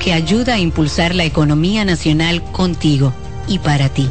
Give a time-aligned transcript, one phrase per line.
[0.00, 3.12] que ayuda a impulsar la economía nacional contigo
[3.46, 4.08] y para ti.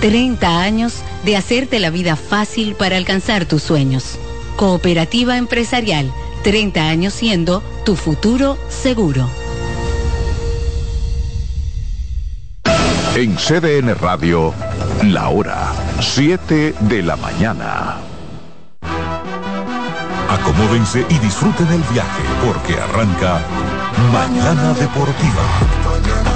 [0.00, 4.16] 30 años de hacerte la vida fácil para alcanzar tus sueños.
[4.54, 6.12] Cooperativa empresarial,
[6.44, 9.28] 30 años siendo tu futuro seguro.
[13.16, 14.54] En CDN Radio,
[15.02, 17.96] la hora 7 de la mañana.
[20.30, 23.42] Acomódense y disfruten el viaje porque arranca
[24.12, 26.27] Mañana Deportiva.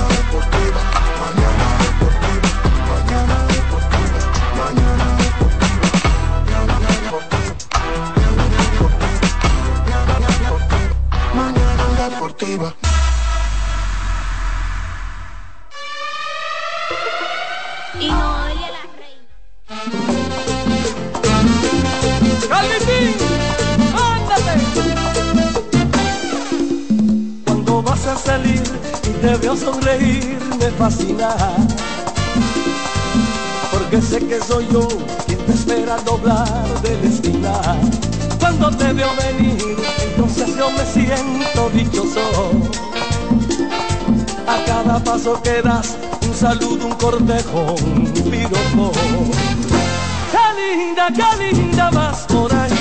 [33.70, 34.88] Porque sé que soy yo
[35.26, 37.52] quien te espera doblar de la esquina.
[38.40, 42.50] Cuando te veo venir, entonces yo me siento dichoso.
[44.48, 48.90] A cada paso que das, un saludo, un cortejo, un piropo.
[50.32, 52.72] Qué linda, qué linda vas por ahí.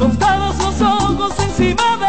[0.00, 2.07] Con todos los ojos encima de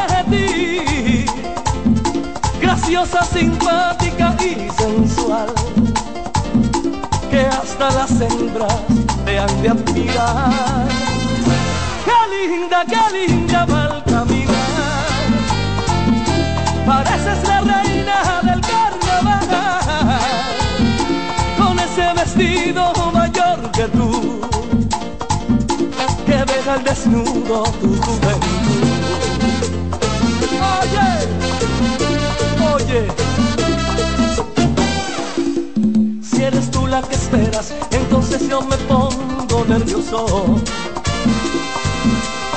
[3.06, 5.48] Simpática y sensual.
[7.32, 8.76] Que hasta las hembras
[9.24, 10.88] te han de admirar.
[12.04, 14.56] Qué linda, qué linda va al caminar.
[16.86, 20.20] Pareces la reina del carnaval.
[21.58, 24.42] Con ese vestido mayor que tú.
[26.26, 28.59] Que deja al desnudo tu juventud.
[36.24, 40.60] Si eres tú la que esperas, entonces yo me pongo nervioso.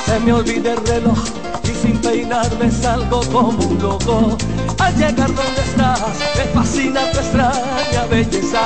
[0.05, 1.19] Se me olvida el reloj
[1.63, 4.35] y sin peinarme salgo como un loco.
[4.79, 6.01] Al llegar donde estás,
[6.35, 8.61] me fascina tu extraña belleza.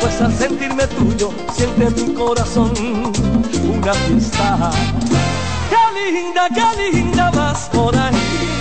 [0.00, 2.72] Pues al sentirme tuyo, siente mi corazón
[3.62, 4.70] una fiesta.
[5.68, 8.57] Qué linda, qué linda vas por ahí.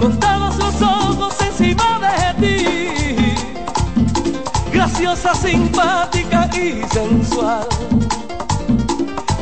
[0.00, 3.34] Con todos los ojos encima de ti.
[4.72, 7.68] Graciosa, simpática y sensual.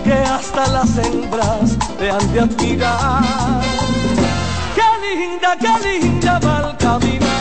[0.03, 3.63] Que hasta las hembras te han de admirar.
[4.75, 7.38] Qué linda, qué linda va al caminar.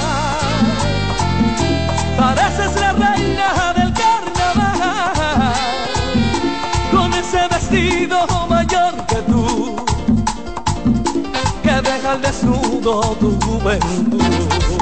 [12.47, 14.76] Desnudo tu juventud.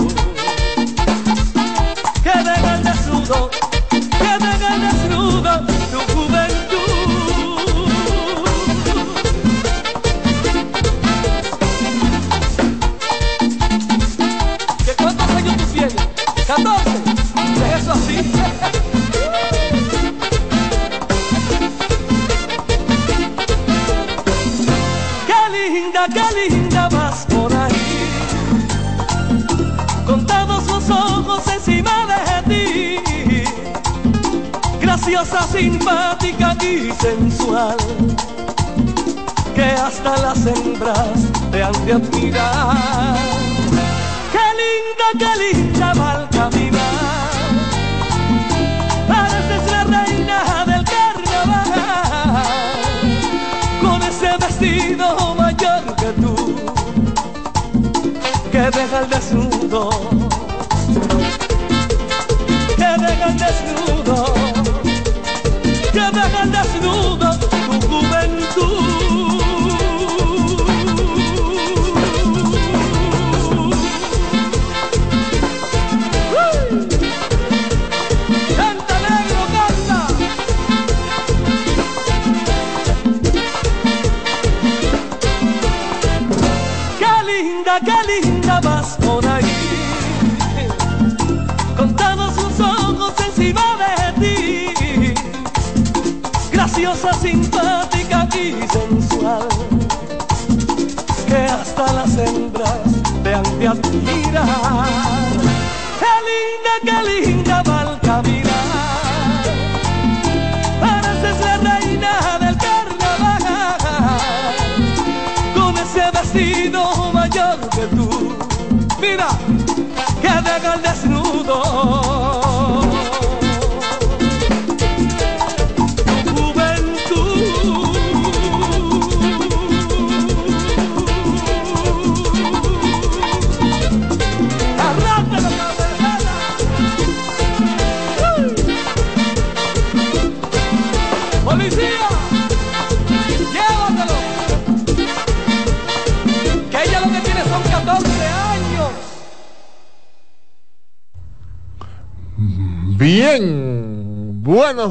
[35.35, 37.75] Graciosa, simpática y sensual.
[39.53, 43.18] Que hasta las hembras te han de admirar.
[44.31, 46.16] Qué linda, qué linda va.
[104.03, 105.14] Han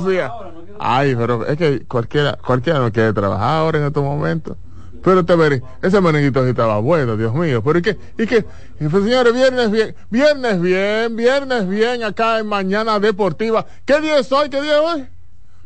[0.06, 0.30] días.
[0.78, 4.56] Ay, pero es que cualquiera, cualquiera no quiere trabajar ahora en estos momentos.
[5.02, 7.62] Pero te veré, ese merenguito sí estaba bueno, Dios mío.
[7.62, 7.98] Pero ¿y qué?
[8.18, 8.44] ¿Y qué?
[8.80, 13.66] Y pues, señores, viernes bien, viernes bien, viernes bien acá en Mañana Deportiva.
[13.84, 14.48] ¿Qué día es hoy?
[14.48, 15.06] ¿Qué día es hoy?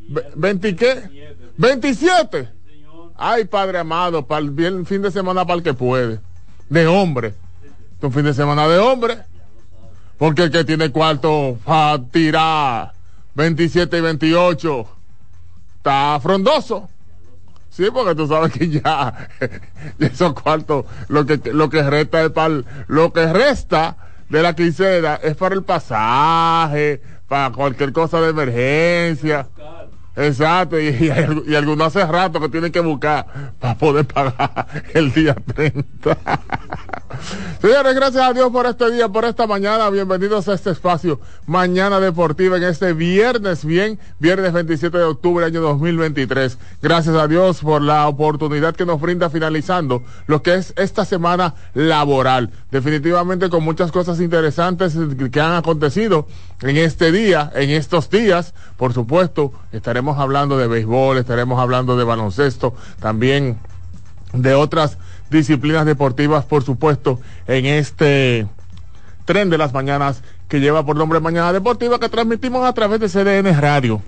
[0.09, 1.35] Ve- ¿20 qué?
[1.57, 2.49] ¿27?
[3.17, 6.19] Ay, Padre amado, para el fin de semana para el que puede.
[6.69, 7.35] De hombre.
[8.03, 9.19] Un fin de semana de hombre.
[10.19, 12.93] Porque el que tiene cuarto para tirar
[13.39, 14.87] 27 y 28
[15.77, 16.89] está frondoso.
[17.71, 19.29] Sí, porque tú sabes que ya
[20.01, 23.97] esos cuartos, lo que, lo que resta es para, lo que resta
[24.29, 29.47] de la quincena es para el pasaje, para cualquier cosa de emergencia.
[30.17, 31.13] Exacto, y, y,
[31.47, 36.19] y algunos hace rato que tienen que buscar para poder pagar el día 30.
[37.61, 39.89] Señores, gracias a Dios por este día, por esta mañana.
[39.91, 45.61] Bienvenidos a este espacio Mañana Deportiva en este viernes, bien, viernes 27 de octubre año
[45.61, 46.59] 2023.
[46.83, 51.55] Gracias a Dios por la oportunidad que nos brinda finalizando lo que es esta semana
[51.75, 52.51] laboral.
[52.71, 54.97] Definitivamente con muchas cosas interesantes
[55.33, 56.27] que han acontecido
[56.61, 58.55] en este día, en estos días.
[58.77, 63.59] Por supuesto, estaremos hablando de béisbol, estaremos hablando de baloncesto, también
[64.33, 64.99] de otras
[65.31, 68.47] disciplinas deportivas, por supuesto, en este
[69.25, 73.09] tren de las mañanas que lleva por nombre Mañana Deportiva que transmitimos a través de
[73.09, 74.01] CDN Radio.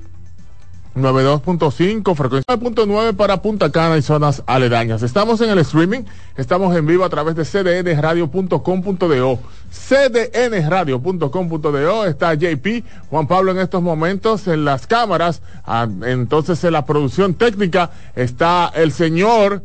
[0.96, 5.02] 92.5, frecuencia 9.9 para Punta Cana y zonas aledañas.
[5.02, 6.00] Estamos en el streaming,
[6.36, 9.38] estamos en vivo a través de cdnradio.com.do.
[9.70, 16.84] cdnradio.com.do está JP, Juan Pablo en estos momentos en las cámaras, ah, entonces en la
[16.84, 19.62] producción técnica está el señor,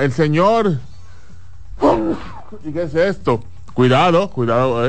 [0.00, 0.78] el señor,
[2.64, 3.42] ¿y qué es esto?
[3.74, 4.82] Cuidado, cuidado,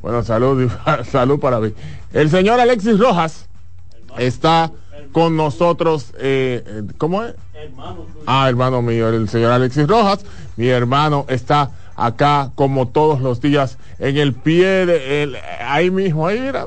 [0.00, 0.70] bueno, salud,
[1.10, 1.72] salud para mí.
[2.12, 3.46] El señor Alexis Rojas
[4.18, 4.70] está
[5.12, 7.34] con nosotros, eh, ¿cómo es?
[8.26, 10.24] Ah, hermano mío, el señor Alexis Rojas,
[10.56, 16.26] mi hermano está acá como todos los días en el pie de, el- ahí mismo,
[16.26, 16.66] ahí mira,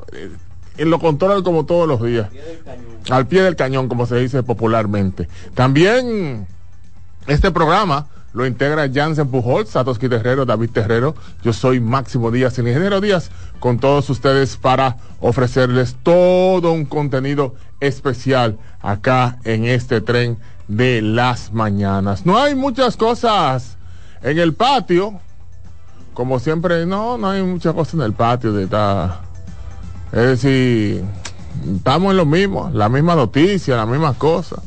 [0.77, 2.29] en lo controla como todos los días.
[3.09, 5.27] Al pie del cañón, como se dice popularmente.
[5.53, 6.47] También
[7.27, 11.15] este programa lo integra Jansen Pujol, Satoshi Terrero, David Terrero.
[11.41, 13.31] Yo soy Máximo Díaz, el ingeniero Díaz,
[13.61, 20.37] con todos ustedes para ofrecerles todo un contenido especial acá en este tren
[20.67, 22.25] de las mañanas.
[22.25, 23.77] No hay muchas cosas
[24.21, 25.19] en el patio,
[26.13, 28.65] como siempre, no, no hay muchas cosas en el patio de.
[30.11, 31.05] Es decir,
[31.73, 34.59] estamos en lo mismo, la misma noticia, las mismas cosas.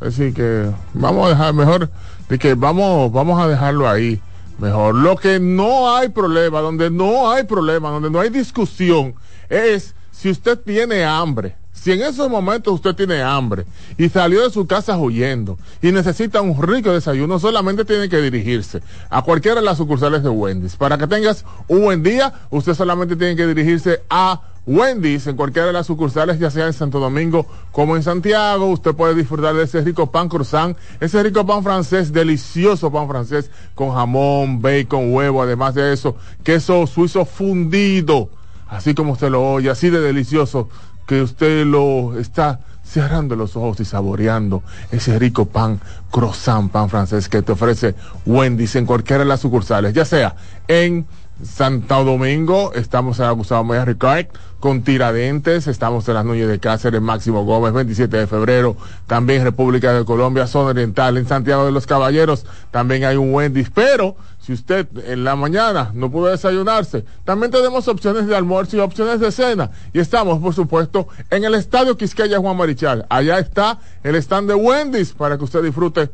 [0.00, 1.90] Así que vamos a dejar mejor,
[2.28, 4.20] de que vamos, vamos a dejarlo ahí.
[4.58, 4.94] Mejor.
[4.94, 9.14] Lo que no hay problema, donde no hay problema, donde no hay discusión,
[9.48, 11.56] es si usted tiene hambre.
[11.72, 13.66] Si en esos momentos usted tiene hambre
[13.98, 18.80] y salió de su casa huyendo y necesita un rico desayuno, solamente tiene que dirigirse
[19.10, 20.76] a cualquiera de las sucursales de Wendy's.
[20.76, 25.66] Para que tengas un buen día, usted solamente tiene que dirigirse a Wendy's en cualquiera
[25.66, 28.66] de las sucursales, ya sea en Santo Domingo como en Santiago.
[28.66, 33.50] Usted puede disfrutar de ese rico pan croissant, ese rico pan francés, delicioso pan francés
[33.74, 38.30] con jamón, bacon, huevo, además de eso, queso suizo fundido,
[38.68, 40.68] así como usted lo oye, así de delicioso
[41.06, 45.80] que usted lo está cerrando los ojos y saboreando ese rico pan
[46.10, 47.94] croissant, pan francés que te ofrece
[48.26, 50.36] Wendy's en cualquiera de las sucursales, ya sea
[50.68, 51.06] en
[51.42, 54.26] Santo Domingo, estamos en la Gustavo Maya Ricard
[54.60, 58.76] con Tiradentes, estamos en las Núñez de Cáceres, Máximo Gómez, 27 de febrero,
[59.08, 63.68] también República de Colombia, zona oriental, en Santiago de los Caballeros, también hay un Wendy's,
[63.68, 68.80] pero si usted en la mañana no pudo desayunarse, también tenemos opciones de almuerzo y
[68.80, 69.70] opciones de cena.
[69.92, 73.06] Y estamos, por supuesto, en el Estadio Quisqueya Juan Marichal.
[73.08, 76.10] Allá está el stand de Wendy's para que usted disfrute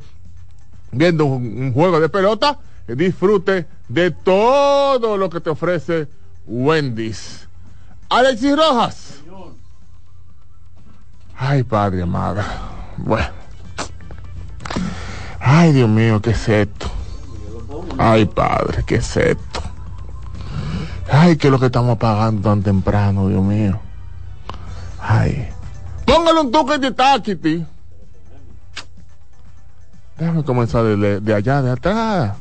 [0.92, 2.58] viendo un, un juego de pelota,
[2.88, 6.08] disfrute de todo lo que te ofrece
[6.46, 7.48] Wendy's.
[8.08, 9.14] Alexis Rojas.
[11.36, 12.44] Ay, padre amada.
[12.96, 13.30] Bueno.
[15.40, 16.90] Ay, Dios mío, ¿qué es esto?
[17.98, 19.60] Ay, padre, ¿qué es esto?
[21.10, 23.80] Ay, que es lo que estamos pagando tan temprano, Dios mío.
[25.00, 25.48] Ay.
[26.06, 27.66] Póngale un toque de taquiti.
[30.16, 32.36] Déjame comenzar de, de allá, de atrás.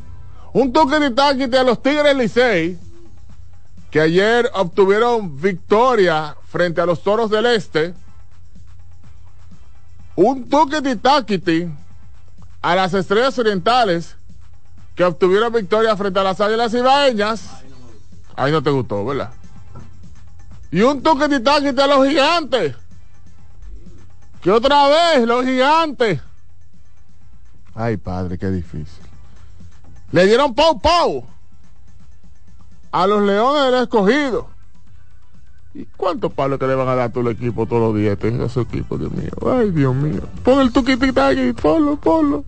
[0.52, 2.80] Un toque de taquiti a los Tigres Licey,
[3.92, 7.94] que ayer obtuvieron victoria frente a los Toros del Este.
[10.16, 11.68] Un toque de taquiti
[12.62, 14.16] a las Estrellas Orientales,
[14.96, 17.50] que obtuvieron victoria frente a las Águilas Ibaeñas.
[18.36, 19.32] Ahí no te gustó, ¿verdad?
[20.72, 22.76] Y un toque de taquiti a los gigantes.
[24.42, 26.22] Que otra vez los gigantes.
[27.76, 29.09] Ay, padre, qué difícil.
[30.12, 31.24] Le dieron pau pau
[32.92, 34.48] a los leones del escogido.
[35.74, 38.18] ¿Y cuántos palos que le van a dar todo el equipo todos los días?
[38.18, 39.32] Tengo ese equipo, Dios mío.
[39.46, 40.22] Ay, Dios mío.
[40.44, 42.44] Pon el tuquititaqui, ponlo, ponlo.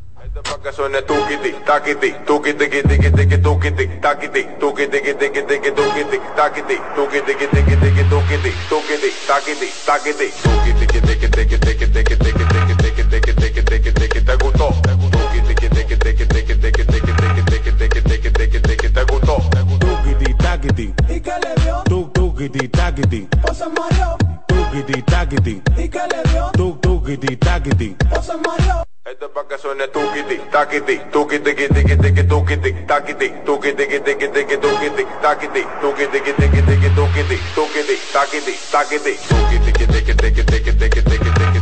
[20.62, 20.94] taquiti.
[21.10, 21.84] ¿Y qué le dio?
[21.86, 23.27] Tuk tukiti taquiti.
[23.50, 24.18] O se mareó.
[24.48, 25.62] Tukiti taquiti.
[25.77, 26.51] ¿Y qué le dio?
[26.53, 27.96] Tuk tukiti taquiti.
[28.15, 28.84] O se mareó.
[29.03, 34.58] Esto es pa' que suene tukiti, taquiti, tukiti, tikiti, tikiti, tukiti, taquiti, tukiti, tikiti, tikiti,
[34.58, 41.61] tukiti, taquiti, tukiti, tikiti, tikiti, tukiti, tukiti, taquiti, taquiti, tukiti, tikiti, tikiti, tikiti, tikiti, tikiti,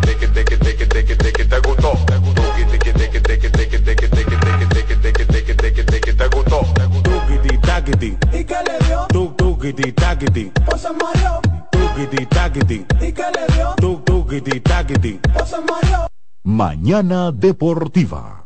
[9.82, 10.52] Taquiti.
[10.72, 11.40] ¿O se mareó?
[11.72, 12.86] Tuquiti, taquiti.
[13.02, 13.76] ¿Y qué le dio?
[14.62, 15.20] Taquiti.
[15.42, 16.08] ¿O se mareó?
[16.44, 18.44] Mañana Deportiva.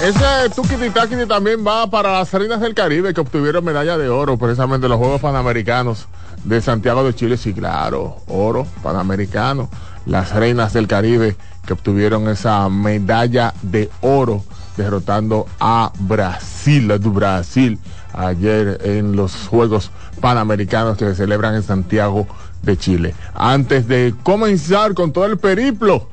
[0.00, 0.88] Ese Tukiti
[1.28, 4.98] también va para las reinas del Caribe que obtuvieron medalla de oro precisamente en los
[4.98, 6.08] Juegos Panamericanos
[6.44, 7.36] de Santiago de Chile.
[7.36, 9.68] Sí, claro, oro panamericano.
[10.06, 14.42] Las reinas del Caribe que obtuvieron esa medalla de oro
[14.76, 17.78] derrotando a Brasil, a Brasil,
[18.12, 19.90] ayer en los Juegos
[20.20, 22.26] Panamericanos que se celebran en Santiago
[22.62, 23.14] de Chile.
[23.34, 26.08] Antes de comenzar con todo el periplo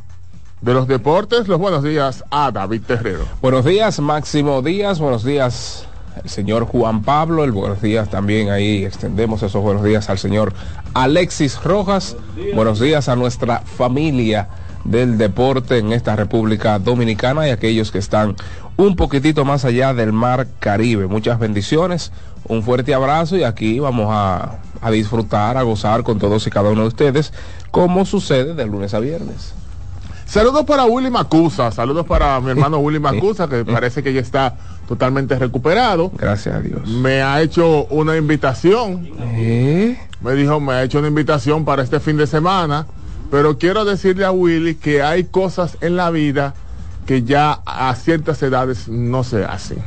[0.62, 3.26] de los deportes, los buenos días a David Terrero.
[3.42, 5.00] Buenos días, Máximo Díaz.
[5.00, 5.86] Buenos días,
[6.24, 7.44] el señor Juan Pablo.
[7.44, 10.54] El buenos días también ahí extendemos esos buenos días al señor
[10.94, 12.16] Alexis Rojas.
[12.56, 14.50] Buenos días a nuestra familia
[14.84, 18.36] del deporte en esta República Dominicana y aquellos que están
[18.78, 21.08] un poquitito más allá del mar Caribe.
[21.08, 22.12] Muchas bendiciones,
[22.48, 26.70] un fuerte abrazo y aquí vamos a, a disfrutar, a gozar con todos y cada
[26.70, 27.34] uno de ustedes,
[27.72, 29.54] como sucede de lunes a viernes.
[30.28, 34.56] Saludos para Willy Macusa, saludos para mi hermano Willy Macusa, que parece que ya está
[34.88, 36.12] totalmente recuperado.
[36.16, 36.88] Gracias a Dios.
[36.88, 39.08] Me ha hecho una invitación.
[39.36, 39.98] ¿Eh?
[40.22, 42.88] Me dijo, me ha hecho una invitación para este fin de semana,
[43.32, 46.56] pero quiero decirle a Willy que hay cosas en la vida
[47.08, 49.80] que ya a ciertas edades no se hacen.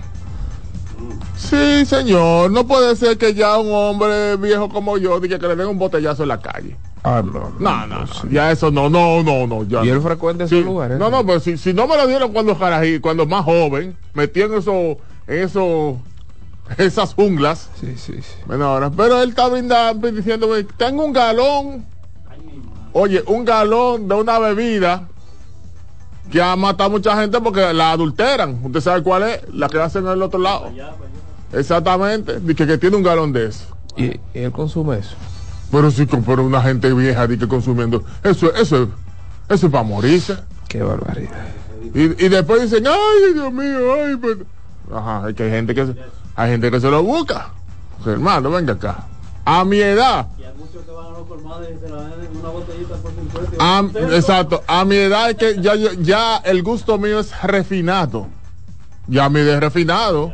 [1.36, 5.56] Sí, señor, no puede ser que ya un hombre viejo como yo diga que le
[5.56, 6.76] den un botellazo en la calle.
[7.02, 7.52] Ah, no.
[7.58, 9.64] No, no, no, ya eso no, no, no, no.
[9.64, 9.94] Ya ¿Y no.
[9.94, 10.98] él frecuenta Sí, esos lugares?
[10.98, 14.42] No, no, pero si, si no me lo dieron cuando carají, cuando más joven, metí
[14.42, 15.98] en eso, en eso,
[16.78, 17.70] esas junglas.
[17.80, 18.34] Sí, sí, sí.
[18.46, 21.86] Bueno, ahora, pero él está brindando, diciéndome, tengo un galón,
[22.92, 25.08] oye, un galón de una bebida
[26.30, 28.58] que ha matado a mucha gente porque la adulteran.
[28.62, 30.70] Usted sabe cuál es, la que hacen en el otro lado.
[31.52, 33.64] Exactamente, dice que tiene un galón de eso.
[33.96, 35.16] ¿Y, y él consume eso?
[35.70, 38.88] Pero si pero una gente vieja di que consumiendo, eso, eso,
[39.48, 40.36] eso es para morirse.
[40.68, 41.48] Qué barbaridad.
[41.94, 44.96] Y, y después dicen, ay, Dios mío, ay, pero...
[44.96, 45.96] Ajá, es que hay gente que, se-
[46.36, 47.50] hay gente que se lo busca.
[48.04, 49.06] Sea, hermano, venga acá.
[49.44, 50.26] A mi edad,
[53.58, 58.26] a, exacto, a mi edad es que ya, ya el gusto mío es refinado.
[59.06, 60.32] Ya mi de refinado.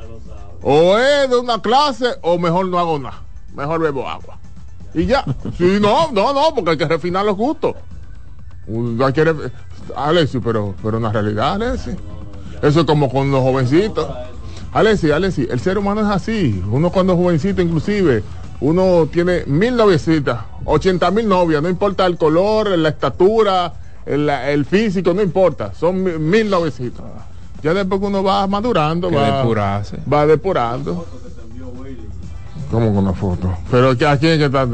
[0.62, 3.22] O es de una clase o mejor no hago nada.
[3.54, 4.38] Mejor bebo agua.
[4.94, 5.24] Y ya.
[5.56, 7.74] Sí, no, no, no, porque hay que refinar los gustos.
[8.66, 9.06] Uno
[9.94, 11.90] Alexi, pero, pero una realidad, Alexi.
[12.62, 14.08] Eso es como con los jovencitos.
[14.72, 16.62] Alexi, Alexi, el ser humano es así.
[16.70, 18.22] Uno cuando es jovencito, inclusive,
[18.60, 23.72] uno tiene mil noviecitas, ochenta mil novias, no importa el color, la estatura,
[24.06, 25.74] el, el físico, no importa.
[25.74, 27.04] Son mi- mil noviecitos.
[27.62, 29.42] Ya después que uno va madurando, Que va,
[30.12, 31.06] va depurando.
[32.70, 33.56] ¿Cómo con una foto?
[33.70, 34.66] Pero que aquí es que está.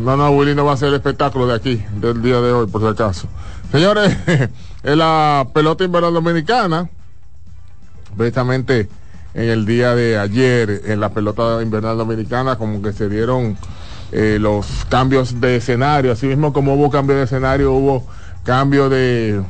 [0.00, 2.66] No, no, Willy no va a ser el espectáculo de aquí, del día de hoy,
[2.66, 3.28] por si acaso.
[3.70, 4.16] Señores,
[4.82, 6.88] en la pelota invernal dominicana,
[8.16, 8.88] precisamente
[9.34, 13.56] en el día de ayer en la pelota invernal dominicana, como que se dieron
[14.12, 18.06] eh, los cambios de escenario, así mismo como hubo cambio de escenario, hubo
[18.44, 19.42] cambio de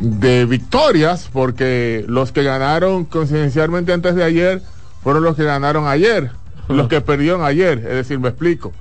[0.00, 4.62] de victorias, porque los que ganaron coincidencialmente antes de ayer
[5.02, 6.30] fueron los que ganaron ayer,
[6.68, 8.72] los que perdieron ayer, es decir, me explico.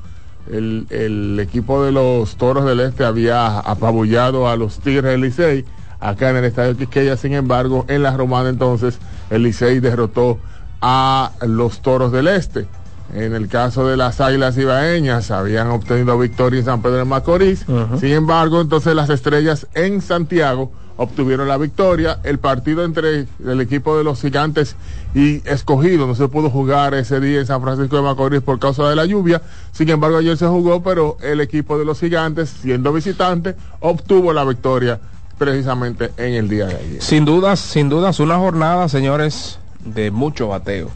[0.50, 5.66] El, el equipo de los Toros del Este había apabullado a los Tigres del Licey
[6.00, 8.98] acá en el Estadio Quisqueya, sin embargo, en la Romana entonces
[9.30, 10.40] el Licey derrotó
[10.82, 12.68] a los Toros del Este.
[13.14, 17.66] En el caso de las Águilas Ibaeñas habían obtenido victoria en San Pedro de Macorís,
[18.00, 22.20] sin embargo, entonces las Estrellas en Santiago obtuvieron la victoria.
[22.24, 24.76] El partido entre el equipo de los gigantes
[25.16, 28.88] y escogido no se pudo jugar ese día en San Francisco de Macorís por causa
[28.88, 29.42] de la lluvia.
[29.72, 34.44] Sin embargo, ayer se jugó, pero el equipo de los gigantes, siendo visitante, obtuvo la
[34.44, 35.00] victoria
[35.40, 37.02] precisamente en el día de ayer.
[37.02, 40.92] Sin dudas, sin dudas, una jornada, señores, de mucho bateo.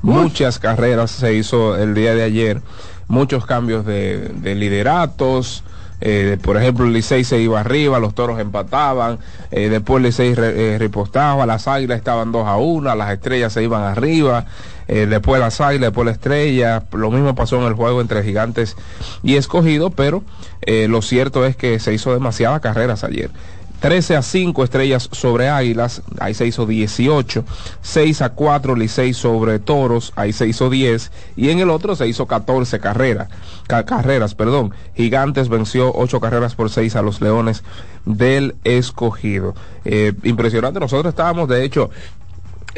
[0.00, 2.62] Muchas carreras se hizo el día de ayer,
[3.08, 5.64] muchos cambios de, de lideratos.
[6.00, 9.18] Eh, por ejemplo, el Licey se iba arriba, los toros empataban,
[9.50, 13.52] eh, después el Licey re- eh, repostaba, las águilas estaban 2 a 1, las estrellas
[13.52, 14.44] se iban arriba,
[14.86, 18.76] eh, después las águilas, después la estrella, lo mismo pasó en el juego entre gigantes
[19.24, 20.22] y escogido, pero
[20.64, 23.30] lo cierto es que se hizo demasiadas carreras ayer.
[23.80, 27.44] 13 a 5 estrellas sobre Águilas, ahí se hizo 18,
[27.80, 32.08] 6 a 4 Licey sobre Toros, ahí se hizo 10 y en el otro se
[32.08, 33.28] hizo 14 carreras,
[33.68, 34.72] ca- carreras, perdón.
[34.96, 37.62] Gigantes venció 8 carreras por 6 a los Leones
[38.04, 39.54] del Escogido.
[39.84, 41.90] Eh, impresionante, nosotros estábamos de hecho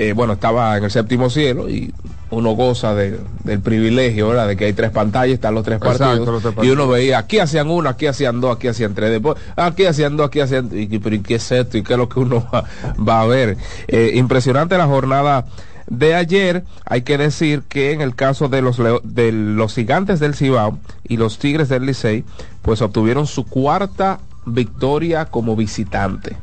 [0.01, 1.93] eh, bueno, estaba en el séptimo cielo y
[2.31, 4.47] uno goza de- del privilegio, ¿verdad?
[4.49, 6.43] De que hay tres pantallas, están los tres Exacto, partidos.
[6.45, 9.37] los tres Y uno veía, aquí hacían uno, aquí hacían dos, aquí hacían tres, después,
[9.57, 11.77] aquí hacían dos, aquí hacían, y, pero ¿y qué es esto?
[11.77, 12.65] ¿Y qué es lo que uno va,
[12.97, 13.57] va a ver?
[13.89, 15.45] Eh, impresionante la jornada
[15.89, 16.65] de ayer.
[16.85, 20.79] Hay que decir que en el caso de los, Leo- de los gigantes del Cibao
[21.09, 22.25] y los Tigres del Licey,
[22.63, 26.37] pues obtuvieron su cuarta victoria como visitante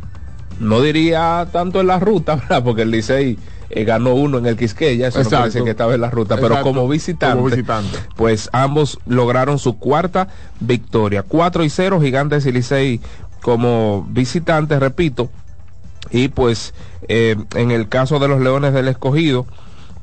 [0.59, 2.63] no diría tanto en la ruta, ¿verdad?
[2.63, 3.37] Porque el Licey
[3.69, 5.45] eh, ganó uno en el Quisqueya, eso no Exacto.
[5.45, 7.97] decir que estaba en la ruta, pero como visitante, como visitante.
[8.15, 11.23] pues ambos lograron su cuarta victoria.
[11.23, 13.01] 4 y 0, Gigantes y Licey
[13.41, 15.29] como visitantes, repito,
[16.11, 16.73] y pues
[17.07, 19.45] eh, en el caso de los Leones del Escogido,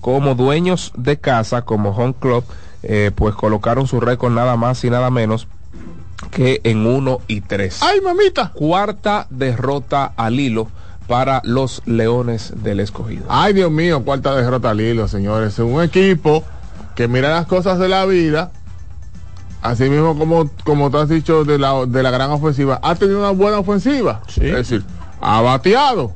[0.00, 2.44] como dueños de casa, como Home Club,
[2.82, 5.48] eh, pues colocaron su récord nada más y nada menos
[6.30, 8.50] que en 1 y 3 ¡Ay, mamita!
[8.52, 10.68] cuarta derrota al hilo
[11.06, 13.24] para los Leones del Escogido.
[13.28, 15.52] Ay, Dios mío, cuarta derrota al hilo, señores.
[15.54, 16.42] Es un equipo
[16.94, 18.52] que mira las cosas de la vida,
[19.60, 23.18] así mismo como, como tú has dicho de la, de la gran ofensiva, ha tenido
[23.18, 24.22] una buena ofensiva.
[24.28, 24.46] Sí.
[24.46, 24.84] Es decir,
[25.20, 26.12] ha bateado,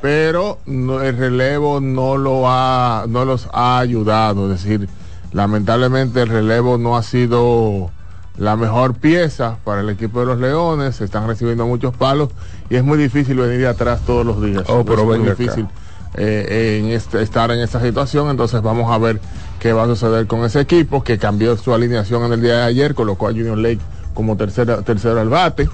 [0.00, 4.52] pero no- el relevo no lo ha, no los ha ayudado.
[4.52, 4.88] Es decir,
[5.32, 7.90] lamentablemente el relevo no ha sido
[8.38, 10.96] la mejor pieza para el equipo de los Leones.
[10.96, 12.30] Se están recibiendo muchos palos
[12.70, 14.64] y es muy difícil venir de atrás todos los días.
[14.68, 15.34] Oh, pero es muy acá.
[15.34, 15.66] difícil
[16.14, 18.30] eh, en este, estar en esta situación.
[18.30, 19.20] Entonces vamos a ver
[19.58, 22.62] qué va a suceder con ese equipo que cambió su alineación en el día de
[22.62, 23.80] ayer, colocó a Junior Lake
[24.14, 25.68] como tercera, tercero al bate,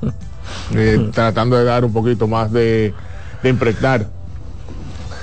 [0.74, 2.94] eh, tratando de dar un poquito más de,
[3.42, 4.08] de impregnar,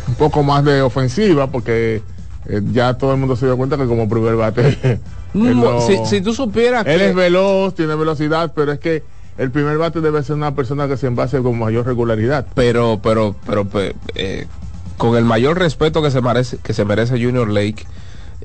[0.07, 2.01] un poco más de ofensiva, porque
[2.45, 4.99] eh, ya todo el mundo se dio cuenta que como primer bate,
[5.33, 9.03] no- si, si tú supieras él que es veloz, tiene velocidad, pero es que
[9.37, 12.45] el primer bate debe ser una persona que se envase con mayor regularidad.
[12.53, 14.45] pero pero pero pe- eh,
[14.97, 17.85] con el mayor respeto que se merece que se merece Junior Lake,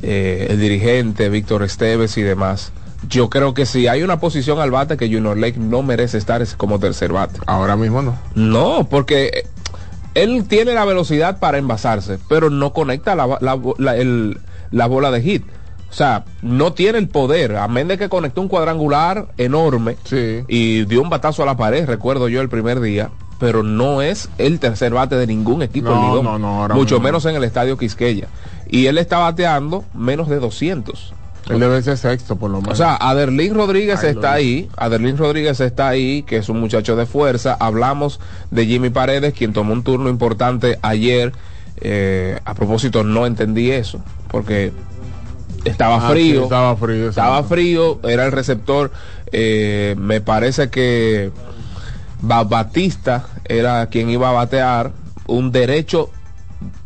[0.03, 2.72] eh, el dirigente Víctor Esteves y demás.
[3.09, 6.40] Yo creo que si hay una posición al bate que Junior Lake no merece estar
[6.42, 7.38] es como tercer bate.
[7.46, 8.18] Ahora mismo no.
[8.35, 9.46] No, porque eh,
[10.14, 14.38] él tiene la velocidad para envasarse, pero no conecta la, la, la- el-
[14.70, 15.44] la bola de hit.
[15.96, 20.42] O sea, no tiene el poder, a menos de que conectó un cuadrangular enorme Sí.
[20.46, 23.09] y dio un batazo a la pared, recuerdo yo el primer día,
[23.40, 27.00] pero no es el tercer bate de ningún equipo No, en Lidón, no, no, mucho
[27.00, 28.28] menos en el estadio Quisqueya.
[28.68, 31.14] Y él está bateando menos de 200.
[31.48, 32.74] Él debe ser sexto, por lo menos.
[32.74, 36.94] O sea, Aderlín Rodríguez Ay, está ahí, Aderlín Rodríguez está ahí, que es un muchacho
[36.96, 37.56] de fuerza.
[37.59, 41.32] Hablamos de Jimmy Paredes, quien tomó un turno importante ayer.
[41.80, 44.72] Eh, a propósito, no entendí eso, porque
[45.66, 46.38] estaba Ah, frío.
[46.38, 47.09] sí, estaba frío.
[47.09, 48.90] Estaba frío, era el receptor.
[49.33, 51.31] eh, me parece que
[52.22, 54.92] Ba- Batista era quien iba a batear
[55.26, 56.11] un derecho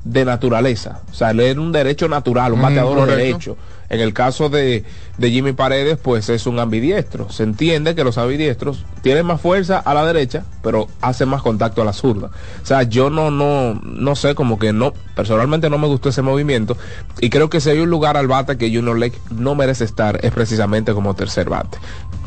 [0.05, 1.01] de naturaleza.
[1.11, 3.17] O sea, él era un derecho natural, un Mm, bateador correcto.
[3.17, 3.57] derecho.
[3.91, 4.85] En el caso de,
[5.19, 7.29] de Jimmy Paredes, pues es un ambidiestro.
[7.29, 11.83] Se entiende que los ambidiestros tienen más fuerza a la derecha, pero hacen más contacto
[11.83, 12.31] a la zurda.
[12.63, 16.23] O sea, yo no, no, no sé, como que no, personalmente no me gustó ese
[16.23, 16.77] movimiento.
[17.21, 20.25] Y creo que si hay un lugar al bate que Junior Lake no merece estar,
[20.25, 21.79] es precisamente como tercer bate.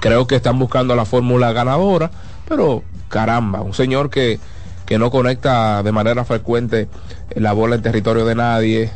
[0.02, 2.12] Creo que están buscando la fórmula ganadora,
[2.46, 4.38] pero caramba, un señor que,
[4.86, 6.90] que no conecta de manera frecuente
[7.36, 8.92] la bola en territorio de nadie,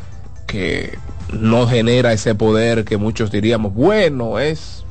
[0.48, 0.98] que
[1.34, 4.84] no genera ese poder que muchos diríamos, bueno, es,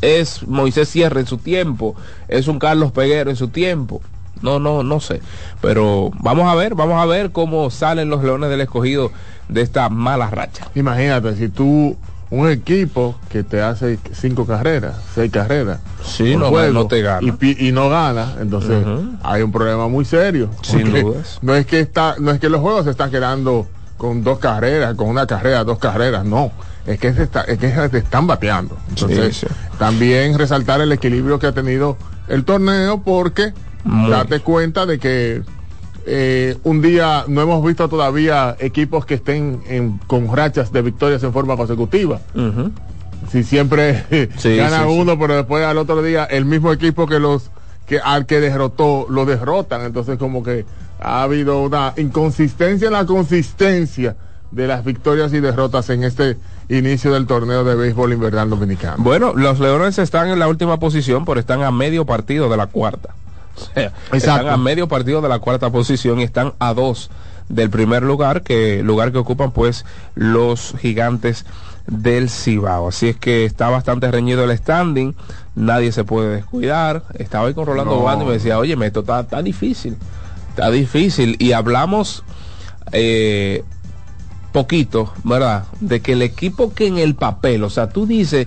[0.00, 1.94] es Moisés Sierra en su tiempo,
[2.28, 4.00] es un Carlos Peguero en su tiempo.
[4.42, 5.20] No, no, no sé.
[5.60, 9.12] Pero vamos a ver, vamos a ver cómo salen los Leones del Escogido
[9.48, 10.68] de esta mala racha.
[10.74, 11.96] Imagínate, si tú,
[12.30, 17.36] un equipo que te hace cinco carreras, seis carreras, Sí, no, juego, no te gana.
[17.40, 18.84] Y, no gana, entonces
[19.22, 20.48] hay un problema muy serio.
[20.62, 21.38] Sin dudas.
[21.42, 23.66] No es que está, no es que los juegos se están quedando
[24.00, 26.50] con dos carreras, con una carrera, dos carreras, no.
[26.86, 28.78] Es que se, está, es que se están bateando.
[28.88, 29.54] Entonces, Sí, sí.
[29.78, 33.52] también resaltar el equilibrio que ha tenido el torneo porque
[33.84, 34.10] Muy.
[34.10, 35.42] date cuenta de que
[36.06, 41.22] eh, un día no hemos visto todavía equipos que estén en- con rachas de victorias
[41.22, 42.20] en forma consecutiva.
[43.30, 44.06] Si siempre
[44.38, 47.50] Sí, gana uno, pero después al otro día el mismo equipo que los
[47.86, 50.64] que al que derrotó lo derrotan, entonces como que
[51.00, 54.16] ha habido una inconsistencia en la consistencia
[54.50, 56.36] de las victorias y derrotas en este
[56.68, 58.96] inicio del torneo de béisbol invernal dominicano.
[58.98, 62.66] Bueno, los Leones están en la última posición, pero están a medio partido de la
[62.66, 63.14] cuarta.
[63.56, 67.10] O sea, están a medio partido de la cuarta posición y están a dos
[67.48, 69.84] del primer lugar, que lugar que ocupan pues
[70.14, 71.44] los gigantes
[71.86, 72.88] del Cibao.
[72.88, 75.14] Así es que está bastante reñido el standing,
[75.56, 77.02] nadie se puede descuidar.
[77.14, 78.02] Estaba ahí con Rolando No.
[78.02, 79.96] Bando y me decía, oye, esto está, está difícil,
[80.60, 81.36] está difícil.
[81.38, 82.22] Y hablamos
[82.92, 83.64] eh,
[84.52, 85.64] poquito, ¿verdad?
[85.80, 88.46] De que el equipo que en el papel, o sea, tú dices,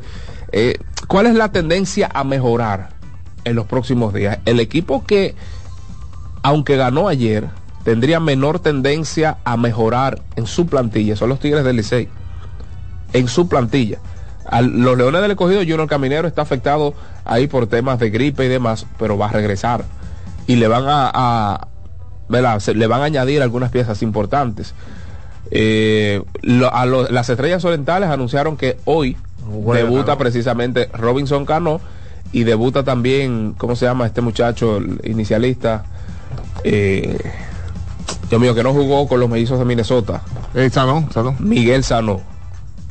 [0.52, 2.90] eh, ¿cuál es la tendencia a mejorar
[3.46, 4.38] en los próximos días?
[4.46, 5.36] El equipo que,
[6.44, 7.48] aunque ganó ayer,
[7.84, 12.10] tendría menor tendencia a mejorar en su plantilla, son los Tigres del Licey.
[13.14, 14.00] En su plantilla.
[14.62, 16.94] Los Leones del Escogido, Junior Caminero está afectado
[17.26, 19.86] ahí por temas de gripe y demás, pero va a regresar.
[20.48, 21.68] Y le van a-
[22.30, 22.60] ¿verdad?
[22.60, 24.74] Se- le van a añadir algunas piezas importantes.
[25.52, 29.18] Eh, lo- a lo- las estrellas orientales anunciaron que hoy
[29.84, 31.80] debuta precisamente Robinson Cano
[32.32, 35.86] y debuta también, ¿cómo se llama este muchacho, el inicialista?
[36.64, 37.18] Eh,
[38.30, 40.22] Dios mío, que no jugó con los mellizos de Minnesota.
[40.56, 41.36] Eh, Sanó, Sanó.
[41.40, 42.22] Miguel Sano.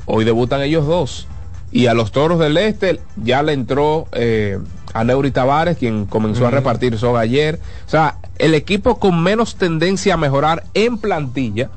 [0.06, 1.26] Hoy debutan ellos dos.
[1.72, 4.58] Y a los toros del este ya le entró eh,
[4.92, 7.58] a Neuri Tavares, quien comenzó a repartir son ayer.
[7.86, 11.70] O sea, el equipo con menos tendencia a mejorar en plantilla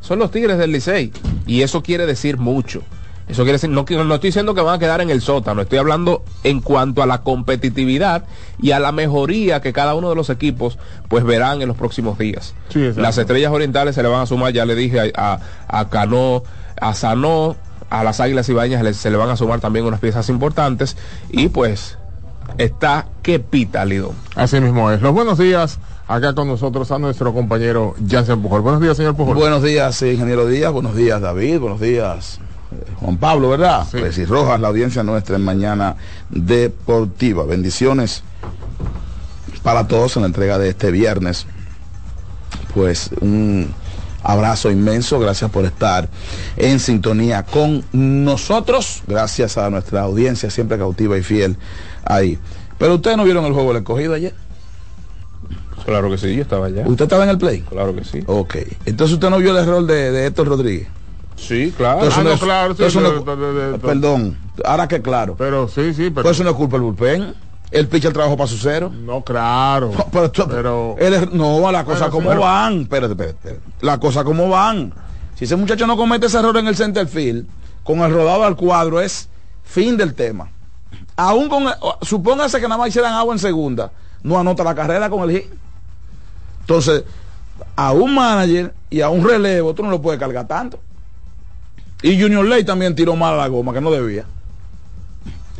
[0.00, 1.12] son los Tigres del Licey.
[1.46, 2.82] Y eso quiere decir mucho.
[3.28, 5.78] Eso quiere decir, no, no estoy diciendo que van a quedar en el sótano, estoy
[5.78, 8.24] hablando en cuanto a la competitividad
[8.62, 10.78] y a la mejoría que cada uno de los equipos
[11.08, 12.54] pues verán en los próximos días.
[12.68, 12.92] Sí.
[12.94, 16.44] Las estrellas orientales se le van a sumar, ya le dije a, a, a Cano,
[16.80, 17.56] a Sanó,
[17.90, 20.96] a las Águilas Ibañas se le van a sumar también unas piezas importantes
[21.30, 21.98] y pues
[22.58, 24.14] está que pita Lidón.
[24.34, 25.02] Así mismo es.
[25.02, 28.62] Los buenos días acá con nosotros a nuestro compañero Jansen Pujol.
[28.62, 29.36] Buenos días, señor Pujol.
[29.36, 30.72] Buenos días, ingeniero Díaz.
[30.72, 31.58] Buenos días, David.
[31.58, 32.40] Buenos días,
[32.72, 33.86] eh, Juan Pablo, ¿verdad?
[33.90, 33.98] Sí.
[33.98, 35.96] Pues, y Rojas, la audiencia nuestra en Mañana
[36.30, 37.44] Deportiva.
[37.44, 38.22] Bendiciones
[39.62, 41.46] para todos en la entrega de este viernes.
[42.74, 43.72] Pues un
[44.26, 45.18] abrazo inmenso.
[45.18, 46.08] Gracias por estar
[46.56, 49.02] en sintonía con nosotros.
[49.06, 51.56] Gracias a nuestra audiencia siempre cautiva y fiel
[52.04, 52.38] ahí.
[52.78, 54.34] Pero ustedes no vieron el juego del escogido ayer.
[55.84, 56.82] Claro que sí, yo estaba allá.
[56.86, 57.60] ¿Usted estaba en el play?
[57.60, 58.20] Claro que sí.
[58.26, 58.56] Ok.
[58.86, 60.88] Entonces usted no vio el error de, de Héctor Rodríguez.
[61.36, 61.98] Sí, claro.
[61.98, 65.36] Entonces Ah, no claro, sí, entonces no- de- de- perdón, ahora que claro.
[65.38, 66.22] Pero sí, sí, pero.
[66.22, 67.34] Pues eso no es culpa del bullpen.
[67.70, 68.90] El pitcher trabajó para su cero.
[68.94, 69.90] no, claro.
[70.12, 72.82] Pero, esto- Pero- él es- no, la cosa Bueno, como pero- van.
[72.82, 73.62] Espérate, espérate, espérate.
[73.80, 74.92] La cosa como van.
[75.34, 77.46] Si ese muchacho no comete ese error en el center field,
[77.82, 79.28] con el rodado al cuadro, es
[79.64, 80.48] fin del tema.
[81.16, 81.64] Aún con,
[82.02, 83.90] supóngase que nada más hicieran agua en segunda,
[84.22, 85.46] no anota la carrera con el hit.
[86.60, 87.04] Entonces,
[87.74, 90.78] a un manager y a un relevo, tú no lo puedes cargar tanto.
[92.02, 94.24] Y Junior Ley también tiró mal a la goma, que no debía.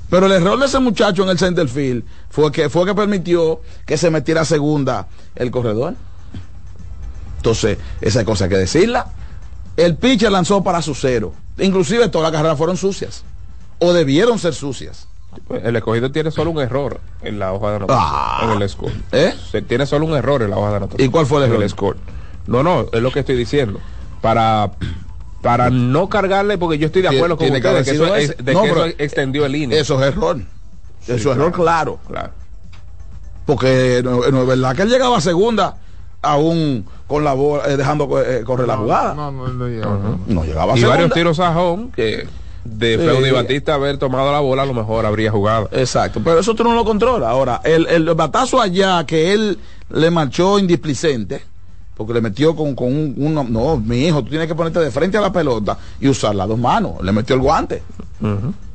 [0.08, 3.60] Pero el error de ese muchacho en el center field fue que fue que permitió
[3.84, 5.94] que se metiera a segunda el corredor.
[7.38, 9.06] Entonces, esa cosa hay que decirla.
[9.76, 11.32] El pitcher lanzó para su cero.
[11.58, 13.24] Inclusive todas las carreras fueron sucias.
[13.78, 15.06] O debieron ser sucias.
[15.62, 18.06] El escogido tiene solo un error en la hoja de anotación.
[18.08, 18.50] Ah.
[18.54, 18.92] En el score.
[19.12, 19.34] ¿Eh?
[19.50, 21.06] Se tiene solo un error en la hoja de anotación.
[21.06, 21.68] ¿Y cuál fue el En error?
[21.68, 21.96] score.
[22.46, 23.80] No, no, es lo que estoy diciendo.
[24.22, 24.70] Para
[25.46, 28.62] para no cargarle, porque yo estoy de acuerdo con ustedes que eso, es- de No,
[28.62, 29.78] que eso pero extendió el INE.
[29.78, 30.38] Eso es error.
[31.06, 31.98] eso es error claro.
[32.08, 32.30] Claro.
[33.44, 35.76] Porque no, no es verdad que él llegaba a segunda
[36.22, 39.14] aún con la bola, eh, dejando eh, correr la jugada.
[39.14, 40.44] No, No, no, no llegaba, no.
[40.44, 40.96] llegaba a Y segunda.
[40.96, 42.26] varios tiros a home que
[42.64, 43.04] de Sí.
[43.04, 45.68] Feudy Batista haber tomado la bola a lo mejor habría jugado.
[45.70, 47.28] Exacto, pero eso tú no lo controlas.
[47.30, 49.58] Ahora, el, el batazo allá que él
[49.90, 51.44] le marchó indisplicente,
[51.96, 55.16] porque le metió con, con un, no, mi hijo, tú tienes que ponerte de frente
[55.16, 57.02] a la pelota y usar las dos manos.
[57.02, 57.82] Le metió el guante.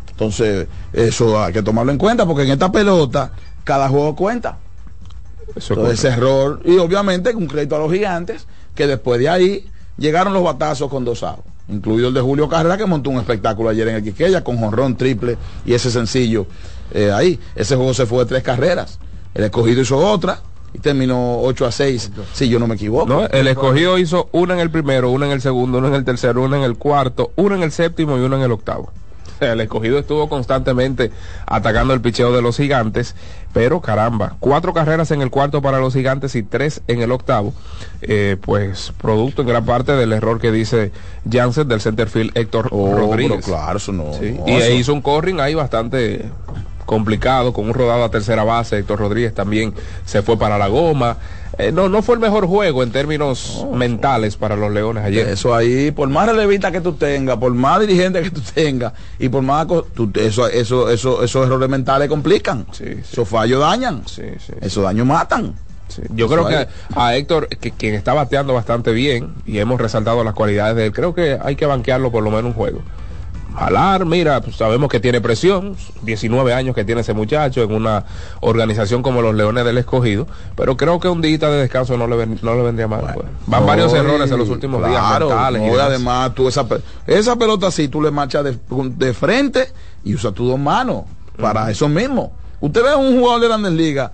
[0.09, 3.31] Entonces, eso hay que tomarlo en cuenta, porque en esta pelota,
[3.63, 4.57] cada juego cuenta.
[5.55, 9.29] Eso Entonces, ese es error, y obviamente un crédito a los gigantes, que después de
[9.29, 9.65] ahí
[9.97, 13.69] llegaron los batazos con dos outs, incluido el de Julio Carrera, que montó un espectáculo
[13.69, 16.47] ayer en el Quiqueya con jonrón triple y ese sencillo
[16.91, 17.39] eh, ahí.
[17.55, 18.97] Ese juego se fue de tres carreras.
[19.33, 20.41] El escogido hizo otra
[20.73, 23.05] y terminó 8 a 6, si yo no me equivoco.
[23.07, 26.05] No, el escogido hizo una en el primero, una en el segundo, una en el
[26.05, 28.91] tercero, una en el cuarto, una en el séptimo y una en el octavo.
[29.35, 31.11] O sea, el escogido estuvo constantemente
[31.47, 33.15] atacando el picheo de los gigantes,
[33.53, 37.51] pero caramba, cuatro carreras en el cuarto para los gigantes y tres en el octavo,
[38.03, 40.91] eh, pues producto en gran parte del error que dice
[41.29, 43.39] Jansen del centerfield Héctor Oh, Rodríguez.
[43.43, 44.13] pero claro, eso no.
[44.13, 46.29] Sí, no, y eso- hizo un corring ahí bastante
[46.85, 48.77] complicado, con un rodado a tercera base.
[48.77, 49.73] Héctor Rodríguez también
[50.05, 51.17] se fue para la goma.
[51.57, 55.27] Eh, no, no fue el mejor juego en términos mentales para los Leones ayer.
[55.27, 59.27] Eso ahí, por más relevista que tú tengas, por más dirigente que tú tengas y
[59.29, 62.65] por más tú- eso, eso, eso, esos errores mentales complican.
[62.71, 62.93] Sí, sí.
[63.11, 64.03] Esos fallos dañan.
[64.07, 64.23] Sí,
[64.61, 65.53] Esos daños matan.
[66.11, 70.33] Yo creo que a Héctor, que, quien está bateando bastante bien, y hemos resaltado las
[70.33, 72.81] cualidades de él, creo que hay que banquearlo por lo menos un juego.
[73.57, 78.05] Jalar, mira, pues sabemos que tiene presión, 19 años que tiene ese muchacho en una
[78.39, 82.15] organización como los Leones del Escogido, pero creo que un día de descanso no le,
[82.15, 83.01] ven- no le vendría mal.
[83.13, 83.27] pues.
[83.47, 85.61] Van No, varios errores en los últimos días mentales.
[85.61, 85.87] y no, y demás.
[85.87, 86.65] además, tú esa,
[87.05, 88.57] esa pelota así, tú le marchas de,
[88.95, 89.67] de frente
[90.03, 91.03] y usas tus dos manos
[91.39, 92.31] para eso mismo.
[92.61, 94.11] Usted ve a un jugador de Grandes Ligas,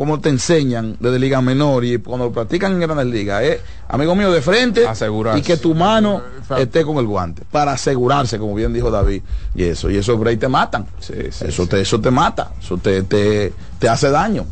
[0.00, 4.14] como te enseñan desde Liga Menor y cuando lo practican en Grandes Ligas, es, amigo
[4.14, 5.38] mío, de frente Asegurarse.
[5.40, 6.56] y que tu mano Exacto.
[6.62, 9.20] esté con el guante, para asegurarse, como bien dijo David,
[9.54, 10.86] y eso, y esos breaks te matan.
[11.00, 11.68] Sí, sí, eso, sí.
[11.68, 14.46] Te, eso te mata, eso te, te, te hace daño.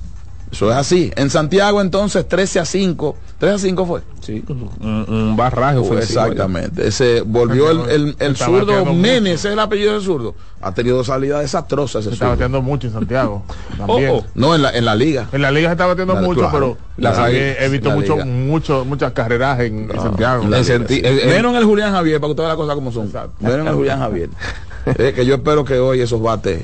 [0.50, 1.10] Eso es así.
[1.16, 4.00] En Santiago entonces 13 a 5, 13 a 5 fue.
[4.20, 6.20] Sí, un, un barraje ofensivo.
[6.22, 6.86] Exactamente.
[6.88, 9.08] Ese volvió el, el, el zurdo mucho.
[9.08, 10.34] ese es el apellido del zurdo.
[10.60, 13.42] Ha tenido dos salidas desastrosas ese Se está bateando mucho en Santiago.
[13.76, 14.10] También.
[14.14, 14.24] Oh, oh.
[14.34, 15.28] No, en la, en la liga.
[15.32, 16.52] En la liga se está bateando La- mucho, claro.
[16.52, 20.42] pero La- también he visto mucho, mucho, muchas carreras en, en Santiago.
[20.44, 22.90] En senti- eh, Menos en el Julián Javier, para que usted vea las cosas como
[22.90, 23.06] son.
[23.06, 23.32] Exacto.
[23.40, 24.30] Menos en el Julián Javier.
[24.96, 26.62] Eh, que yo espero que hoy esos bates,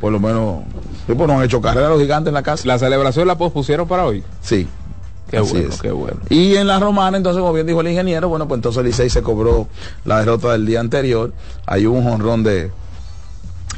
[0.00, 0.62] por lo menos,
[1.06, 2.66] pues no han hecho carrera los gigantes en la casa.
[2.66, 4.22] La celebración la pospusieron para hoy.
[4.40, 4.68] Sí.
[5.30, 5.82] Qué Así bueno, es.
[5.82, 6.18] qué bueno.
[6.28, 9.10] Y en la romana, entonces, como bien dijo el ingeniero, bueno, pues entonces el Licey
[9.10, 9.66] se cobró
[10.04, 11.32] la derrota del día anterior.
[11.66, 12.70] Hubo un jonrón de,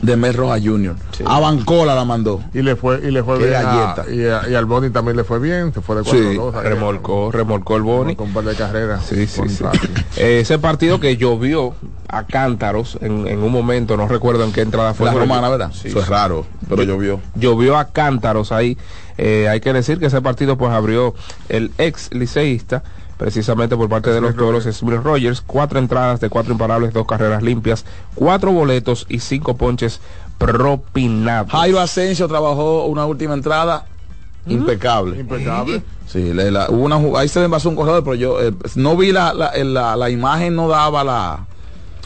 [0.02, 0.94] de Mel Roja Jr.
[1.16, 1.24] Sí.
[1.26, 2.40] A Bancola la mandó.
[2.54, 3.54] Y le fue, y le fue bien.
[3.54, 5.72] a- y, a- y al Boni también le fue bien.
[5.74, 8.14] Se fue de 4 Sí, 2 Remolcó, remolcó el Boni.
[8.16, 9.04] Con un par de carreras.
[9.06, 9.64] Sí, sí, sí.
[10.16, 11.74] Eh, Ese partido que llovió
[12.08, 15.06] a cántaros en, en un momento, no recuerdo en qué entrada fue.
[15.06, 15.70] la romana, ¿verdad?
[15.72, 17.20] Sí, Eso es raro, pero llovió.
[17.34, 18.78] Llovió a cántaros ahí.
[19.18, 21.14] Eh, hay que decir que ese partido pues abrió
[21.48, 22.82] el ex liceísta,
[23.18, 27.42] precisamente por parte de los toros, Smith Rogers, cuatro entradas de cuatro imparables, dos carreras
[27.42, 30.00] limpias, cuatro boletos y cinco ponches
[30.38, 31.50] propinados.
[31.50, 33.86] Jairo Asensio trabajó una última entrada
[34.46, 35.18] impecable.
[35.20, 35.82] Impecable.
[36.06, 39.12] Sí, la- hubo una, ahí se le envasó un corredor, pero yo eh, no vi
[39.12, 41.46] la, la, la- la imagen, no daba la,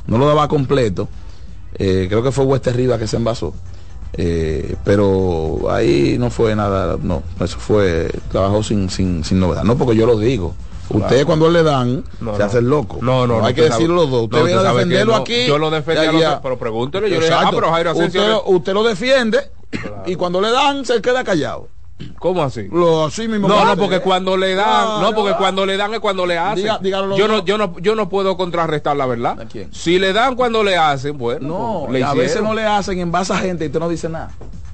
[0.06, 1.08] no lo daba completo.
[1.78, 3.54] Eh, creo que fue Wester Rivas que se envasó.
[4.14, 9.62] Eh, pero ahí no fue nada, no, eso fue, trabajó sin, sin, sin novedad.
[9.64, 10.54] No porque yo lo digo.
[10.92, 12.44] Usted cuando le dan, No, se no.
[12.44, 12.98] hace el loco.
[13.00, 14.22] No, no, no, hay que decirlo los dos.
[14.24, 15.18] Usted no, viene a defenderlo no.
[15.22, 15.46] aquí.
[15.46, 16.40] Yo lo defendí y al otro, allá.
[16.42, 17.56] pero pregúntele, yo le dije, ah, Exacto.
[17.56, 19.50] pero Jairo Asensio usted, le- usted lo defiende
[20.06, 21.68] y cuando le dan se queda callado.
[22.18, 22.66] ¿Cómo así?
[22.72, 23.46] Lo, así mismo.
[23.46, 23.80] No, no, Claro.
[23.80, 25.38] porque cuando le dan, no, porque Claro.
[25.38, 26.64] cuando le dan es cuando le hacen.
[26.64, 29.40] Diga- dígalo yo no, yo no, yo no puedo contrarrestar la verdad.
[29.40, 29.72] ¿A quién?
[29.72, 32.98] Si le dan cuando le hacen, bueno, No, pues, le a veces no le hacen
[32.98, 34.32] en base a gente y usted no dice nada.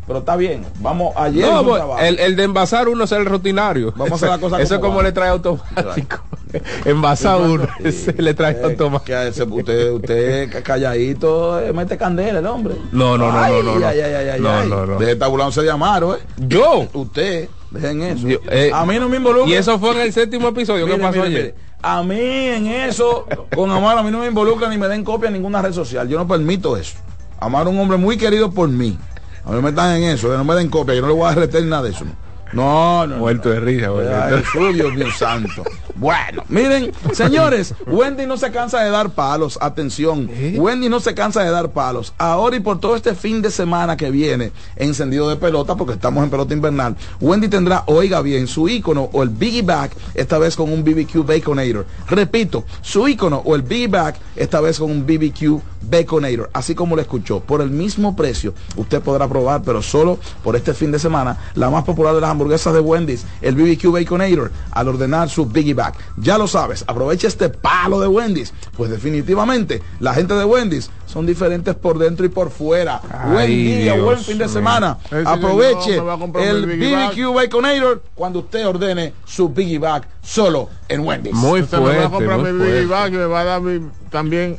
[0.08, 0.64] Pero está bien.
[0.80, 3.92] Vamos, ayer No, pues, el, el de envasar uno es el rutinario.
[3.94, 6.20] Vamos a hacer la cosa Eso es como le trae automático.
[6.86, 7.68] Envasar uno,
[8.16, 9.04] le trae Eh, automático.
[9.04, 12.74] que ese- usted, usted calladito eh, mete candela el hombre.
[12.90, 13.86] No, no, no, Ay, no, no.
[13.86, 14.98] Ay, ay, No, no, no.
[14.98, 16.20] Deje de Amaro, ¿eh?
[16.38, 16.88] Yo.
[16.94, 18.26] Usted, dejen eso.
[18.26, 19.50] Yo, eh, a mí no me involucra.
[19.50, 20.86] Y eso fue en el séptimo episodio.
[20.86, 21.42] ¿Qué pasó mire, ayer?
[21.42, 21.54] mire.
[21.82, 25.26] A mí en eso, con Amaro, a mí no me involucra ni me den copia
[25.28, 26.08] en ninguna red social.
[26.08, 26.96] Yo no permito eso.
[27.38, 28.98] Amaro es un hombre muy querido por mí.
[29.48, 31.26] A mí no me están en eso, no me den copia, yo no le voy
[31.26, 32.04] a derretir nada de eso.
[32.52, 33.18] No, no.
[33.18, 33.54] Muerto no.
[33.54, 34.06] de risa, güey.
[34.08, 35.62] Ay, Jesús, Dios mío santo.
[35.98, 39.58] Bueno, miren, señores, Wendy no se cansa de dar palos.
[39.60, 40.54] Atención, ¿Eh?
[40.56, 42.14] Wendy no se cansa de dar palos.
[42.18, 46.22] Ahora y por todo este fin de semana que viene, encendido de pelota, porque estamos
[46.22, 50.54] en pelota invernal, Wendy tendrá, oiga bien, su icono o el Biggie Back, esta vez
[50.54, 51.84] con un BBQ Baconator.
[52.08, 56.48] Repito, su icono o el Biggie Back, esta vez con un BBQ Baconator.
[56.52, 60.74] Así como lo escuchó, por el mismo precio, usted podrá probar, pero solo por este
[60.74, 64.88] fin de semana, la más popular de las hamburguesas de Wendy's, el BBQ Baconator, al
[64.88, 65.96] ordenar su Biggie Back.
[66.16, 71.26] Ya lo sabes, aprovecha este palo de Wendy's, pues definitivamente la gente de Wendy's son
[71.26, 73.00] diferentes por dentro y por fuera.
[73.10, 74.98] Ay, buen día, Dios buen fin de semana.
[75.06, 75.96] Ese Aproveche
[76.40, 76.96] el Biggie.
[77.28, 81.34] BBQ Baconator cuando usted ordene su Biggie Back solo en Wendy's.
[81.34, 82.86] Muy Usted me va a fuerte, comprar mi Biggie fuerte.
[82.86, 84.58] Bag y me va a dar mi- también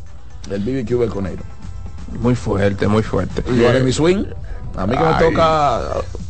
[0.52, 1.46] el BBQ Baconator.
[2.20, 3.44] Muy fuerte, muy fuerte.
[3.56, 4.26] Yo haré mi swing.
[4.78, 5.82] A mí que me toca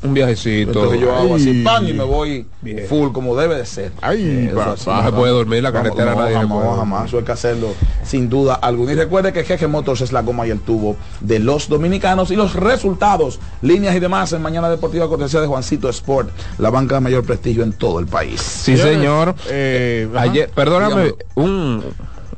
[0.02, 0.72] Un viajecito.
[0.72, 2.86] Entonces yo hago así pan y me voy Bien.
[2.88, 3.92] full como debe de ser.
[4.02, 4.72] Ay, Eso papá.
[4.74, 7.32] así, No se puede dormir la carretera, no, nadie jamás, puede jamás, eso hay que
[7.32, 7.68] hacerlo
[8.04, 8.94] sin duda alguna.
[8.94, 12.36] Y recuerde que Jeje Motors es la goma y el tubo de los dominicanos y
[12.36, 17.02] los resultados, líneas y demás en Mañana Deportiva cortesía de Juancito Sport, la banca de
[17.02, 18.40] mayor prestigio en todo el país.
[18.42, 19.36] Sí, señor.
[19.50, 20.22] Eh, ajá.
[20.24, 21.84] Ayer, perdóname, un,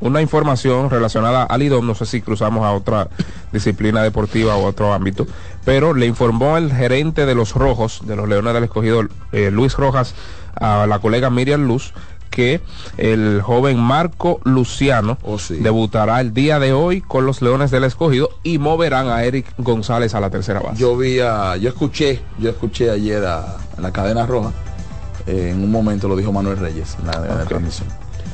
[0.00, 3.08] una información relacionada al IDOM, no sé si cruzamos a otra
[3.52, 5.26] disciplina deportiva o otro ámbito,
[5.64, 9.76] pero le informó el gerente de los Rojos, de los Leones del Escogido, eh, Luis
[9.76, 10.14] Rojas,
[10.54, 11.92] a la colega Miriam Luz,
[12.30, 12.62] que
[12.96, 15.56] el joven Marco Luciano Oh, sí.
[15.56, 20.14] debutará el día de hoy con los Leones del Escogido y moverán a Eric González
[20.14, 20.78] a la tercera base.
[20.80, 24.50] Yo vi a, yo escuché, yo escuché ayer a, la cadena roja,
[25.26, 27.88] eh, en un momento lo dijo Manuel Reyes en la, en la transmisión.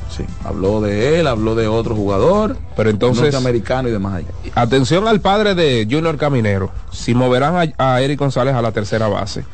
[0.09, 4.25] Sí, habló de él, habló de otro jugador, Pero entonces- norteamericano y demás ahí.
[4.55, 6.71] Atención al padre de Junior Caminero.
[6.91, 9.45] Si moverán a, a Eric González a la tercera base,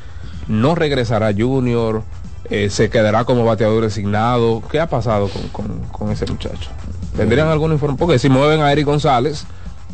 [0.47, 2.03] no regresará Junior,
[2.49, 4.63] eh, se quedará como bateador designado.
[4.71, 6.69] ¿Qué ha pasado con, con- con ese muchacho?
[7.17, 7.97] ¿Tendrían alguna información?
[7.97, 9.45] Porque si mueven a Eric González,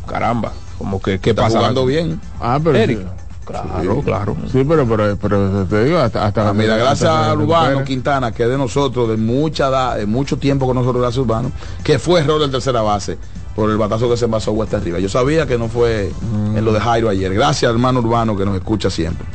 [0.08, 1.58] caramba, como que qué pasa.
[1.58, 2.20] jugando bien.
[2.40, 3.00] Ah, pero Eric.
[3.42, 3.48] Sí.
[3.52, 4.38] Claro, claro.
[4.52, 7.84] Sí, pero, pero, pero te digo, hasta, hasta Ah, mira, gracias a Urbano.
[7.84, 11.52] Quintana, que es de nosotros, de mucha edad, de mucho tiempo con nosotros, gracias Urbano,
[11.84, 13.18] que fue error del tercera base
[13.56, 15.00] por el batazo que se envasó Huesta arriba.
[15.00, 16.12] Yo sabía que no fue
[16.56, 17.34] en lo de Jairo ayer.
[17.34, 19.26] Gracias, hermano Urbano, que nos escucha siempre.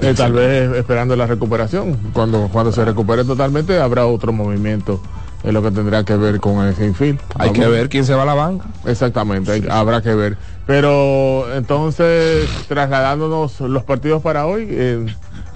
[0.00, 1.98] Eh, tal vez esperando la recuperación.
[2.12, 5.00] Cuando, cuando se recupere totalmente habrá otro movimiento
[5.44, 7.20] en lo que tendrá que ver con ese infield.
[7.36, 7.52] Hay Vamos.
[7.64, 8.64] que ver quién se va a la banca.
[8.86, 10.36] Exactamente, hay- habrá que ver.
[10.66, 15.04] Pero entonces, trasladándonos los partidos para hoy, eh,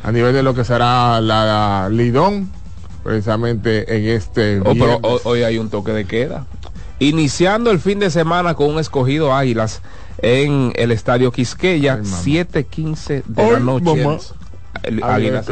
[0.05, 2.51] a nivel de lo que será la, Lidón,
[3.03, 4.61] precisamente en este...
[4.61, 6.45] Oh, pero hoy hay un toque de queda.
[6.99, 9.81] Iniciando el fin de semana con un escogido Águilas
[10.21, 12.19] en el estadio Quisqueya, Ay, mamá.
[12.25, 13.85] 7:15 de Hoy, la noche.
[14.05, 14.19] mamá.
[15.03, 15.47] Águilas.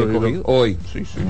[0.45, 0.79] Hoy.
[0.93, 1.21] Sí, sí,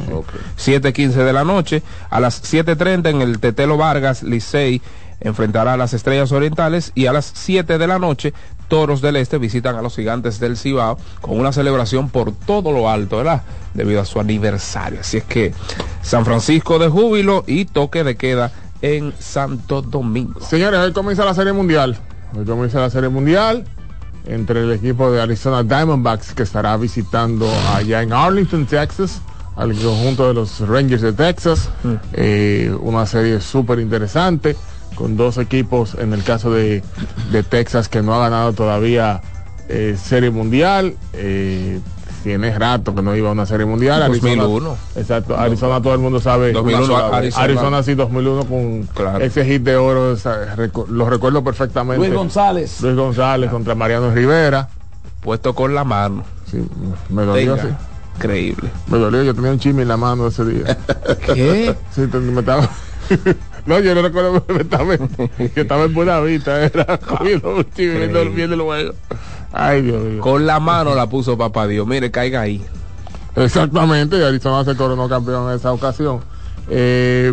[0.57, 0.73] sí.
[0.73, 1.83] 7.15 de la noche.
[2.11, 4.83] A las 7.30 en el Tetelo Vargas, Licey
[5.21, 8.35] enfrentará a las Estrellas Orientales y a las 7 de la noche
[8.69, 12.91] Toros del Este visitan a los Gigantes del Cibao con una celebración por todo lo
[12.91, 13.43] alto, ¿verdad?
[13.75, 15.01] Debido a su aniversario.
[15.01, 15.55] Así es que
[16.03, 20.41] San Francisco de júbilo y toque de queda en Santo Domingo.
[20.41, 21.97] Señores, hoy comienza la Serie Mundial.
[22.37, 23.65] Hoy comienza la Serie Mundial
[24.27, 29.21] entre el equipo de Arizona Diamondbacks que estará visitando allá en Arlington, Texas,
[29.57, 31.71] al conjunto de los Rangers de Texas.
[32.13, 34.57] Eh, una serie súper interesante
[34.95, 36.83] con dos equipos, en el caso de,
[37.31, 39.21] de Texas, que no ha ganado todavía
[39.69, 40.97] eh, Serie Mundial.
[41.13, 41.81] Eh,
[42.27, 44.05] tiene rato que no iba a una Serie Mundial.
[44.09, 44.77] 2001.
[44.97, 45.39] Exacto.
[45.39, 46.51] Arizona todo el mundo sabe.
[46.51, 47.15] 2001 Una sola vez.
[47.37, 47.45] Arizona.
[47.45, 49.25] Arizona sí 2001 con Claro.
[49.25, 51.99] ese hit de oro, esa- recu- lo recuerdo perfectamente.
[52.05, 52.81] Luis González.
[52.83, 54.69] Luis González contra Mariano Rivera.
[55.21, 56.25] Puesto con la mano.
[56.51, 56.61] Sí,
[57.11, 57.63] me dolió, Venga.
[57.69, 57.75] sí.
[58.17, 58.71] Increíble.
[58.89, 60.77] Me dolió, yo tenía un chisme en la mano ese día.
[61.33, 61.77] ¿Qué?
[61.95, 62.69] Sí, te- me estaba...
[63.67, 65.09] no, yo no recuerdo que estaba, en-
[65.55, 68.95] que estaba en buena vista, era comiendo un chisme, viendo el juego.
[69.59, 70.21] Ay, Dios mío.
[70.21, 71.87] Con la mano la puso papá Dios.
[71.87, 72.63] Mire, caiga ahí.
[73.37, 76.21] Exactamente, y Arizona se coronó campeón en esa ocasión.
[76.69, 77.33] Eh,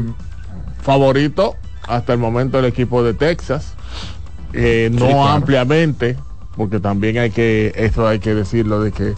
[0.81, 1.55] favorito
[1.87, 3.73] hasta el momento el equipo de Texas.
[4.53, 5.27] Eh, no claro.
[5.27, 6.17] ampliamente,
[6.55, 9.15] porque también hay que, esto hay que decirlo, de que,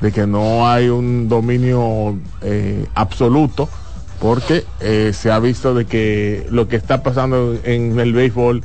[0.00, 3.68] de que no hay un dominio eh, absoluto,
[4.20, 4.64] porque
[5.12, 8.64] se ha visto de que lo que está pasando en el béisbol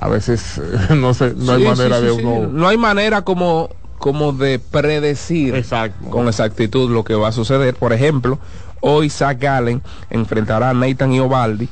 [0.00, 0.58] a veces
[0.96, 2.48] no sé, no hay manera sí, de sí, uno.
[2.48, 6.08] No hay manera como, como de predecir Exacto.
[6.08, 7.74] con exactitud lo que va a suceder.
[7.74, 8.38] Por ejemplo,
[8.80, 11.68] hoy Zach Gallen enfrentará a Nathan Iovaldi,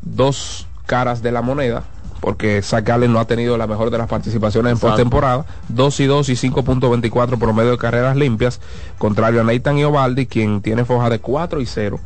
[0.00, 1.84] dos caras de la moneda.
[2.20, 5.44] porque Zach Allen no ha tenido la mejor de las participaciones en postemporada.
[5.68, 8.58] 2 y 2 y 5.24 promedio de carreras limpias,
[8.96, 12.00] contrario a Nathan Iovaldi, quien tiene foja de 4 y 0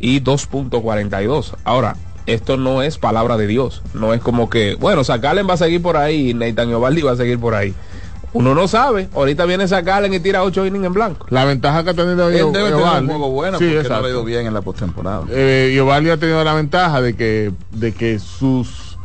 [0.00, 1.54] y 2.42.
[1.64, 1.94] Ahora,
[2.26, 5.56] esto no es palabra de Dios, no es como que, bueno, Zach Allen va a
[5.56, 7.74] seguir por ahí y Nathan Iovaldi va a seguir por ahí.
[8.34, 11.26] Uno no sabe, ahorita viene Zach Allen y tira 8 innings en blanco.
[11.28, 14.02] La ventaja que ha tenido Él debe tener un juego bueno Sí, porque no exacto.
[14.02, 15.24] le ha ido bien en la postemporada.
[15.28, 15.78] eh,
[16.10, 18.96] ha tenido la ventaja de que, de que sus,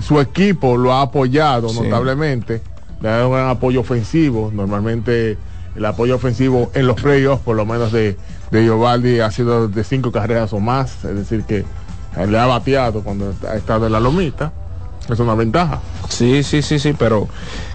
[0.00, 1.80] su equipo lo ha apoyado Sí.
[1.80, 2.60] notablemente,
[3.00, 4.50] le ha dado un gran apoyo ofensivo.
[4.52, 5.36] Normalmente
[5.76, 8.16] el apoyo ofensivo en los playoffs, por lo menos de,
[8.50, 11.64] de Eovaldi, ha sido de cinco carreras o más, es decir, que
[12.16, 14.52] le ha bateado cuando ha estado en la lomita.
[15.08, 15.80] Es una ventaja.
[16.08, 17.28] Sí, sí, sí, sí, pero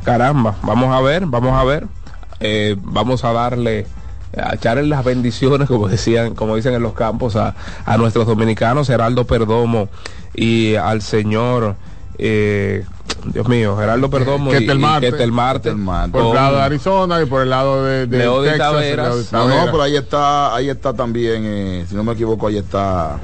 [0.03, 1.87] caramba, vamos a ver, vamos a ver.
[2.39, 3.87] Eh, vamos a darle,
[4.37, 8.87] a echarle las bendiciones, como decían, como dicen en los campos, a, a nuestros dominicanos,
[8.87, 9.89] Geraldo Perdomo
[10.33, 11.75] y al señor,
[12.17, 12.85] eh,
[13.25, 14.99] Dios mío, Geraldo Perdomo y, Ketel y.
[15.01, 15.71] Ketel Marte.
[15.71, 16.11] Ketel Marte.
[16.11, 18.57] Por el lado de Arizona y por el lado de, de Texas.
[18.57, 19.33] Taveras.
[19.33, 23.17] No, no, pero ahí está, ahí está también, eh, si no me equivoco, ahí está.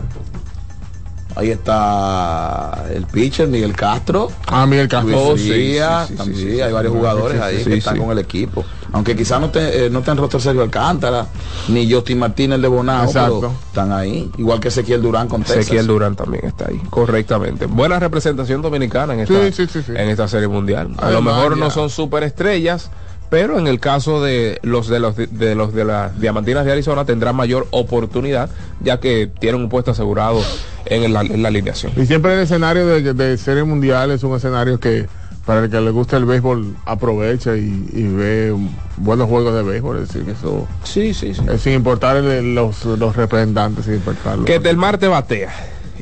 [1.36, 4.32] Ahí está el pitcher Miguel Castro.
[4.48, 5.20] Ah, Miguel Castro.
[5.20, 8.20] Oh, sí, Frías, sí, sí, también, sí, hay varios jugadores ahí que están con el
[8.20, 8.64] equipo.
[8.92, 11.26] Aunque quizás no te, eh, no estén roster Sergio Alcántara,
[11.70, 14.30] ni Justin Martínez de Bonao, pero están ahí.
[14.38, 15.62] Igual que Ezequiel Durán con Texas.
[15.62, 17.66] Ezequiel Durán también está ahí, correctamente.
[17.66, 20.00] Buena representación dominicana en esta.
[20.00, 20.92] En esta serie mundial.
[20.98, 22.92] A lo mejor no son superestrellas,
[23.34, 27.04] pero en el caso de los de los de los de las diamantinas de Arizona
[27.04, 28.48] tendrán mayor oportunidad,
[28.80, 30.40] ya que tienen un puesto asegurado
[30.86, 31.94] en la, en la alineación.
[31.98, 35.08] Y siempre el escenario de, de serie mundial es un escenario que
[35.48, 38.56] para el que le gusta el béisbol aprovecha y, y ve
[38.98, 40.04] buenos juegos de béisbol.
[40.04, 41.42] Es decir, eso Sí, sí, sí.
[41.52, 44.46] es sin importar el- los, los representantes, sin importarlo.
[44.46, 45.50] Que Del Marte batea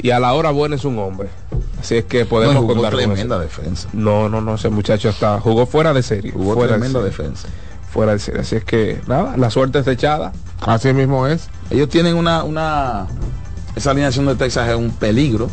[0.01, 1.29] y a la hora buena es un hombre.
[1.79, 3.87] Así es que No, podemos jugó contar con tremenda defensa.
[3.93, 7.17] No, no, no, ese muchacho está jugó fuera de serie, Jugó fuera de tremenda serie,
[7.17, 7.47] defensa.
[7.91, 8.41] fuera de serie.
[8.41, 10.31] Así es que nada, la suerte está echada.
[10.61, 11.49] Así mismo es.
[11.69, 13.07] Ellos tienen una, una
[13.75, 15.49] esa alineación de Texas es un peligro,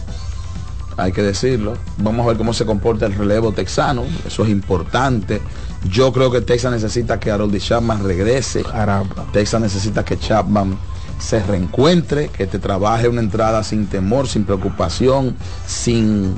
[0.96, 1.74] hay que decirlo.
[1.98, 5.40] Vamos a ver cómo se comporta el relevo texano, eso es importante.
[5.88, 8.64] Yo creo que Texas necesita que Harold Chapman regrese.
[8.64, 9.26] Caramba.
[9.32, 10.76] Texas necesita que Chapman
[11.18, 16.36] se reencuentre, que te trabaje una entrada sin temor, sin preocupación, sin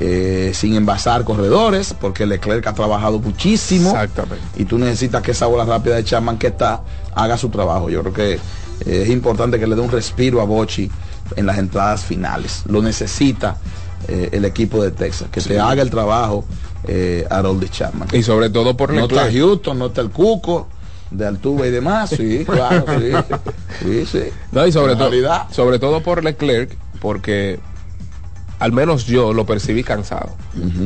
[0.00, 4.42] eh, sin envasar corredores, porque Leclerc ha trabajado muchísimo Exactamente.
[4.56, 6.82] y tú necesitas que esa bola rápida de Chapman que está
[7.14, 7.90] haga su trabajo.
[7.90, 10.90] Yo creo que eh, es importante que le dé un respiro a Bochi
[11.36, 12.62] en las entradas finales.
[12.66, 13.58] Lo necesita
[14.08, 16.44] eh, el equipo de Texas, que te haga el trabajo
[16.84, 18.08] eh, Harold Chapman.
[18.12, 19.30] Y sobre todo por No está.
[19.30, 20.68] Houston, no está el Cuco
[21.12, 23.12] de Altuve y demás, sí, claro, sí,
[23.80, 24.22] sí, sí.
[24.50, 25.10] No, y sobre todo,
[25.50, 27.60] sobre todo por Leclerc, porque
[28.62, 30.36] al menos yo lo percibí cansado.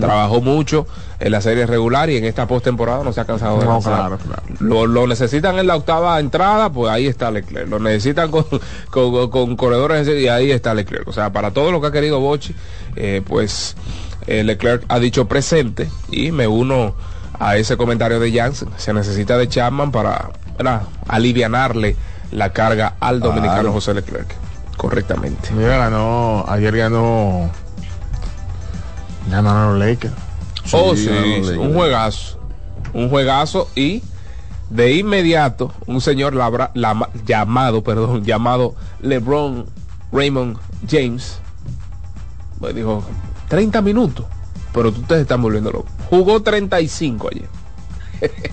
[0.01, 0.87] Trabajó mucho
[1.20, 4.16] en la serie regular y en esta postemporada no se ha cansado de No, claro,
[4.16, 4.43] claro.
[4.61, 7.68] Lo, lo necesitan en la octava entrada, pues ahí está Leclerc.
[7.68, 8.47] Lo necesitan con,
[8.91, 11.07] con, con corredores y ahí está Leclerc.
[11.07, 12.55] O sea, para todo lo que ha querido Bochi,
[12.97, 13.77] eh, pues
[14.27, 16.95] eh, Leclerc ha dicho presente y me uno
[17.39, 18.68] a ese comentario de Jansen.
[18.76, 20.82] Se necesita de Chapman para ¿verdad?
[21.09, 21.97] alivianarle
[22.32, 23.72] la carga al dominicano Claro.
[23.72, 24.26] José Leclerc.
[24.76, 25.51] Correctamente.
[25.53, 27.51] Mira, ganó, ayer ganó,
[29.30, 30.14] ganaron los Lakers.
[30.72, 31.59] oh, Sí, sí, ganó sí, Lakers.
[31.59, 32.39] un juegazo.
[32.93, 34.03] Un juegazo y
[34.70, 39.66] de inmediato un señor labra- lama- llamado, perdón, llamado LeBron
[40.12, 40.59] Raymond
[40.91, 41.39] James
[42.59, 43.05] pues dijo
[43.49, 44.24] 30 minutos,
[44.77, 45.89] pero tú te están volviendo loco.
[46.11, 47.49] Jugó 35 ayer.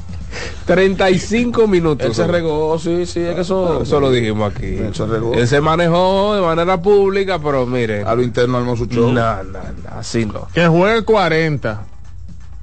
[0.66, 2.08] 35 minutos.
[2.08, 4.78] él se regó, sí, sí, es que eso, Eso lo dijimos aquí.
[4.78, 5.34] Él se regó.
[5.34, 9.12] Él se manejó de manera pública, pero mire, A lo interno armó su show.
[9.12, 9.60] no, no, no,
[9.92, 10.48] así no.
[10.54, 11.88] Que juegue 40.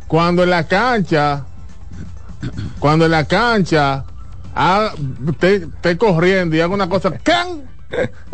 [0.08, 1.44] Cuando en la cancha,
[2.78, 4.06] cuando en la cancha,
[4.54, 4.90] ah,
[5.38, 7.68] te, te corriendo y haga una cosa, ¡can!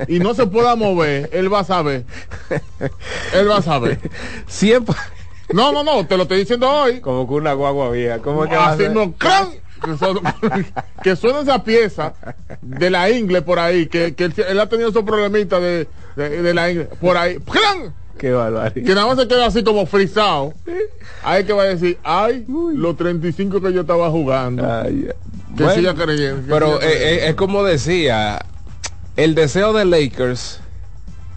[0.09, 2.05] y no se pueda mover, él va a saber.
[3.35, 3.99] Él va a saber.
[4.47, 4.95] Siempre.
[5.53, 7.01] No, no, no, te lo estoy diciendo hoy.
[7.01, 8.19] Como que una guagua vieja.
[8.19, 9.49] ¿Cómo que a Así no, ¡cran!
[11.03, 12.15] Que suena- esa pieza
[12.63, 15.87] de la ingle por ahí, que, que él, él ha tenido esos problemitas de,
[16.17, 17.37] de, de la ingle por ahí.
[17.41, 17.95] ¡cran!
[18.19, 18.87] Qué barbaridad.
[18.87, 20.55] que nada más se queda así como frisado.
[21.23, 24.65] Ahí que va a decir, ay, los 35 que yo estaba jugando.
[24.67, 25.07] Ay,
[25.55, 26.43] que bueno, siga creyendo.
[26.47, 27.25] que Pero siga eh, creyendo.
[27.25, 28.39] eh, es como decía,
[29.17, 30.61] el deseo de Lakers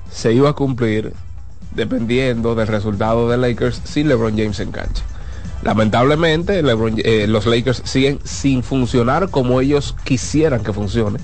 [0.09, 1.11] se iba a cumplir
[1.71, 5.03] dependiendo del resultado de Lakers sin LeBron James en cancha.
[5.61, 11.19] Lamentablemente, LeBron- eh, los Lakers siguen sin funcionar como ellos quisieran que funcione.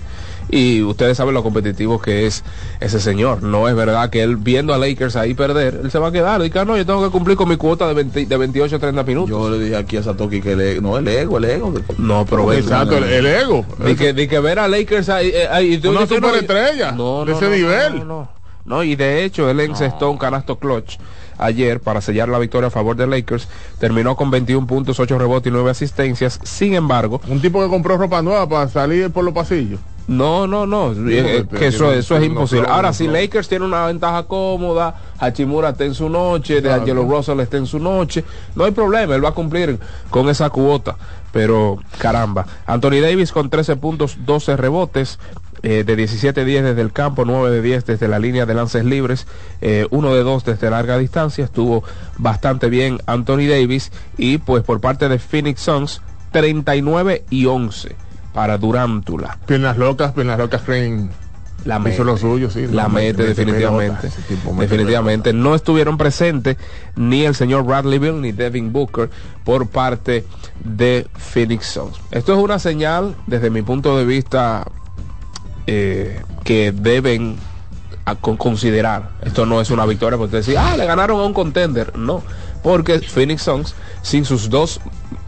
[0.47, 2.43] Y ustedes saben lo competitivo que es
[2.79, 3.41] ese señor.
[3.41, 6.41] No es verdad que él viendo a Lakers ahí perder, él se va a quedar.
[6.43, 8.79] Dice, "Ah, no, yo tengo que cumplir con mi cuota de, 20 de 28 a
[8.79, 9.29] 30 minutos.
[9.31, 11.73] Yo le dije aquí a Satoki que el no el ego, el ego.
[11.97, 13.65] no, pero Exacto, el, el ego.
[13.83, 17.25] Di que, di que ver a Lakers ahí, eh, ahí y tú Una superestrella no,
[17.25, 18.07] de no, ese no, nivel.
[18.07, 18.29] No,
[18.65, 20.97] no, y de hecho él encestó un canasto clutch
[21.37, 23.47] ayer para sellar la victoria a favor de Lakers.
[23.79, 26.39] Terminó con 21 puntos, 8 rebotes y 9 asistencias.
[26.43, 29.79] Sin embargo, Un tipo que compró ropa nueva para salir por los pasillos.
[30.07, 32.67] no, no, no, eh, que eso, eso es imposible.
[32.69, 33.07] Ahora, si.
[33.07, 36.71] Lakers tiene una ventaja cómoda, Hachimura está en su noche, de.
[36.71, 38.23] Angelo Russell está en su noche,
[38.55, 40.95] no hay problema, él va a cumplir con esa cuota.
[41.31, 45.19] Pero, caramba, Anthony Davis con 13 puntos, 12 rebotes,
[45.63, 49.27] eh, de 17-10 desde el campo, 9 de 10 desde la línea de lances libres,
[49.61, 51.83] eh, 1 de 2 desde larga distancia, estuvo
[52.17, 56.01] bastante bien Anthony Davis y pues por parte de Phoenix Suns,
[56.31, 57.95] 39 y 11
[58.33, 59.37] para Durántula.
[59.45, 61.09] Piernas locas, piernas locas creen.
[61.63, 62.03] La Hizo mete.
[62.03, 62.67] lo suyo, sí.
[62.67, 64.09] La mete, mete definitivamente.
[64.43, 65.33] mete definitivamente.
[65.33, 66.57] No estuvieron presentes
[66.95, 69.09] ni el señor Bradley Bill ni Devin Booker
[69.43, 70.25] por parte
[70.63, 71.99] de Phoenix Suns.
[72.11, 74.67] Esto es una señal, desde mi punto de vista,
[75.67, 77.37] eh, que deben
[78.37, 79.09] considerar.
[79.23, 81.97] Esto no es una victoria porque decir, ah, le ganaron a un contender.
[81.97, 82.23] No,
[82.63, 84.79] porque Phoenix Suns, sin sus dos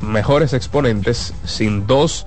[0.01, 2.25] mejores exponentes, sin dos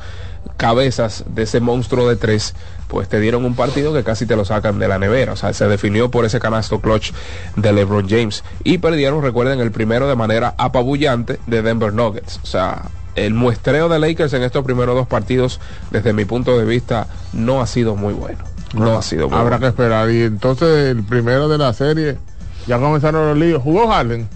[0.56, 2.54] cabezas de ese monstruo de tres,
[2.88, 5.32] pues te dieron un partido que casi te lo sacan de la nevera.
[5.32, 7.12] O sea, se definió por ese canasto clutch
[7.56, 8.42] de LeBron James.
[8.64, 12.40] Y perdieron, recuerden, el primero de manera apabullante de Denver Nuggets.
[12.42, 12.82] O sea,
[13.14, 17.60] el muestreo de Lakers en estos primeros dos partidos, desde mi punto de vista, no
[17.60, 18.38] ha sido muy bueno.
[18.74, 20.10] No ha sido muy Habrá que esperar.
[20.10, 22.18] Y entonces el primero de la serie,
[22.66, 23.62] ya comenzaron los líos.
[23.62, 24.28] ¿Jugó Harden?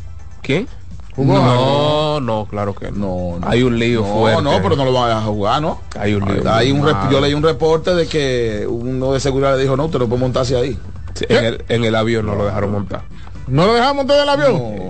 [0.43, 0.66] ¿Quién?
[1.14, 1.57] ¿Jugó Harden?
[1.57, 2.99] No, no, claro que no.
[3.35, 3.49] No, no.
[3.49, 4.43] Hay un lío no, fuerte.
[4.43, 5.81] No, pero no lo van a jugar, ¿no?
[5.99, 6.53] Hay un lío.
[6.53, 10.01] Hay un yo leí un reporte de que uno de seguridad le dijo, no, usted
[10.01, 10.79] no puede montarse ahí.
[11.14, 13.03] Sí, En el, en el avión no lo dejaron montar.
[13.47, 14.53] ¿No lo dejamos montar del avión?
[14.53, 14.84] No,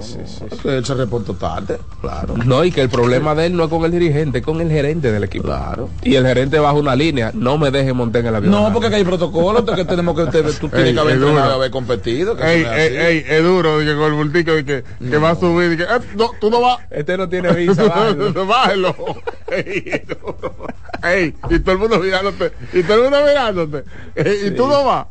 [0.51, 2.35] no, que él se reportó tarde, claro.
[2.37, 4.71] No, y que el problema de él no es con el dirigente, es con el
[4.71, 5.45] gerente del equipo.
[5.47, 5.91] Claro.
[6.03, 8.53] Y el gerente baja una línea, no me deje montar en el avión.
[8.53, 11.71] No, porque aquí hay protocolos que tenemos que te- tú tienes Ey, que haber entrenado,
[11.73, 12.37] competido.
[12.37, 15.77] que Ey, ey, ey, es duro, con el bultico de que, que va a subir,
[15.77, 15.87] que, eh,
[16.17, 16.79] no, tú no vas.
[16.91, 18.47] Este no tiene visa, bájalo.
[18.47, 18.95] Bájalo.
[19.51, 20.55] Ey, es duro.
[21.03, 22.53] Ey, y todo el mundo mirándote.
[22.73, 23.85] Y todo el mundo mirándote.
[24.15, 25.07] Ey, Y tú no vas.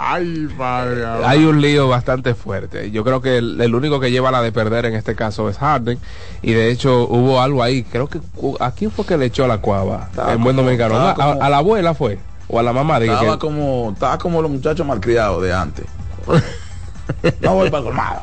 [0.00, 1.04] Ay, padre.
[1.24, 2.90] Hay un lío bastante fuerte.
[2.92, 5.58] Yo creo que el, el único que lleva la de perder en este caso es
[5.58, 5.98] Harden.
[6.40, 7.82] Y de hecho hubo algo ahí.
[7.82, 10.96] Creo que uh, a quién fue que le echó la cuava Estaba en buen dominicano.
[10.96, 12.18] A, como- a la abuela fue.
[12.48, 13.00] O a la mamá.
[13.00, 15.84] Dije Estaba que- como, estaba como los muchachos malcriados de antes.
[17.40, 18.22] No voy para el colmado.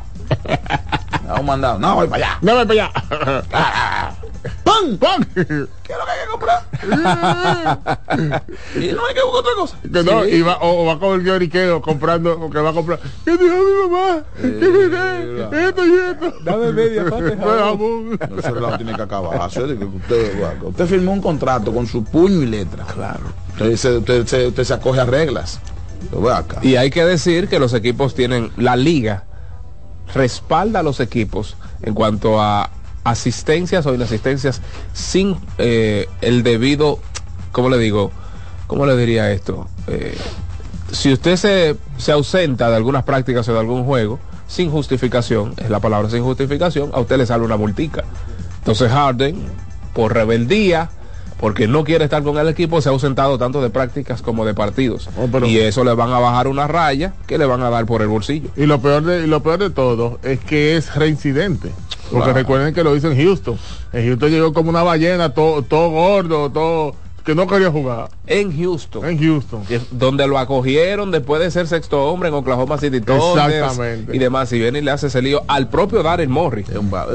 [1.28, 1.80] No, un mandado.
[1.80, 2.38] No voy para allá.
[2.42, 2.90] Dame para
[3.52, 4.16] allá.
[4.64, 4.98] ¡Pam!
[4.98, 5.26] ¡Pam!
[5.34, 6.64] ¿Qué es lo que hay que comprar?
[8.76, 9.78] y no hay que buscar otra cosa.
[9.82, 12.74] Que no, y va, o, o va con el lloriqueo comprando, o que va a
[12.74, 13.00] comprar.
[13.24, 14.24] ¿Qué dijo mi mamá?
[14.40, 15.68] ¿Qué miré?
[15.68, 16.34] Esto y esto.
[16.44, 18.20] Dame media parte jabón.
[18.30, 22.46] No, ese relajo tiene que que Usted, usted firmó un contrato con su puño y
[22.46, 22.86] letra.
[22.86, 23.24] Claro.
[23.54, 25.60] Usted, se, usted, se, usted se acoge a reglas.
[26.32, 26.60] Acá.
[26.62, 29.24] Y hay que decir que los equipos tienen, la liga
[30.14, 32.70] respalda a los equipos en cuanto a
[33.04, 34.62] asistencias o inasistencias
[34.94, 37.00] sin eh, el debido,
[37.52, 38.12] ¿cómo le digo?
[38.68, 39.68] ¿Cómo le diría esto?
[39.88, 40.18] Eh,
[40.92, 45.70] si usted se, se ausenta de algunas prácticas o de algún juego, sin justificación, es
[45.70, 48.04] la palabra sin justificación, a usted le sale una multica.
[48.60, 49.38] Entonces Harden,
[49.94, 50.90] por rebeldía,
[51.40, 54.54] porque no quiere estar con el equipo, se ha ausentado tanto de prácticas como de
[54.54, 55.10] partidos.
[55.18, 57.86] Oh, pero- y eso le van a bajar una raya que le van a dar
[57.86, 58.50] por el bolsillo.
[58.56, 61.72] Y lo peor de, y lo peor de todo es que es reincidente.
[62.10, 62.34] Porque Claro.
[62.34, 63.58] recuerden que lo hizo en Houston.
[63.92, 68.10] En Houston llegó como una ballena, todo, todo gordo, todo, que no quería jugar.
[68.28, 69.04] En Houston.
[69.06, 69.64] En Houston.
[69.92, 74.16] donde lo acogieron después de ser sexto hombre en Oklahoma City Exactamente.
[74.16, 76.68] y demás y viene y le hace ese lío al propio Darren Morris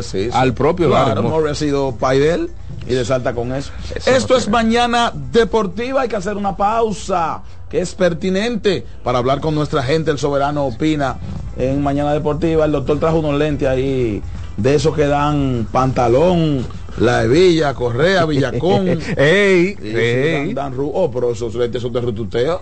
[0.02, 0.30] sí, sí.
[0.32, 1.24] Al propio Claro, Darren.
[1.30, 2.50] Moore ha sido pay de él
[2.86, 3.70] y le salta con eso.
[3.94, 6.02] Eso Esto no es mañana deportiva.
[6.02, 10.10] Hay que hacer una pausa que es pertinente para hablar con nuestra gente.
[10.10, 11.18] El soberano opina
[11.56, 12.64] en mañana deportiva.
[12.64, 14.22] El doctor trajo unos lentes ahí
[14.56, 16.66] de esos que dan pantalón,
[16.98, 18.88] la hebilla, correa, villacón.
[19.16, 20.52] ey, ey.
[20.52, 22.60] dan- dan ru- oh, pero esos lentes son de rututeo.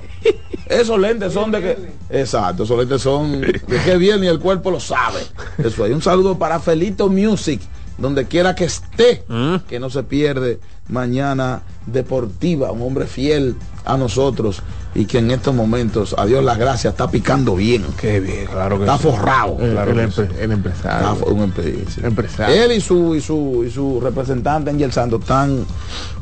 [0.67, 1.79] Esos lentes son de que.
[2.11, 5.21] Exacto, esos lentes son de que viene y el cuerpo lo sabe.
[5.57, 7.61] Eso hay un saludo para Felito Music,
[7.99, 9.57] donde quiera que esté, Mm.
[9.69, 14.63] que no se pierde mañana deportiva, un hombre fiel a nosotros
[15.01, 17.85] y que en estos momentos, a Dios las gracias, está picando bien.
[18.01, 19.05] Qué bien, claro que Está sí.
[19.05, 19.57] forrado.
[19.61, 19.99] El, Claro el
[20.41, 21.13] el empresario.
[21.13, 22.01] Está un empe- sí.
[22.03, 22.65] Empresario.
[22.65, 25.65] Él y su, y su, y su representante Angel Sando están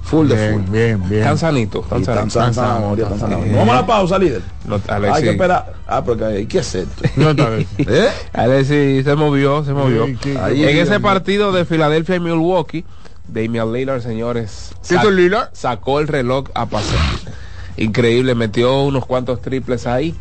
[0.02, 0.62] full de full.
[0.70, 1.24] Bien, bien, bien.
[1.24, 2.30] Tan sanito, tan Y tan sanito.
[2.40, 3.52] san- zanahoria, tan zanahoria.
[3.52, 3.56] Eh.
[3.56, 4.42] Vamos a la pausa, líder.
[4.66, 4.78] No,
[5.12, 5.72] Hay que esperar.
[5.86, 7.08] Ah, porque hay que hacer esto.
[7.16, 7.66] No, está bien.
[7.78, 8.08] ¿Eh?
[8.34, 10.04] Alexis se movió, se movió.
[10.06, 10.34] Sí, sí.
[10.40, 12.84] Ahí, en ese partido de Filadelfia y Milwaukee,
[13.26, 15.48] Damian Lillard, señores, ¿Sí, sac- tú, Lillard?
[15.54, 16.98] sacó el reloj a pasar.
[17.76, 20.14] Increíble, metió unos cuantos triples ahí,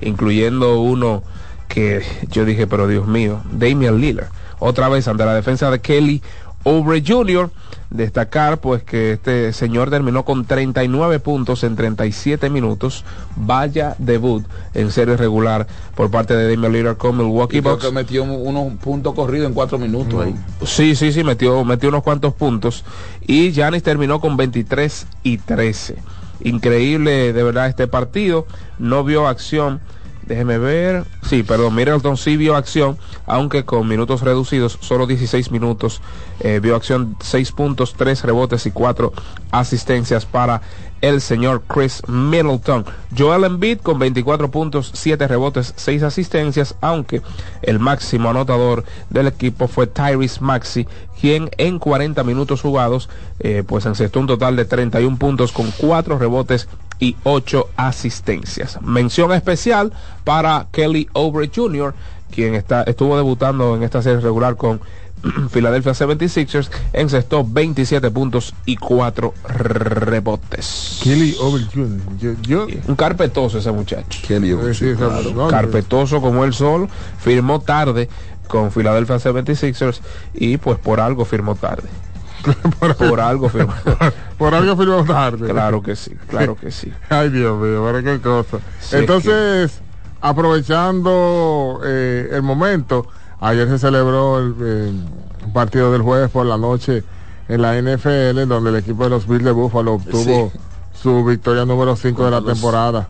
[0.00, 1.22] incluyendo uno
[1.68, 4.28] que yo dije, pero Dios mío, Damian Lillard.
[4.58, 6.22] Otra vez ante la defensa de Kelly
[6.64, 7.50] Oubre Jr.
[7.88, 13.04] Destacar pues que este señor terminó con 39 puntos en 37 minutos.
[13.34, 14.44] Vaya debut
[14.74, 17.86] en serie regular por parte de Damian Lillard con Milwaukee Y creo Bucks.
[17.86, 20.34] que metió unos puntos corridos en cuatro minutos ahí.
[20.64, 22.84] Sí, sí, sí, metió, metió unos cuantos puntos.
[23.26, 25.96] Y Giannis terminó con 23 y 13.
[26.42, 28.46] Increíble de verdad este partido.
[28.78, 29.80] No vio acción.
[30.30, 31.06] Déjeme ver.
[31.22, 36.00] Sí, perdón, Middleton sí vio acción, aunque con minutos reducidos, solo 16 minutos.
[36.38, 39.12] eh, vio acción 6 puntos, 3 rebotes y 4
[39.50, 40.62] asistencias para
[41.00, 42.84] el señor Chris Middleton.
[43.18, 47.22] Joel Embiid con 24 puntos, 7 rebotes, 6 asistencias, aunque
[47.62, 50.86] el máximo anotador del equipo fue Tyrese Maxi,
[51.20, 53.08] quien en 40 minutos jugados,
[53.40, 56.68] eh, pues encestó un total de 31 puntos con 4 rebotes
[57.00, 58.80] y 8 asistencias.
[58.82, 59.92] Mención especial
[60.24, 61.94] para Kelly Oubre Jr.,
[62.30, 64.80] quien está, estuvo debutando en esta serie regular con
[65.52, 71.00] Philadelphia 76ers, encestó 27 puntos y 4 rebotes.
[71.02, 72.00] Kelly Over Jr.
[72.18, 74.20] Yo, yo Un carpetoso ese muchacho.
[74.26, 75.30] Kelly Oubre, sí, claro.
[75.34, 76.88] no, Carpetoso como él solo.
[77.18, 78.08] Firmó tarde
[78.48, 80.00] con Philadelphia 76ers
[80.34, 81.88] y pues por algo firmó tarde.
[82.98, 83.72] por algo firmó.
[84.38, 85.48] Por algo firmó tarde.
[85.50, 86.90] claro que sí, claro que sí.
[87.10, 88.58] Ay, Dios mío, pero qué cosa.
[88.80, 89.80] Sí, Entonces,
[90.20, 93.06] aprovechando eh, el momento,
[93.40, 94.92] ayer se celebró el eh,
[95.52, 97.04] partido del jueves por la noche
[97.48, 100.58] en la NFL, donde el equipo de los Bills de Buffalo obtuvo Sí.
[101.02, 103.08] su victoria número 5 de la temporada.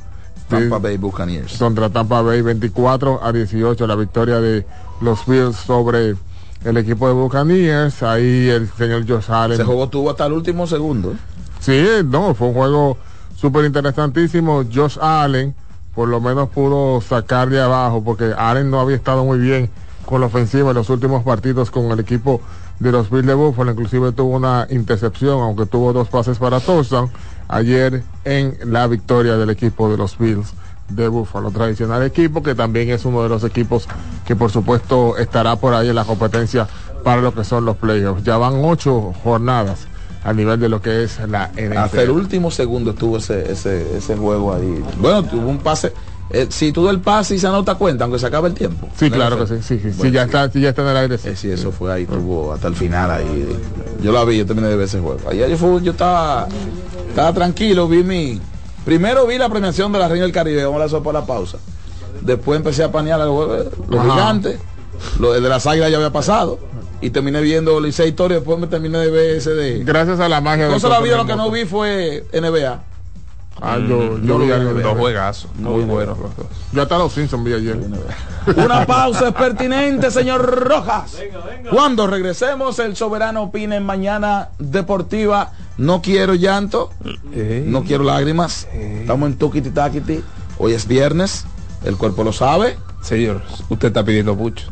[0.49, 1.59] Tampa Bay Buccaneers.
[1.59, 4.67] contra Tampa Bay 24 a 18 la victoria de
[5.01, 6.17] los Bills sobre
[6.65, 10.67] el equipo de Buccaneers ahí el señor Josh Allen Ese juego tuvo hasta el último
[10.67, 11.15] segundo.
[11.61, 12.99] Sí, no, fue un juego
[13.37, 14.65] súper interesantísimo.
[14.73, 15.55] Josh Allen
[15.95, 19.71] por lo menos pudo sacar de abajo porque Allen no había estado muy bien
[20.07, 22.41] con la ofensiva en los últimos partidos con el equipo
[22.79, 23.73] de los Bills de Buffalo.
[23.73, 27.11] Inclusive tuvo una intercepción, aunque tuvo dos pases para touchdown
[27.49, 30.55] ayer en la victoria del equipo de los Bills
[30.91, 31.51] de Buffalo.
[31.51, 33.87] Tradicional equipo que también es uno de los equipos
[34.27, 36.67] que por supuesto estará por ahí en la competencia
[37.05, 38.23] para lo que son los playoffs.
[38.25, 39.87] Ya van ocho jornadas
[40.23, 41.77] a nivel de lo que es la NFL.
[41.79, 44.85] Hasta el último segundo estuvo ese, ese, ese juego ahí.
[45.01, 45.93] Bueno, tuvo un pase.
[46.29, 48.87] eh, si tú das el pase y se anota cuenta, aunque se acabe el tiempo.
[48.97, 50.27] Sí, ¿No claro que sí, sí, sí, ya sí.
[50.27, 51.17] está, sí, ya está en el aire.
[51.19, 51.29] sí.
[51.31, 53.49] Eh, sí, eso fue ahí, tuvo hasta el final ahí.
[54.03, 55.21] Yo la vi, yo terminé de ver ese juego.
[55.31, 56.47] Ayer yo, fue- yo estaba,
[57.09, 58.41] estaba tranquilo, vi mi.
[58.85, 61.59] Primero vi la premiación de la Reina del Caribe, vamos a hacer por la pausa.
[62.23, 64.13] Después empecé a panear los los Ajá.
[64.13, 64.59] gigantes.
[65.19, 66.59] Lo de las águilas ya había pasado.
[67.01, 69.83] Y terminé viendo Licey Historia, después me terminé de ver ese de.
[69.85, 72.85] Gracias a la magia de Cosa la vida, lo que no vi fue NBA.
[73.63, 75.01] Ah, yo, yo lo vi vi, algo no de Dos eso.
[75.01, 75.93] juegazos, No, muy no.
[75.93, 76.47] buenos los dos.
[76.73, 77.77] Yo hasta los Simpsons vi ayer.
[78.57, 81.17] Una pausa es pertinente, señor Rojas.
[81.71, 85.53] Cuando regresemos, el soberano opina en mañana deportiva.
[85.77, 86.91] No quiero llanto,
[87.67, 88.67] no quiero lágrimas.
[88.73, 90.23] Estamos en Tukiti Takiti.
[90.59, 91.45] Hoy es viernes,
[91.85, 92.77] el cuerpo lo sabe.
[93.03, 93.41] Señor,
[93.71, 94.67] usted está pidiendo mucho.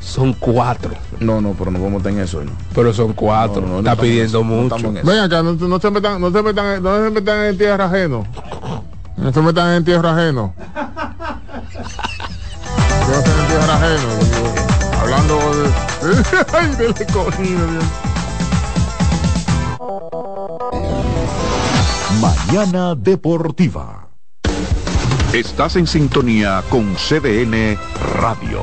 [0.00, 2.42] Son cuatro, No, no, pero no vamos a en eso.
[2.42, 2.52] ¿no?
[2.74, 3.62] pero son cuatro.
[3.62, 4.92] No, está pidiendo mucho.
[4.92, 8.26] Ven acá, no, no se metan, no se metan, no se metan en tierra ajeno.
[9.16, 10.54] No se metan en tierra ajeno.
[13.08, 14.08] No se metan en tierra ajeno.
[15.00, 16.24] Hablando de,
[16.58, 17.84] ay, del escogido, Dios.
[22.20, 24.08] Mañana Deportiva.
[25.32, 27.78] Estás en sintonía con CDN
[28.20, 28.62] Radio.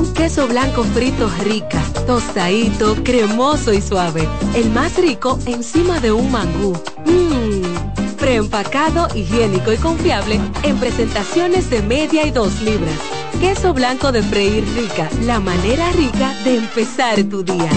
[0.00, 4.26] Un queso blanco frito rica, tostadito, cremoso y suave.
[4.54, 6.72] El más rico encima de un mangú.
[7.04, 12.98] Mmm, preempacado, higiénico y confiable en presentaciones de media y dos libras.
[13.40, 17.68] Queso blanco de freír rica, la manera rica de empezar tu día.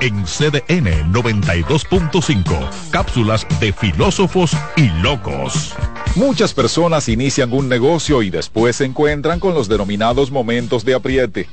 [0.00, 5.76] En CDN 92.5, cápsulas de filósofos y locos.
[6.14, 11.48] Muchas personas inician un negocio y después se encuentran con los denominados momentos de apriete.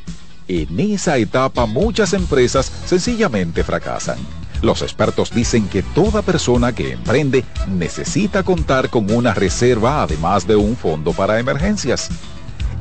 [0.50, 4.18] En esa etapa muchas empresas sencillamente fracasan.
[4.62, 10.58] Los expertos dicen que toda persona que emprende necesita contar con una reserva además de
[10.58, 12.10] un fondo para emergencias.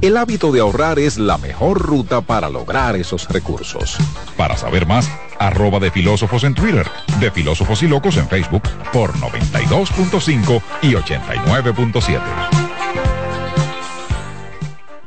[0.01, 3.99] El hábito de ahorrar es la mejor ruta para lograr esos recursos.
[4.37, 6.87] Para saber más, arroba de filósofos en Twitter,
[7.19, 12.21] de filósofos y locos en Facebook por 92.5 y 89.7.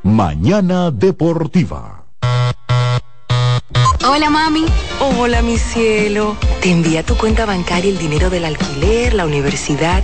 [0.03, 2.03] Mañana Deportiva.
[4.05, 4.65] Hola mami.
[4.99, 6.35] Hola mi cielo.
[6.61, 10.03] Te envía tu cuenta bancaria el dinero del alquiler, la universidad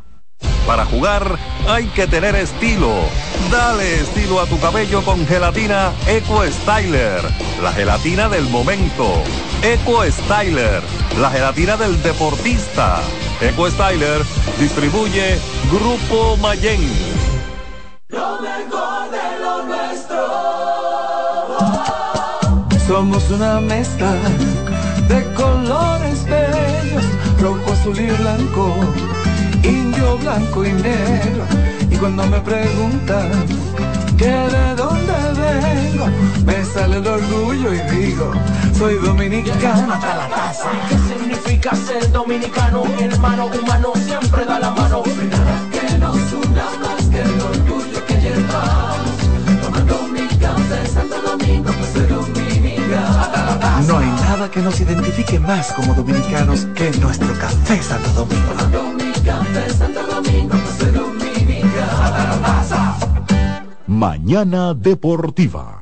[0.65, 1.37] Para jugar
[1.67, 2.93] hay que tener estilo.
[3.51, 7.21] Dale estilo a tu cabello con gelatina Eco Styler,
[7.61, 9.23] la gelatina del momento.
[9.61, 10.81] Eco Styler,
[11.19, 12.99] la gelatina del deportista.
[13.41, 14.21] Eco Styler
[14.59, 15.39] distribuye
[15.71, 16.81] Grupo Mayen.
[18.09, 20.27] Lo mejor de lo nuestro.
[22.87, 24.13] Somos una mezcla
[25.07, 27.05] de colores bellos,
[27.39, 28.75] rojo, azul y blanco,
[29.63, 31.45] indio, blanco y negro.
[31.89, 33.31] Y cuando me preguntan
[34.17, 36.07] que de dónde vengo,
[36.45, 38.31] me sale el orgullo y digo,
[38.77, 40.69] soy dominicano hasta la taza.
[40.89, 42.83] ¿Qué significa ser dominicano?
[42.99, 45.03] Hermano humano siempre da la mano.
[45.03, 49.17] Que nos una más que el orgullo que llevamos.
[49.61, 53.87] Tomando mi café Santo Domingo, pues soy dominicano.
[53.87, 59.10] No hay nada que nos identifique más como dominicanos que nuestro café Santo Domingo.
[63.87, 65.81] Mañana Deportiva.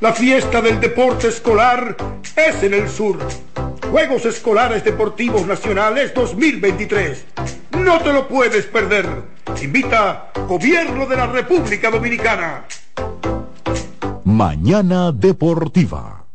[0.00, 1.96] La fiesta del deporte escolar
[2.36, 3.18] es en el sur.
[3.90, 7.24] Juegos Escolares Deportivos Nacionales 2023.
[7.72, 9.06] No te lo puedes perder.
[9.60, 12.64] Invita Gobierno de la República Dominicana.
[14.22, 16.26] Mañana Deportiva.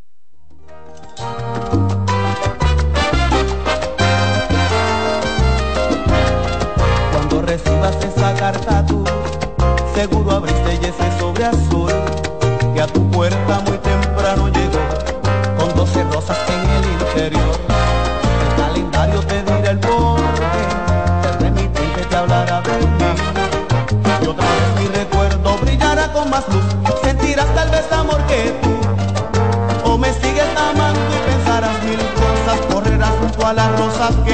[7.13, 9.05] Cuando recibas esa carta tú,
[9.95, 12.02] seguro abriste y ese sobre azul
[13.13, 14.79] puerta muy temprano llegó
[15.57, 17.55] con 12 rosas en el interior.
[18.43, 20.63] El calendario te dirá el porqué,
[21.29, 24.23] el remitente te hablará de mí.
[24.23, 26.65] Y otra vez mi recuerdo brillará con más luz,
[27.03, 29.91] sentirás tal vez amor que tú.
[29.91, 34.33] O me sigues amando y pensarás mil cosas, correrás junto a las rosas que.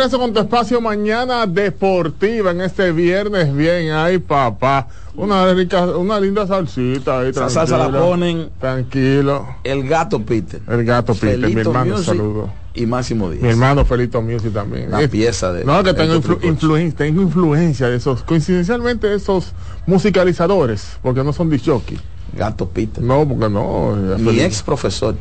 [0.00, 3.54] Regreso con tu espacio mañana deportiva en este viernes.
[3.54, 4.88] Bien, ay papá.
[5.14, 7.28] Una rica, una linda salsita ahí.
[7.30, 9.46] Esa salsa la ponen Tranquilo.
[9.62, 10.60] el gato Peter.
[10.66, 12.50] El gato Peter, mi hermano, Music saludo.
[12.72, 13.42] Y Máximo Díaz.
[13.42, 14.88] Mi hermano Felito Music también.
[14.88, 15.64] Una Eh, pieza de.
[15.64, 19.52] No, que tengo, influ- influencia, tengo influencia de esos, coincidencialmente de esos
[19.86, 21.98] musicalizadores, porque no son disjockey.
[22.36, 23.02] Gato Peter.
[23.02, 24.14] No, porque no.
[24.14, 25.16] eh, Mi ex profesor.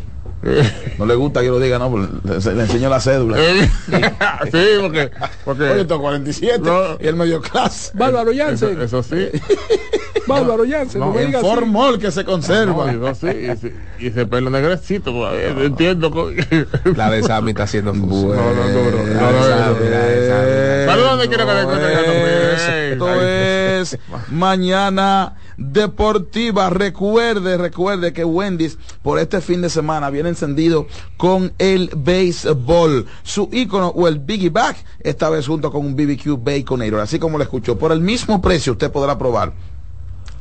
[0.98, 2.08] No le gusta que yo lo diga, no, le,
[2.56, 3.38] le enseño la cédula.
[4.52, 5.12] Sí, porque.
[5.44, 6.98] porque Oye, tengo 47 No.
[7.00, 7.92] y el medio clase.
[7.94, 8.82] Bárbaro eso, Jansen.
[8.82, 9.30] eso sí.
[10.30, 11.01] Bárbaro Jansen.
[11.01, 11.45] No, no En así.
[11.45, 12.91] formol que se conserva.
[12.91, 15.49] No, y no, sí, y, se- y ese pelo negrecito todavía.
[15.49, 16.11] Entiendo.
[16.11, 16.30] co-
[16.95, 18.36] La de Sammy está haciendo fusión.
[18.36, 20.88] No, no, no, no, La no, de no, Sammy, no, la de Sammy.
[20.88, 22.91] ¿Para dónde quiero que cuente?
[22.93, 23.97] Esto es
[24.30, 26.69] mañana deportiva.
[26.69, 33.05] Recuerde, recuerde que Wendy's por este fin de semana viene encendido con el béisbol.
[33.23, 36.99] Su icono o el Biggie Bag, esta vez junto con un BBQ Baconator.
[37.01, 39.53] Así como lo escuchó, por el mismo precio usted podrá probar.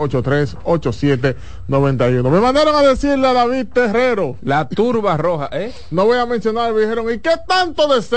[0.68, 2.30] 683-8791.
[2.30, 4.36] Me mandaron a decirle a David Terrero.
[4.44, 5.74] La turba roja, ¿eh?
[5.90, 8.15] No voy a mencionar, me dijeron, ¿y qué tanto deseo,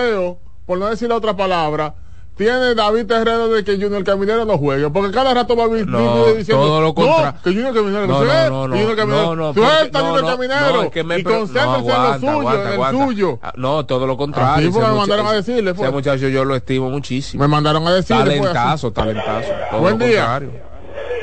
[0.66, 1.94] por no decir la otra palabra,
[2.36, 5.88] tiene David Terrero de que Junior Caminero no juegue, porque cada rato va a vivir
[5.88, 8.80] No, diciendo todo lo contra- no, que Junior Caminero no, No, juegue, no, no, que
[8.80, 11.22] Junior Caminero, no, no, suelta porque- no, Junior no, Caminero no, es que me y
[11.24, 13.04] concéntrese en lo suyo, aguanta, en el aguanta.
[13.06, 13.38] suyo.
[13.42, 14.52] Ah, No, todo lo contrario.
[14.68, 15.86] Así fue, Ese me mucha- mandaron a decirle, fue.
[15.86, 17.42] Ese muchacho yo lo estimo muchísimo.
[17.42, 18.38] Me mandaron a decirle.
[18.38, 19.48] Talentazo, talentazo.
[19.72, 20.20] Todo Buen lo día.
[20.20, 20.50] contrario.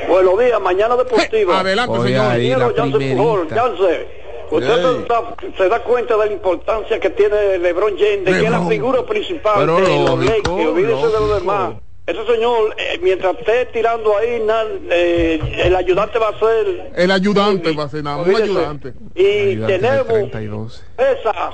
[0.10, 1.60] Buenos días, mañana deportiva.
[1.62, 2.76] Adelante, Oye, señor.
[2.76, 3.48] Jansen Pujol.
[3.50, 4.08] Jansen,
[4.52, 8.46] usted se da, se da cuenta de la importancia que tiene LeBron James, de que
[8.46, 11.74] es la figura principal Pero de los Lakers, olvídese de los demás.
[12.08, 16.92] Ese señor, eh, mientras esté tirando ahí, na- eh, el ayudante va a ser...
[16.96, 18.94] El ayudante va a ser nada, un ayudante.
[19.16, 20.84] Y tenemos 30 y 12.
[21.00, 21.54] esa...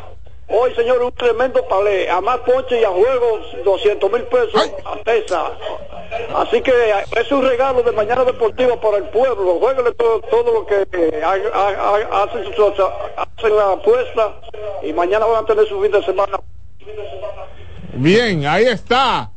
[0.53, 2.09] Hoy, señor, un tremendo palé.
[2.09, 5.51] A más ponche y a juegos, 200 mil pesos a Tesa.
[6.35, 9.59] Así que eh, es un regalo de Mañana Deportiva para el pueblo.
[9.59, 12.73] Jueguenle todo, todo lo que eh, ha- ha- ha- hacen, sus,
[13.17, 14.35] hacen la apuesta
[14.83, 16.39] y mañana van a tener su fin de semana.
[17.93, 19.31] Bien, ahí está.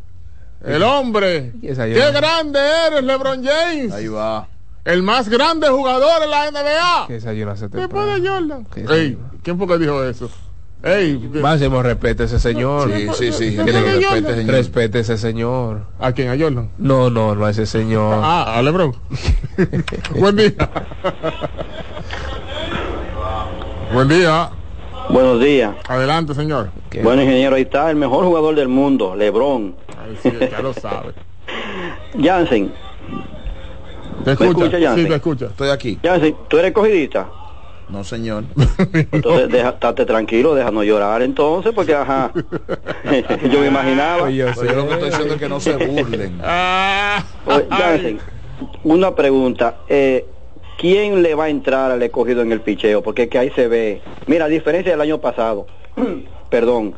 [0.64, 1.52] El hombre.
[1.60, 3.92] Y esa Qué grande eres, LeBron James.
[3.92, 4.48] Ahí va.
[4.84, 7.06] El más grande jugador en la NBA.
[7.46, 8.66] La sé Después de Jordan.
[8.90, 9.18] Ey.
[9.42, 10.28] ¿quién fue que dijo eso?
[10.84, 12.92] Ey, Máximo respete a ese señor.
[12.92, 13.56] Sí, sí, sí.
[13.56, 14.34] Que respetar, Jordan.
[14.36, 14.54] señor.
[14.54, 15.80] Respete a ese señor.
[15.98, 16.28] ¿A quién?
[16.28, 16.70] ¿A Jordan?
[16.76, 18.20] No, no, no a ese señor.
[18.22, 18.94] Ah, a LeBron.
[20.14, 20.52] Buen día.
[23.92, 24.50] Buen día.
[25.08, 25.74] Buenos días.
[25.88, 26.70] Adelante, señor.
[26.90, 29.74] Que- Bueno, ingeniero, ahí está el mejor jugador del mundo, LeBron.
[30.02, 31.12] Ay, sí, ya lo sabe.
[32.22, 32.72] Jansen,
[34.24, 34.50] ¿Te escucha?
[34.50, 35.04] escucha, Jansen?
[35.04, 35.46] sí, te escucha.
[35.46, 35.98] Estoy aquí.
[36.02, 37.28] Jansen, ¿tú eres cogidista?
[37.88, 38.44] No, señor.
[39.12, 42.32] Entonces, deja, estate tranquilo, déjanos llorar entonces, porque ajá.
[43.50, 44.24] yo me imaginaba.
[44.24, 46.38] Oye, yo lo que estoy diciendo es que no se burlen.
[46.42, 48.18] Ah, Oye, Jansen,
[48.84, 49.76] una pregunta.
[49.88, 50.26] Eh,
[50.78, 53.02] ¿Quién le va a entrar al escogido en el picheo?
[53.02, 54.02] Porque es que ahí se ve.
[54.26, 55.66] Mira, a diferencia del año pasado,
[56.50, 56.94] perdón,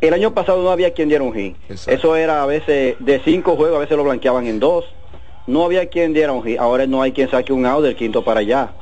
[0.00, 1.56] el año pasado no había quien diera un hit.
[1.68, 1.92] Exacto.
[1.92, 4.84] Eso era a veces de cinco juegos, a veces lo blanqueaban en dos.
[5.46, 6.58] No había quien diera un hit.
[6.58, 8.72] Ahora no hay quien saque un out del quinto para allá.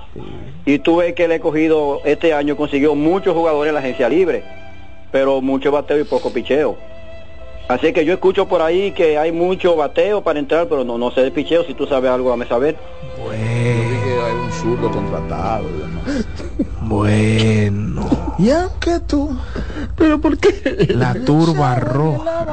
[0.67, 4.45] Y tú ves que el escogido este año consiguió muchos jugadores en la agencia libre,
[5.11, 6.77] pero mucho bateo y poco picheo.
[7.69, 11.13] Así que yo escucho por ahí que hay mucho bateo para entrar, pero no, no
[11.13, 11.65] sé de picheo.
[11.65, 12.77] Si tú sabes algo, dame saber.
[13.17, 16.27] Yo vi que hay un zurdo contratado y demás.
[16.91, 18.35] Bueno.
[18.37, 19.31] Y aunque tú
[19.95, 20.89] ¿Pero por qué?
[20.93, 22.45] La turba roja.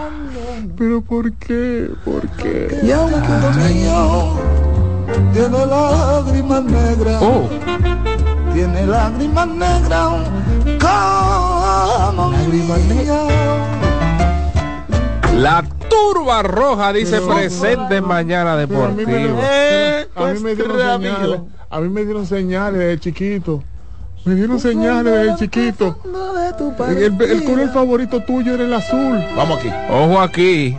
[0.77, 1.89] ¿Pero por qué?
[2.05, 2.81] ¿Por qué?
[2.83, 3.17] Y aunque
[3.57, 4.35] niño
[5.33, 7.49] tiene lágrimas negras, Oh,
[8.53, 10.13] tiene lágrimas negras,
[10.81, 13.27] como lágrimas negras.
[15.33, 19.49] la turba roja dice presente en mañana Pero a mí me dieron, deportivo.
[19.51, 21.17] Eh, a mí me dieron pues, señales.
[21.23, 21.47] amigo.
[21.71, 23.63] A mí me dieron señales de chiquito.
[24.27, 25.97] Me dieron señales de chiquito.
[26.89, 29.23] El, el color favorito tuyo era el azul.
[29.35, 29.69] Vamos aquí.
[29.89, 30.77] Ojo aquí.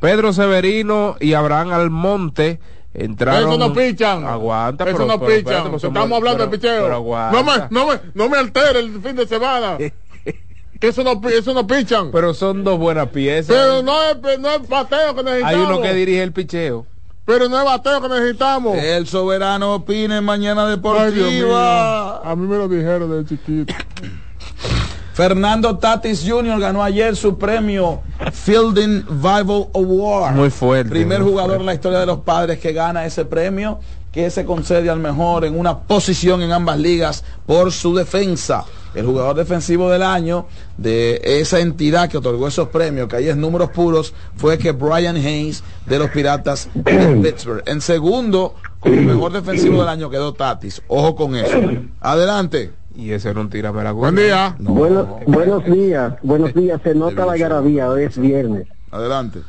[0.00, 2.60] Pedro Severino y Abraham Almonte
[2.92, 3.48] entraron.
[3.50, 4.26] Eso no pichan.
[4.26, 5.70] Aguanta, Eso pero- no pero espérate, pichan.
[5.70, 6.82] pues somos- Estamos hablando pero- de picheo.
[6.84, 7.30] pero.
[7.32, 9.78] No me, no, me, no me altere el fin de semana.
[10.80, 12.06] que eso no, eso no pichan.
[12.06, 13.82] Pero, Pero son dos buenas piezas.
[13.84, 15.54] no, es, no es bateo que necesitamos.
[15.54, 16.86] Hay uno que dirige el picheo.
[17.24, 18.76] Pero no es bateo que necesitamos.
[18.78, 22.18] El soberano opine en mañana Ay, deportiva.
[22.18, 23.72] A mí me lo dijeron de chiquito.
[25.14, 26.58] Fernando Tatis Jr.
[26.58, 28.00] ganó ayer su premio
[28.32, 30.34] Fielding Bible Award.
[30.34, 31.62] Muy fuerte, Primer muy jugador fuerte.
[31.62, 33.78] en la historia de los padres que gana ese premio,
[34.12, 38.64] que se concede al mejor en una posición en ambas ligas por su defensa.
[38.94, 40.44] El jugador defensivo del año
[40.76, 45.16] de esa entidad que otorgó esos premios, que ahí es números puros, fue que Brian
[45.16, 47.62] Hayes de los Piratas de Pittsburgh.
[47.64, 50.82] En segundo, como mejor defensivo del año quedó Tatis.
[50.88, 51.58] Ojo con eso.
[52.00, 52.72] Adelante.
[52.94, 54.54] Y ese era un tírame la Buen día.
[54.58, 55.32] No, Bueno, no.
[55.32, 56.78] buenos días, buenos días.
[56.84, 58.68] Se nota la garabía, hoy es viernes.
[58.90, 59.40] Adelante.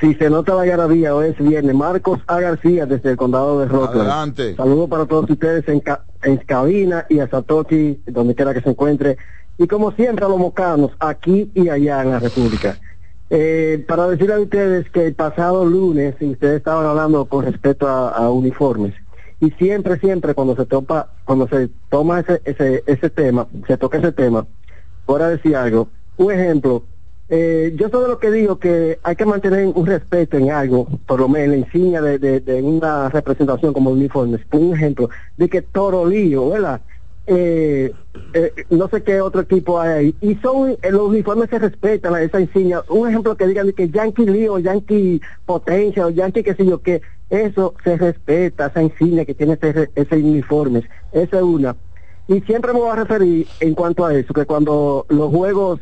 [0.00, 1.74] Sí, se nota la garabía, hoy es viernes.
[1.74, 2.40] Marcos A.
[2.40, 4.00] García desde el condado de Rockland.
[4.08, 4.56] Adelante.
[4.56, 8.70] Saludos para todos ustedes en, ca- en cabina y a Satoshi, donde quiera que se
[8.70, 9.18] encuentre.
[9.58, 12.78] Y como siempre a los mocanos, aquí y allá en la República.
[13.28, 18.08] Eh, para decirle a ustedes que el pasado lunes, ustedes estaban hablando con respecto a,
[18.08, 18.94] a uniformes,
[19.38, 23.98] y siempre, siempre cuando se topa, cuando se toma ese, ese, ese tema, se toca
[23.98, 24.46] ese tema,
[25.06, 26.82] por decir algo, un ejemplo,
[27.32, 31.20] eh, yo de lo que digo que hay que mantener un respeto en algo, por
[31.20, 34.40] lo menos en la insignia de, de, una representación como uniformes.
[34.50, 36.80] Un ejemplo, de que Toro Lío, ¿verdad?
[37.28, 37.92] Eh,
[38.34, 40.14] eh, no sé qué otro equipo hay ahí.
[40.20, 42.82] Y son, eh, los uniformes se respetan, esa insignia.
[42.88, 46.82] Un ejemplo que digan de que Yankee Lío, Yankee Potencia, o Yankee qué sé yo,
[46.82, 50.82] que eso se respeta, esa insignia que tiene ese, ese uniforme.
[51.12, 51.76] Esa es una.
[52.26, 55.80] Y siempre me voy a referir en cuanto a eso, que cuando los juegos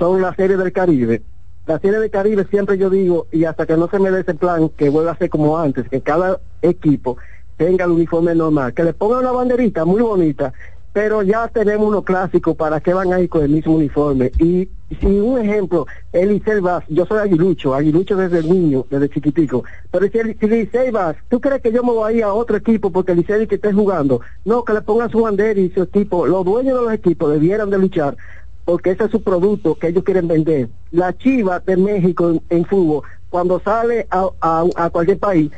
[0.00, 1.22] son la serie del Caribe,
[1.66, 4.34] la serie del Caribe siempre yo digo, y hasta que no se me dé ese
[4.34, 7.18] plan, que vuelva a ser como antes, que cada equipo
[7.58, 10.54] tenga el uniforme normal, que le pongan una banderita muy bonita,
[10.94, 14.32] pero ya tenemos unos clásicos para que van a ir con el mismo uniforme.
[14.38, 14.70] Y
[15.00, 20.18] si un ejemplo, Eliseo Vaz, yo soy aguilucho, aguilucho desde niño, desde chiquitico, pero si
[20.18, 23.46] Eliseo Vaz, ¿tú crees que yo me voy a ir a otro equipo porque Eliseo
[23.46, 24.22] que esté jugando?
[24.46, 27.68] No, que le pongan su bandera y su equipo, los dueños de los equipos debieran
[27.68, 28.16] de luchar
[28.64, 30.68] porque ese es su producto que ellos quieren vender.
[30.92, 35.50] La Chiva de México en, en fútbol, cuando sale a, a, a cualquier país,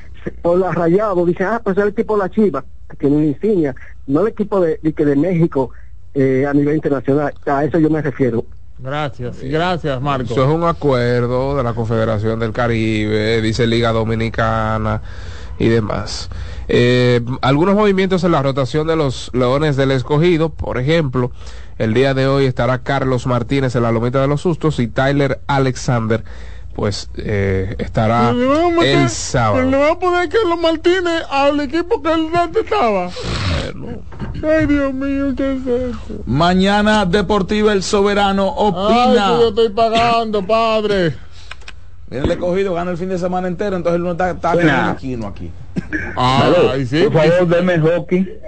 [0.42, 3.26] por la rayado, dice, ah, pues es el equipo de la Chiva, que tiene una
[3.26, 3.74] insignia,
[4.07, 5.70] no el equipo de, de, que de México
[6.14, 8.44] eh, a nivel internacional, a eso yo me refiero.
[8.78, 10.32] Gracias, gracias Marco.
[10.32, 15.03] Eso es un acuerdo de la Confederación del Caribe, dice Liga Dominicana
[15.59, 16.28] y demás.
[16.68, 21.30] Eh, algunos movimientos en la rotación de los Leones del Escogido, por ejemplo,
[21.78, 25.40] el día de hoy estará Carlos Martínez en la Lomita de los Sustos y Tyler
[25.46, 26.24] Alexander
[26.74, 29.68] pues eh, estará el sábado.
[29.68, 33.10] Le va a poner Carlos Martínez al equipo que él antes estaba.
[34.42, 36.22] Ay, Dios mío, ¿qué es eso?
[36.26, 39.28] Mañana Deportiva El Soberano opina.
[39.28, 41.14] Ay, yo estoy pagando, padre.
[42.08, 45.16] Viene el escogido, gana el fin de semana entero, entonces él no está, está aquí.
[46.16, 47.04] Ah, ahí sí.
[47.04, 48.38] Por favor, deme el hockey.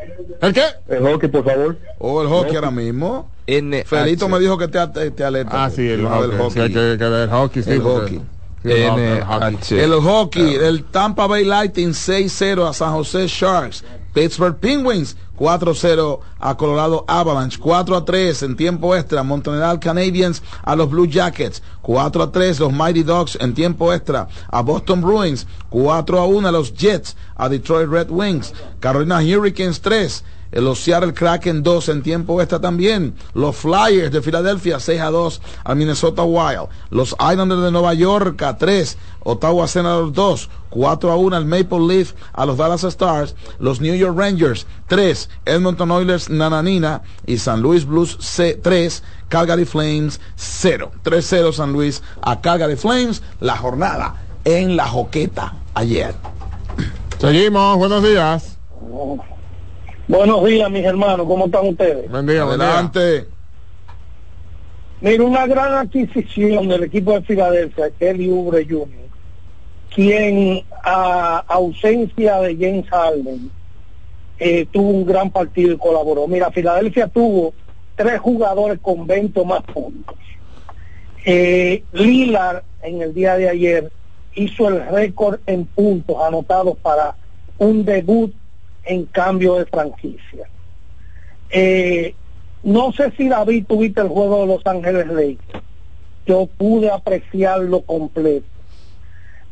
[0.41, 0.65] ¿El qué?
[0.89, 1.77] El hockey, por favor.
[1.99, 3.31] O oh, el hockey, ahora mismo.
[3.47, 5.65] N Felito me dijo que te, te, te alerta.
[5.65, 6.31] Ah, sí, el, hockey.
[6.31, 6.67] El hockey.
[6.67, 8.23] Sí, que, que el hockey, sí, el hockey.
[8.65, 9.79] El hockey.
[9.79, 13.85] El hockey, el Tampa Bay Lightning 6-0 a San José Sharks.
[14.15, 21.09] Pittsburgh Penguins 4-0 a Colorado Avalanche, 4-3 en tiempo extra Montreal Canadiens a los Blue
[21.09, 27.17] Jackets, 4-3 los Mighty Dogs en tiempo extra a Boston Bruins, 4-1 a los Jets
[27.37, 30.25] a Detroit Red Wings, Carolina Hurricanes 3
[30.61, 33.15] los Seattle Kraken 2 en tiempo extra también.
[33.35, 36.69] Los Flyers de Filadelfia 6 a 2 al Minnesota Wild.
[36.91, 38.97] Los Islanders de Nueva York a 3.
[39.25, 40.51] Ottawa Senators 2.
[40.71, 43.35] 4 a 1 al Maple Leaf a los Dallas Stars.
[43.59, 45.29] Los New York Rangers 3.
[45.45, 49.03] Edmonton Oilers Nananina y San Luis Blues C 3.
[49.29, 50.93] Calgary Flames 0.
[51.03, 53.23] 3-0 San Luis a Calgary Flames.
[53.41, 56.15] La jornada en la joqueta ayer.
[57.19, 58.59] Seguimos, buenos días.
[60.07, 62.11] Buenos días, mis hermanos, ¿cómo están ustedes?
[62.11, 63.27] Buen día, adelante.
[65.01, 68.89] Mira, una gran adquisición del equipo de Filadelfia, Kelly Ubre Jr.,
[69.95, 73.51] quien a ausencia de James Harden
[74.39, 76.29] eh, tuvo un gran partido y colaboró.
[76.29, 77.55] Mira, Filadelfia tuvo
[77.97, 80.17] tres jugadores con 20 más puntos.
[81.25, 83.91] Eh, Lillard en el día de ayer
[84.35, 87.15] hizo el récord en puntos anotados para
[87.57, 88.35] un debut
[88.85, 90.49] en cambio de franquicia.
[91.51, 92.15] Eh,
[92.63, 95.65] no sé si David tuviste el juego de Los Ángeles Lakers.
[96.27, 98.47] Yo pude apreciarlo completo.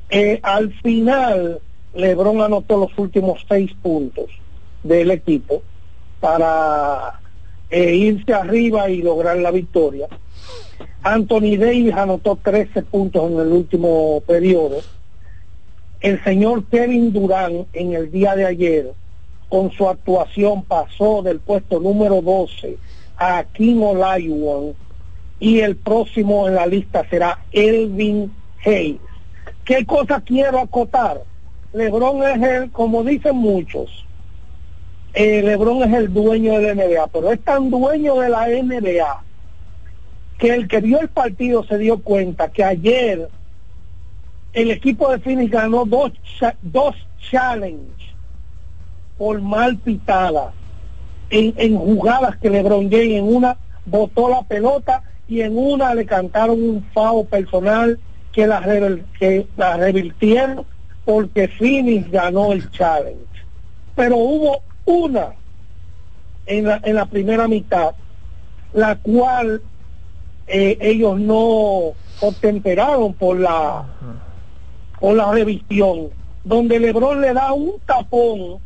[0.08, 1.60] Eh, al final,
[1.94, 4.30] LeBron anotó los últimos seis puntos
[4.82, 5.62] del equipo
[6.20, 7.20] para
[7.70, 10.08] eh, irse arriba y lograr la victoria.
[11.02, 14.78] Anthony Davis anotó 13 puntos en el último periodo.
[16.00, 18.92] El señor Kevin Durán en el día de ayer
[19.52, 22.78] con su actuación pasó del puesto número 12
[23.18, 24.72] a Kim Olajuwon
[25.40, 28.32] y el próximo en la lista será Elvin
[28.64, 28.96] Hayes.
[29.66, 31.24] ¿Qué cosa quiero acotar?
[31.74, 34.06] Lebron es el, como dicen muchos,
[35.12, 39.22] eh, Lebron es el dueño de la NBA, pero es tan dueño de la NBA
[40.38, 43.28] que el que vio el partido se dio cuenta que ayer
[44.54, 46.12] el equipo de Phoenix ganó dos,
[46.62, 46.96] dos
[47.30, 48.11] challenges
[49.18, 50.52] por mal pitada
[51.30, 53.56] en, en jugadas que LeBron James en una
[53.86, 57.98] botó la pelota y en una le cantaron un fao personal
[58.32, 58.60] que la,
[59.18, 60.64] que la revirtieron
[61.04, 63.26] porque Phoenix ganó el challenge.
[63.94, 65.32] Pero hubo una
[66.46, 67.94] en la, en la primera mitad,
[68.72, 69.62] la cual
[70.46, 73.84] eh, ellos no contemperaron por la,
[75.00, 76.10] por la revisión,
[76.44, 78.60] donde Lebron le da un tapón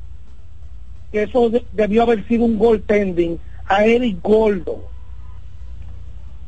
[1.17, 4.85] que eso debió haber sido un gol tending a Eric Goldo.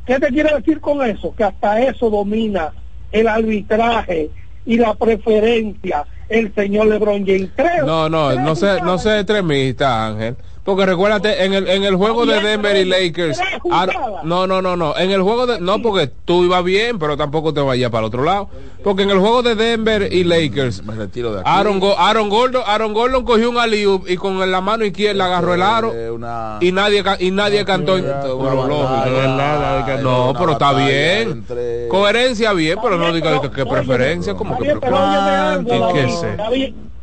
[0.05, 1.33] ¿Qué te quiero decir con eso?
[1.35, 2.71] Que hasta eso domina
[3.11, 4.29] el arbitraje
[4.65, 7.49] y la preferencia el señor LeBron James.
[7.55, 10.35] Tres- No, no, no sé, no sé extremista, Ángel.
[10.69, 13.39] Porque recuérdate, en el, en el juego de Denver y Lakers.
[13.71, 13.89] Ar-
[14.23, 14.95] no, no, no, no.
[14.95, 15.59] En el juego de.
[15.59, 18.49] No, porque tú ibas bien, pero tampoco te vayas para el otro lado.
[18.83, 20.83] Porque en el juego de Denver y Lakers.
[20.83, 21.49] Me retiro de aquí.
[21.51, 25.55] Aaron, Go- Aaron Gordon, Aaron Gordon cogió un alley y con la mano izquierda agarró
[25.55, 31.31] el aro una- y nadie y nadie cantó Pero lógico, una- no pero está bien
[31.31, 34.75] entre- coherencia bien pero no diga que, que preferencia como que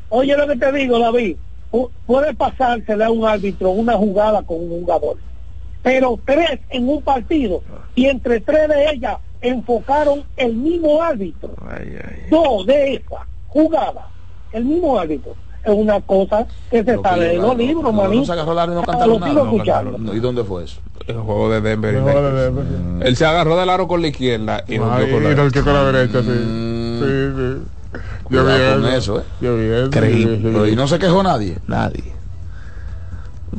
[0.09, 1.37] oye lo que te digo, David.
[1.71, 5.17] Pu- Puede pasársele a un árbitro una jugada con un jugador,
[5.83, 7.63] pero tres en un partido
[7.95, 11.51] y entre tres de ellas enfocaron el mismo árbitro.
[12.31, 14.05] Dos de esas jugadas,
[14.53, 15.35] el mismo árbitro.
[15.65, 18.25] Es una cosa que se sale de los libros, No, no manito.
[18.27, 19.99] se agarró el aro y no.
[19.99, 20.81] No, ¿Y dónde fue eso?
[21.09, 22.43] el juego de Denver y El juego de.
[22.43, 23.07] Denver.
[23.07, 25.35] él se agarró del aro con la izquierda y no Ay, dio con la y
[25.35, 26.29] no, que con la derecha, sí.
[27.01, 27.76] Sí, sí.
[27.97, 28.97] Yo Cuidado con eso.
[28.97, 29.25] eso, ¿eh?
[29.41, 30.07] Yo Pero,
[30.67, 30.73] sí.
[30.73, 31.59] ¿Y no se quejó nadie?
[31.67, 32.13] nadie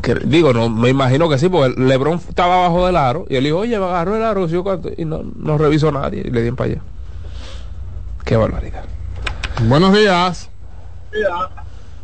[0.01, 3.43] Que- digo no me imagino que sí porque LeBron estaba abajo del aro y él
[3.45, 6.29] dijo oye me agarró el aro ¿sí o cuánto?", y no, no revisó nadie y
[6.29, 6.81] le dieron para allá
[8.23, 8.83] qué barbaridad
[9.67, 10.51] Buenos días.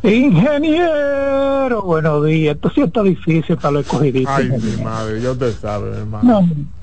[0.02, 2.56] Ingeniero, buenos días.
[2.56, 4.38] Esto sí está difícil para los escogidistas.
[4.38, 6.42] Ay, mi madre, yo te sabe, hermano.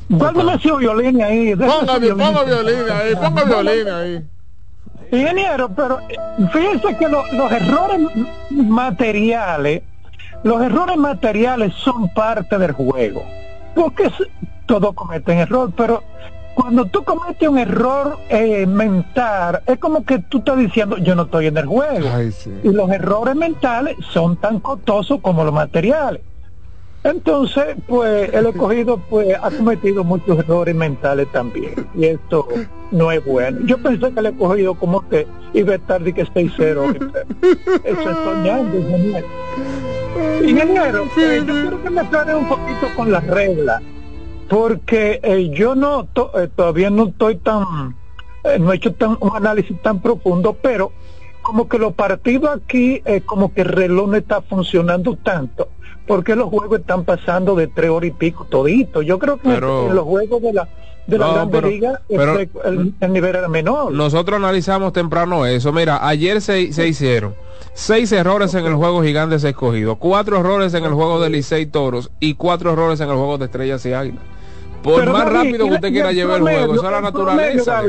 [0.10, 1.56] No, guárdame ese violín ahí.
[1.56, 4.26] Ponga, ponga violín ahí, ponga violín ahí.
[5.12, 6.16] Ingeniero, pero eh,
[6.54, 8.00] fíjense que lo- los errores
[8.50, 9.84] materiales,
[10.44, 13.24] los errores materiales son parte del juego.
[13.76, 14.10] Porque
[14.66, 16.04] todos cometen error, pero
[16.56, 21.24] cuando tú cometes un error eh, mental, es como que tú estás diciendo, yo no
[21.24, 22.08] estoy en el juego.
[22.14, 22.52] Ay, sí.
[22.64, 26.22] Y los errores mentales son tan costosos como los materiales.
[27.04, 31.88] Entonces, pues el escogido pues ha cometido muchos errores mentales también.
[31.96, 32.48] Y esto
[32.92, 33.60] no es bueno.
[33.66, 37.12] Yo pensé que el escogido como que iba a estar de que 6-0.
[37.84, 39.28] Eso es soñando, ingeniero.
[40.44, 43.82] Ingeniero, eh, yo quiero que me aclare un poquito con las reglas.
[44.48, 47.96] Porque eh, yo no to- eh, todavía no estoy tan
[48.44, 50.92] eh, no he hecho tan, un análisis tan profundo, pero
[51.42, 55.70] como que los partidos aquí, eh, como que el reloj no está funcionando tanto,
[56.08, 59.02] porque los juegos están pasando de tres horas y pico todito.
[59.02, 60.68] Yo creo que Pero- en los juegos de la
[61.08, 63.92] de la No, Grande pero- Liga pero- este, el, el nivel era menor.
[63.92, 67.34] nosotros analizamos temprano eso mira ayer se, se hicieron
[67.74, 72.12] seis errores en el juego gigantes escogido cuatro errores en el juego de Licey Toros
[72.20, 74.24] y cuatro errores en el juego de Estrellas y Águilas
[74.84, 77.66] por más David, rápido que la- usted quiera llevar el juego esa es la promedio,
[77.66, 77.82] naturaleza.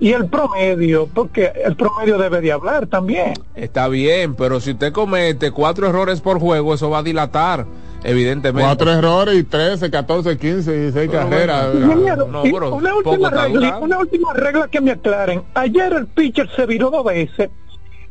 [0.00, 3.34] Y el promedio, porque el promedio debe de hablar también.
[3.54, 7.66] Está bien, pero si usted comete cuatro errores por juego, eso va a dilatar,
[8.02, 8.66] evidentemente.
[8.66, 11.74] Cuatro errores y 13, 14, 15, 16 Pero carreras.
[11.74, 15.42] no, y una última regla, una última regla que me aclaren.
[15.52, 17.50] Ayer el pitcher se viró dos veces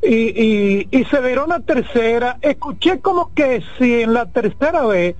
[0.03, 2.37] y, y, y se viró una tercera.
[2.41, 5.15] Escuché como que si en la tercera vez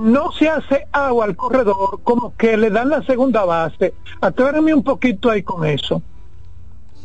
[0.00, 3.94] no se hace agua al corredor, como que le dan la segunda base.
[4.20, 6.02] Aclárenme un poquito ahí con eso.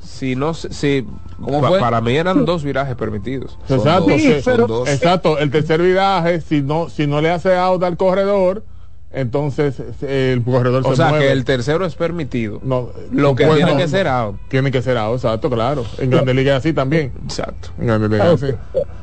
[0.01, 1.06] Si no, se- si,
[1.41, 1.80] ¿Cómo pa- fue?
[1.80, 3.57] para mí eran dos virajes permitidos.
[3.69, 5.38] Exacto, Sí, que- pero- exacto.
[5.38, 8.64] El tercer viraje, si no, si no le hace out al corredor,
[9.11, 11.26] entonces eh, el corredor O se sea mueve.
[11.26, 12.60] que el tercero es permitido.
[12.64, 14.36] No, Lo que pues tiene no, que ser out.
[14.49, 15.84] Tiene que ser out, exacto, claro.
[15.98, 17.11] En Grandes Ligas así también.
[17.23, 17.69] Exacto.
[17.80, 18.53] En Grandes Ligas así.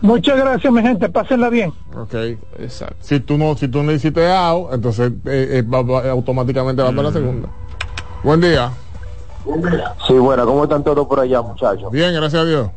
[0.03, 1.09] Muchas gracias, mi gente.
[1.09, 1.73] Pásenla bien.
[1.97, 2.15] Ok.
[2.59, 2.97] Exacto.
[3.01, 6.91] Si tú no, si tú no hiciste out, entonces eh, eh, va- va- automáticamente va
[6.91, 7.49] para la segunda.
[8.23, 8.71] Buen día.
[10.07, 11.91] Sí, bueno, ¿cómo están todos por allá, muchachos?
[11.93, 12.69] Bien, gracias a Dios.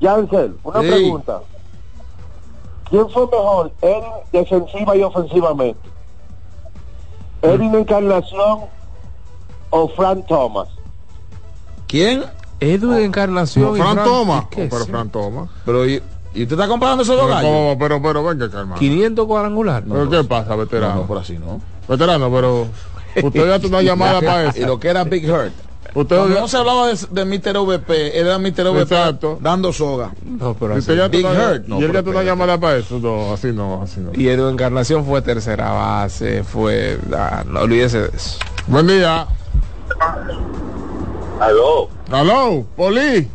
[0.00, 0.88] Yancel, una Sí.
[0.88, 1.40] pregunta.
[2.90, 5.78] ¿Quién fue mejor, Erin defensiva y ofensivamente?
[7.42, 8.60] ¿Erin Encarnación
[9.70, 10.68] o Frank Thomas?
[11.86, 12.24] ¿Quién?
[12.58, 13.76] Edwin Encarnación.
[13.76, 14.44] y Fran Thomas.
[14.50, 14.88] ¿qué Oh, pero es?
[14.90, 15.48] Fran Thomas.
[15.64, 16.02] Pero, ¿y,
[16.34, 17.50] y usted está comparando esos dos gallos?
[17.50, 17.76] ¿cómo?
[17.78, 18.74] pero, pero, venga, calma.
[18.74, 19.82] 500 cuadrangular.
[19.88, 20.94] ¿Pero qué pasa, veterano?
[20.96, 21.60] No, no, por así no.
[21.88, 22.66] Veterano, pero
[23.22, 24.66] usted ya tuvo una llamada para Y eso.
[24.66, 25.52] lo que era Big Hurt.
[25.94, 27.58] Usted no se hablaba de, de Mr.
[27.58, 28.70] VP, era Mr.
[28.70, 29.38] VP Exacto.
[29.40, 30.12] dando soga.
[30.24, 30.94] No, pero así.
[30.94, 31.66] ya Big Hurt.
[31.66, 32.24] No, y él pero ya tuvo una espérate.
[32.26, 32.98] llamada para eso.
[33.00, 34.10] No, así no, así no.
[34.14, 36.98] Y Edwin Encarnación fue tercera base, fue...
[37.16, 38.38] ah, no olvídese de eso.
[38.66, 39.26] Buen día.
[41.40, 43.28] Aló, Aló, Poli.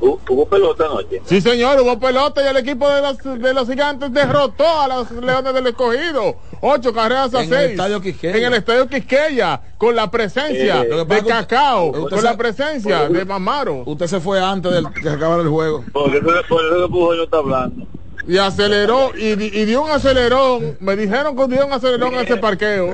[0.00, 1.20] ¿Hubo pelota anoche?
[1.24, 5.10] Sí, señor, hubo pelota y el equipo de los, de los gigantes derrotó a los
[5.12, 6.36] Leones del Escogido.
[6.60, 7.70] Ocho carreras a En el seis.
[7.72, 8.36] Estadio Quisqueya.
[8.36, 12.36] En el estadio Quisqueya, con la presencia Eh, de Cacao, usted- usted con la se-
[12.38, 13.82] presencia de Mamaro.
[13.86, 15.84] Usted se fue antes de que acabara el juego.
[15.92, 17.86] Porque por eso que no está hablando.
[18.28, 20.76] Y aceleró, y, y dio un acelerón.
[20.80, 22.92] Me dijeron que dio un acelerón en ese parqueo.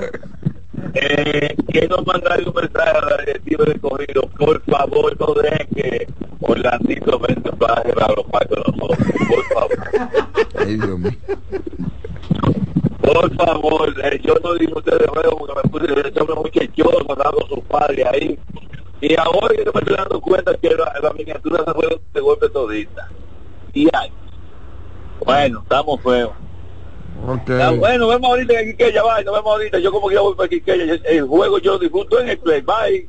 [0.95, 4.23] Eh, quiero mandar un mensaje a la directiva de corrido.
[4.39, 6.07] Por favor, no dejen que
[6.41, 9.09] Orlandito vende para a los cuatro de nosotros.
[9.29, 10.11] Por favor.
[10.59, 11.13] Ay, Dios mío.
[13.01, 17.47] Por favor, eh, yo no digo ustedes juego porque me puse ese hombre muchachoso dando
[17.49, 18.39] su padre ahí.
[19.01, 22.49] Y ahora que me estoy dando cuenta que la, la miniatura se fue de golpe
[22.51, 23.09] todita.
[23.75, 24.13] Y ay.
[25.25, 26.33] Bueno, estamos feos.
[27.25, 29.79] Ah, bueno, vemos ahorita en Quiqueya, bye, nos vemos ahorita.
[29.79, 32.39] Yo como que ya voy para Quiqueya, el, el juego yo lo disfruto en el
[32.39, 33.09] play, bye.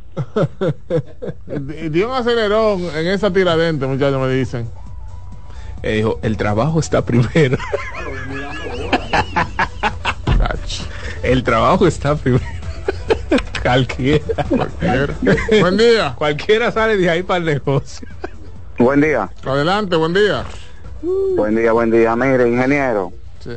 [1.90, 4.70] Dio un acelerón en esa tiradente, muchachos, me dicen.
[5.82, 7.58] Eh, dijo, el trabajo está primero.
[11.24, 12.44] el trabajo está primero.
[13.64, 14.26] Cualquiera.
[15.60, 16.14] Buen día.
[16.18, 18.08] Cualquiera sale de ahí para el negocio.
[18.78, 19.30] Buen día.
[19.46, 20.44] Adelante, buen día.
[21.02, 22.16] Buen día, buen día.
[22.16, 23.52] Mire, ingeniero, Sí.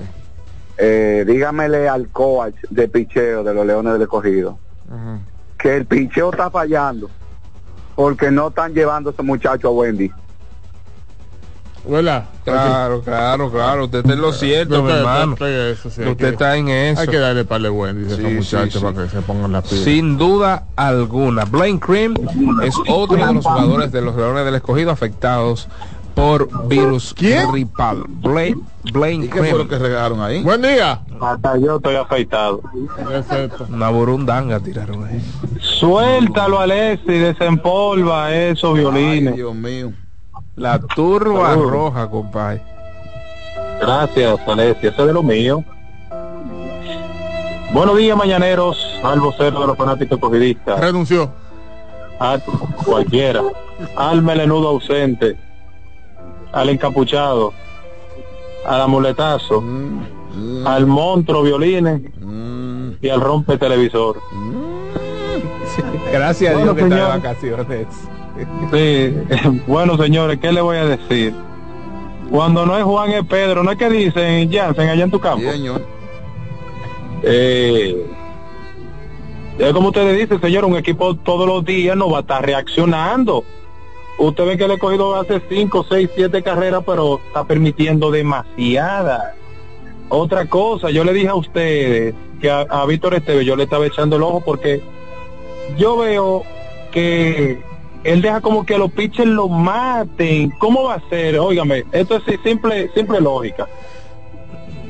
[0.78, 4.58] Eh, dígamele al coach de picheo de los Leones del Escogido
[4.90, 5.18] Ajá.
[5.58, 7.08] que el picheo está fallando
[7.94, 10.10] porque no están llevando a ese muchacho a Wendy.
[11.88, 12.24] ¿Verdad?
[12.44, 13.84] Claro, claro, claro.
[13.84, 15.34] Usted está en lo cierto, mi hermano.
[15.34, 17.00] usted- eso sí, hay Usted que- está en eso.
[17.00, 18.86] Hay que darle par de buen, dice Sí, esos sí, muchachos, sí.
[18.92, 19.84] para que se pongan pilas.
[19.84, 21.44] Sin duda alguna.
[21.44, 22.14] Blaine Cream
[22.64, 25.68] es otro de los jugadores de los Leones del Escogido afectados
[26.16, 28.04] por virus gripal.
[28.08, 30.42] Blaine, Blaine ¿Y qué fue lo que regaron ahí?
[30.42, 31.02] Buen día.
[31.20, 32.62] Hasta yo estoy afeitado.
[33.68, 35.20] Una burundanga tiraron ahí.
[35.60, 39.36] Suéltalo, Alexi, desempolva esos violines.
[39.36, 39.92] Dios mío.
[40.56, 41.70] La turba Salud.
[41.70, 42.62] roja, compadre.
[43.78, 45.62] Gracias, Alexi, eso es de lo mío.
[47.74, 50.80] Buenos días, mañaneros, al vocero de los fanáticos cogidistas.
[50.80, 51.30] Renunció.
[52.18, 52.38] A
[52.86, 53.42] cualquiera.
[53.96, 55.36] Al melenudo ausente.
[56.52, 57.52] Al encapuchado.
[58.66, 59.62] Al amuletazo.
[60.64, 62.02] Al monstruo violines.
[63.00, 64.20] Y al rompe televisor.
[66.12, 67.86] Gracias a Bueno, Dios que está de vacaciones.
[68.72, 71.34] Sí, bueno señores, ¿qué le voy a decir?
[72.30, 75.48] Cuando no es Juan es Pedro, ¿no es que dicen Jansen allá en tu campo?
[77.22, 78.06] Eh,
[79.58, 83.44] es como ustedes dicen, señor, un equipo todos los días no va a estar reaccionando.
[84.18, 89.34] Usted ve que le he cogido hace 5, 6, 7 carreras, pero está permitiendo demasiada.
[90.08, 94.16] Otra cosa, yo le dije a ustedes que a, Víctor Esteve yo le estaba echando
[94.16, 94.80] el ojo porque
[95.76, 96.44] yo veo
[96.92, 97.60] que
[98.04, 100.50] él deja como que los pitchers lo maten.
[100.58, 101.38] ¿Cómo va a ser?
[101.38, 103.66] Óigame, esto es simple, simple lógica.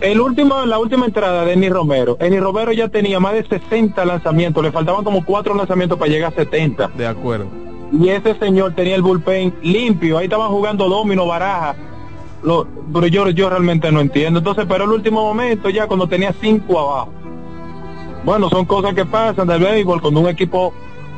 [0.00, 4.04] El último, la última entrada de Eni Romero, Eni Romero ya tenía más de 60
[4.04, 6.88] lanzamientos, le faltaban como cuatro lanzamientos para llegar a 70.
[6.88, 7.65] De acuerdo.
[7.92, 11.76] Y ese señor tenía el bullpen limpio, ahí estaban jugando domino, baraja.
[12.42, 14.38] Lo, pero yo, yo realmente no entiendo.
[14.38, 17.12] Entonces, pero el último momento, ya cuando tenía cinco abajo.
[18.24, 20.72] Bueno, son cosas que pasan del béisbol cuando un equipo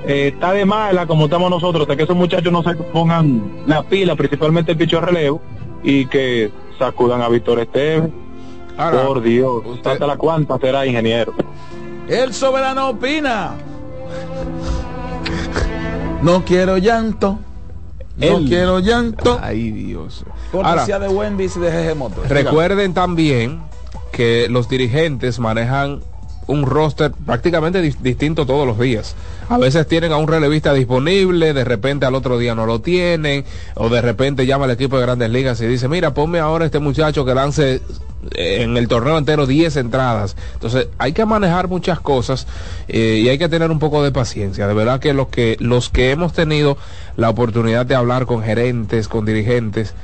[0.06, 3.82] eh, está de mala, como estamos nosotros, hasta que esos muchachos no se pongan la
[3.82, 5.40] pila, principalmente el picho de relevo,
[5.82, 8.10] y que sacudan a Víctor Esteves.
[8.76, 11.34] Ahora, Por Dios, hasta la cuanta será ingeniero.
[12.08, 13.54] El soberano opina.
[16.22, 17.38] No quiero llanto.
[18.16, 19.38] No quiero llanto.
[19.40, 20.24] Ay, Dios.
[20.50, 22.28] Cortesía de Wendy's y de GG Motors.
[22.28, 23.60] Recuerden también
[24.10, 26.00] que los dirigentes manejan
[26.48, 29.14] un roster prácticamente dis- distinto todos los días.
[29.50, 33.44] A veces tienen a un relevista disponible, de repente al otro día no lo tienen,
[33.74, 36.78] o de repente llama al equipo de grandes ligas y dice, mira, ponme ahora este
[36.80, 37.82] muchacho que lance
[38.34, 40.36] en el torneo entero 10 entradas.
[40.54, 42.46] Entonces hay que manejar muchas cosas
[42.88, 44.66] eh, y hay que tener un poco de paciencia.
[44.66, 46.76] De verdad que los que los que hemos tenido
[47.16, 49.94] la oportunidad de hablar con gerentes, con dirigentes,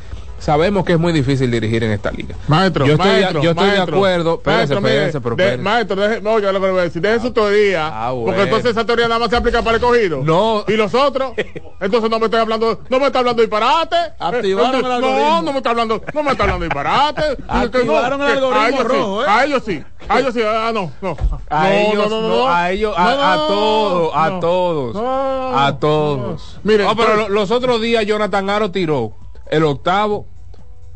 [0.44, 2.36] sabemos que es muy difícil dirigir en esta liga.
[2.48, 4.34] Maestro, yo estoy, de- maestro, yo estoy de maestro, acuerdo.
[4.34, 7.32] Espérese, maestro, pero de- maestro, deje, oiga lo que le voy a decir, deje su
[7.32, 8.26] teoría, Ah, bueno.
[8.26, 10.20] porque entonces esa teoría nada más se aplica para el cogido.
[10.22, 10.64] No.
[10.68, 11.32] Y los otros,
[11.80, 13.96] entonces no me estoy hablando, no me está hablando disparate.
[14.18, 15.42] Activaron el no, algoritmo.
[15.42, 17.22] no me está hablando, no me está hablando disparate.
[17.48, 19.30] Activaron el algoritmo sí, ¿eh?
[19.30, 21.16] A ellos sí, a ellos sí, ah, no, no.
[21.48, 22.48] A No, ellos, no, no, no, no.
[22.48, 24.40] a ellos, a, No, a no, todos, a no.
[24.40, 26.58] todos, No, a todos.
[26.62, 29.12] Mire, No, pero pero- lo- los otros días Jonathan Aro tiró
[29.50, 30.26] el octavo,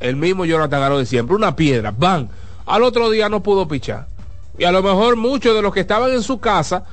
[0.01, 2.29] el mismo Jonathan Aro de siempre, una piedra, van.
[2.67, 4.07] Al otro día no pudo pichar.
[4.59, 6.85] Y a lo mejor muchos de los que estaban en su casa,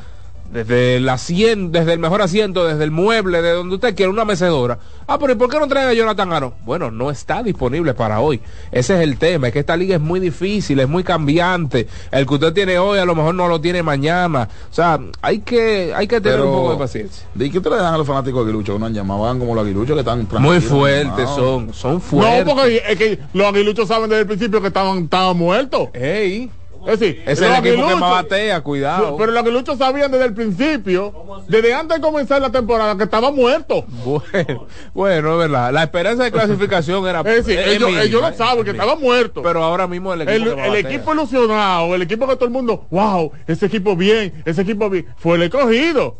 [0.55, 4.23] desde el asiento, desde el mejor asiento, desde el mueble, de donde usted quiera, una
[4.23, 4.79] mecedora.
[5.05, 6.53] Ah, pero ¿y por qué no traen a Jonathan Aro?
[6.63, 8.39] Bueno, no está disponible para hoy.
[8.71, 11.87] Ese es el tema, es que esta liga es muy difícil, es muy cambiante.
[12.09, 14.47] El que usted tiene hoy a lo mejor no lo tiene mañana.
[14.71, 17.27] O sea, hay que, hay que tener Pero, un poco de paciencia.
[17.33, 18.79] ¿De qué te le dan a los fanáticos de Aguilucho?
[18.79, 22.53] No han llamado, van como los aguiluchos que están Muy fuertes son, son No, fuertes.
[22.53, 25.89] porque es que los aguiluchos saben desde el principio que estaban, estaban muertos.
[25.93, 26.49] Ey.
[26.85, 29.17] Es decir, Es el equipo que más batea, cuidado.
[29.17, 31.13] Pero los aguiluchos sabían desde el principio,
[31.47, 33.85] desde antes de comenzar la temporada, que estaba muerto.
[34.05, 35.73] Bueno, bueno, es verdad.
[35.73, 37.21] La esperanza de clasificación era.
[37.25, 39.41] Es decir, ellos, mínima, ellos lo saben, que estaba muerto.
[39.41, 40.61] Pero ahora mismo el equipo.
[40.61, 44.89] el, equipo ilusionado, el equipo que todo el mundo, wow, ese equipo bien, ese equipo
[44.89, 46.17] bien, fue el escogido.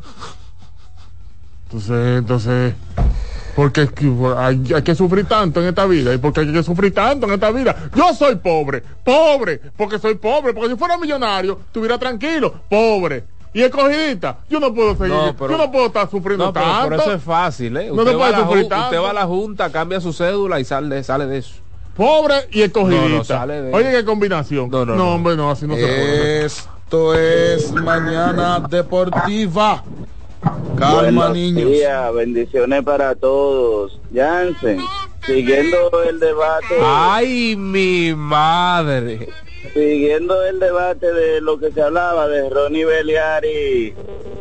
[1.66, 2.74] Entonces, entonces,
[3.56, 3.90] porque
[4.38, 7.34] hay, hay que sufrir tanto en esta vida y porque hay que sufrir tanto en
[7.34, 7.76] esta vida.
[7.96, 13.24] Yo soy pobre, pobre, porque soy pobre, porque si fuera millonario, estuviera tranquilo, pobre.
[13.54, 16.66] Y escogidita, yo no puedo seguir, No, pero- yo no puedo estar sufriendo No, pero
[16.66, 16.84] tanto.
[16.90, 17.88] por eso es fácil, ¿eh?
[17.88, 18.86] No Usted, se va puede a la sufrir ju- tanto.
[18.88, 21.54] usted va a la junta, cambia su cédula y sale, sale de eso.
[21.96, 23.02] Pobre y escogidita.
[23.08, 24.70] No, no sale de- Oye, qué combinación.
[24.70, 25.14] No, no, no.
[25.16, 26.46] hombre, no, así no se puede.
[26.46, 29.82] Esto es Mañana Deportiva.
[30.78, 31.70] Calma, Buenos niños.
[31.72, 34.00] días, bendiciones para todos.
[34.14, 34.80] Jansen,
[35.26, 36.76] siguiendo el debate.
[36.82, 39.28] Ay, mi madre.
[39.74, 43.94] Siguiendo el debate de lo que se hablaba de Ronnie Beliar y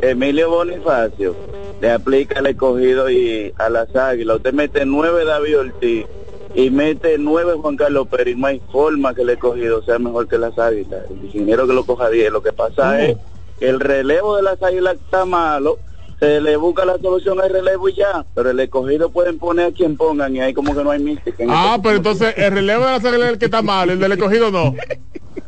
[0.02, 1.34] Emilio Bonifacio,
[1.80, 4.36] le aplica el escogido y a las águilas.
[4.36, 6.06] Usted mete nueve David Ortiz
[6.54, 8.36] y mete nueve Juan Carlos Pérez.
[8.36, 11.00] No hay forma que el escogido sea mejor que las águilas.
[11.10, 12.30] El ingeniero que lo coja 10.
[12.30, 13.16] Lo que pasa es
[13.58, 15.78] que el relevo de las águilas está malo.
[16.24, 18.24] Se le busca la solución al relevo y ya.
[18.34, 21.42] Pero el escogido pueden poner a quien pongan y ahí como que no hay mística.
[21.42, 24.12] en Ah, pero entonces el relevo de la es el que está mal, el del
[24.12, 24.74] escogido no.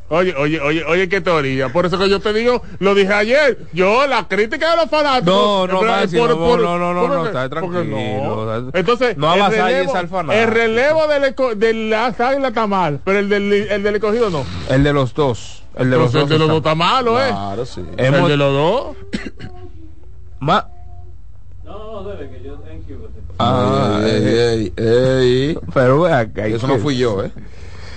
[0.08, 1.70] Oye, oye, oye, oye, qué teoría.
[1.70, 3.58] Por eso que yo te digo, lo dije ayer.
[3.72, 5.34] Yo, la crítica de los fanáticos.
[5.34, 7.84] No, no, Maxi, por- no, por- no, no, no, ¿por no, está tranquilo.
[7.84, 8.70] no.
[8.74, 10.32] Entonces, No el relevo-.
[10.32, 14.28] El relevo del, eco- de las águilas está mal, pero el del, el del escogido
[14.30, 14.44] no.
[14.68, 15.62] El de los dos.
[15.74, 16.22] El de los dos.
[16.22, 17.28] el de los dos está malo, ¿eh?
[17.28, 17.82] Claro, sí.
[17.96, 18.96] El de los dos.
[20.40, 20.68] Ma-
[23.38, 25.58] Ah, ey, ey, ey.
[25.74, 27.30] Pero ve acá, Eso no fui yo, ¿eh?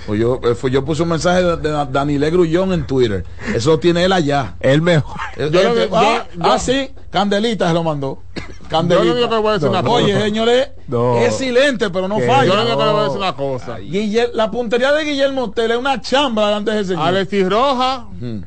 [0.06, 3.24] Fui yo, eh, fui yo puse un mensaje de, de Danile Grullón en Twitter.
[3.54, 4.56] Eso tiene él allá.
[4.60, 5.16] El mejor.
[5.36, 8.18] Eh, Yo eh, lo que- eh, ah, yo- ah, yo- sí, Candelita se lo mandó.
[8.68, 9.06] Candelita.
[9.14, 9.94] Yo lo que voy a decir una cosa.
[9.94, 11.16] Oye, señores, No.
[11.18, 12.44] es silente, pero no falla.
[12.44, 13.78] Yo lo que le voy a decir una cosa.
[13.78, 17.06] Guille- la puntería de Guillermo Tell es una chamba delante de ese señor.
[17.06, 18.42] Alexis Roja Ujú.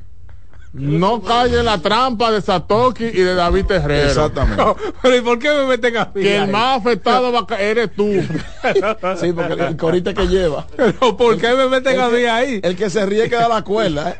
[0.74, 4.08] No cae en la trampa de Satoki y de David Terrero.
[4.10, 4.64] Exactamente.
[5.02, 7.92] Pero ¿y por qué me meten a mí Que el más afectado va a eres
[7.96, 8.08] tú.
[9.20, 10.66] Sí, porque el corite que lleva.
[10.76, 12.60] Pero ¿por qué me meten a mí que- ahí?
[12.64, 14.16] El que se ríe queda la cuerda, ¿eh?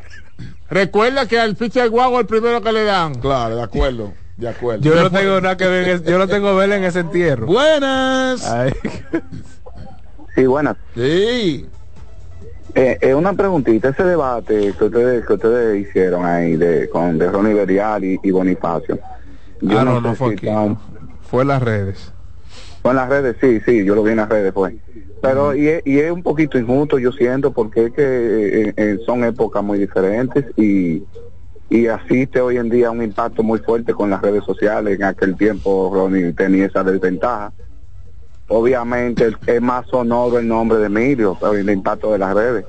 [0.70, 3.16] Recuerda que al pitcher guago el primero que le dan.
[3.16, 4.12] Claro, de acuerdo.
[4.36, 4.82] De acuerdo.
[4.82, 7.46] Yo no tengo nada que ver, en ese- yo no tengo vela en ese entierro.
[7.46, 8.44] Buenas.
[8.50, 8.72] Ay.
[10.34, 10.76] Sí, buenas.
[10.96, 11.66] Sí.
[12.74, 17.30] Eh, eh, una preguntita, ese debate que ustedes que ustedes hicieron ahí de con de
[17.30, 18.98] Ronnie Berial y, y Bonifacio.
[19.60, 20.46] Yo Ah, no, no fue aquí.
[20.46, 20.78] no.
[21.22, 22.12] Fue en las redes.
[22.82, 24.74] Fue en las redes, sí, sí, yo lo vi en las redes, pues.
[25.22, 28.98] Pero y, es, y es un poquito injusto, yo siento, porque es que eh, eh,
[29.06, 31.02] son épocas muy diferentes y
[31.70, 34.96] y asiste hoy en día un impacto muy fuerte con las redes sociales.
[34.96, 37.52] En aquel tiempo Ronnie tenía esa desventaja.
[38.48, 42.64] Obviamente es más sonoro el nombre de Emilio, pero el impacto de las redes.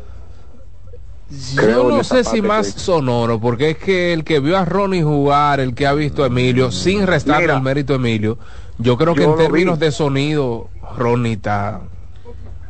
[1.56, 4.64] Creo Yo no sé si más que- sonoro, porque es que el que vio a
[4.64, 8.38] Ronnie jugar, el que ha visto a Emilio, sin restarle Mira, el mérito a Emilio,
[8.78, 9.44] yo creo que en vi.
[9.44, 11.82] términos de sonido, Ronnie está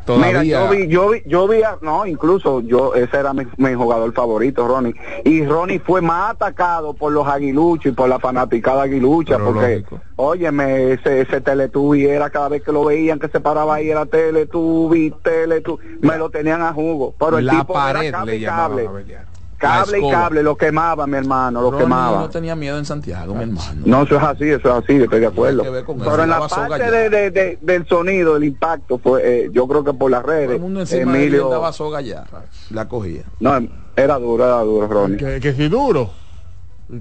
[0.05, 0.41] todavía.
[0.41, 3.73] Mira, yo vi, yo vi, yo vi, a- no, incluso yo, ese era mi, mi
[3.73, 4.95] jugador favorito, Ronnie.
[5.23, 9.71] Y Ronnie fue más atacado por los aguiluchos y por la fanaticada aguilucha, Pero porque,
[9.79, 10.01] lógico.
[10.17, 14.05] óyeme, ese, ese Teletubby era cada vez que lo veían que se paraba ahí, era
[14.05, 17.13] Teletubby, Teletubby, me lo tenían a jugo.
[17.19, 18.87] Pero el la tipo era pared cable le cable.
[18.87, 19.34] a.
[19.67, 22.19] Cable y cable, lo quemaba, mi hermano, lo Ronnie quemaba.
[22.21, 23.81] no tenía miedo en Santiago, mi hermano.
[23.85, 25.63] No, eso es así, eso es así, yo estoy de acuerdo.
[25.63, 29.67] eso, Pero en la parte de, de- de- del sonido, el impacto, fue, eh, yo
[29.67, 32.01] creo que por las Todo redes, el mundo encima de él Emilio, le daba soga
[32.01, 32.23] ya.
[32.69, 33.23] La cogía.
[33.39, 33.59] no,
[33.95, 35.17] era duro, era duro, Ronnie.
[35.17, 36.09] Que, que si duro.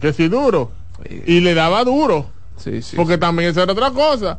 [0.01, 0.71] Que si duro.
[1.27, 2.27] Y le daba duro.
[2.57, 2.97] Sí, sí.
[2.97, 4.39] Porque también esa era otra cosa.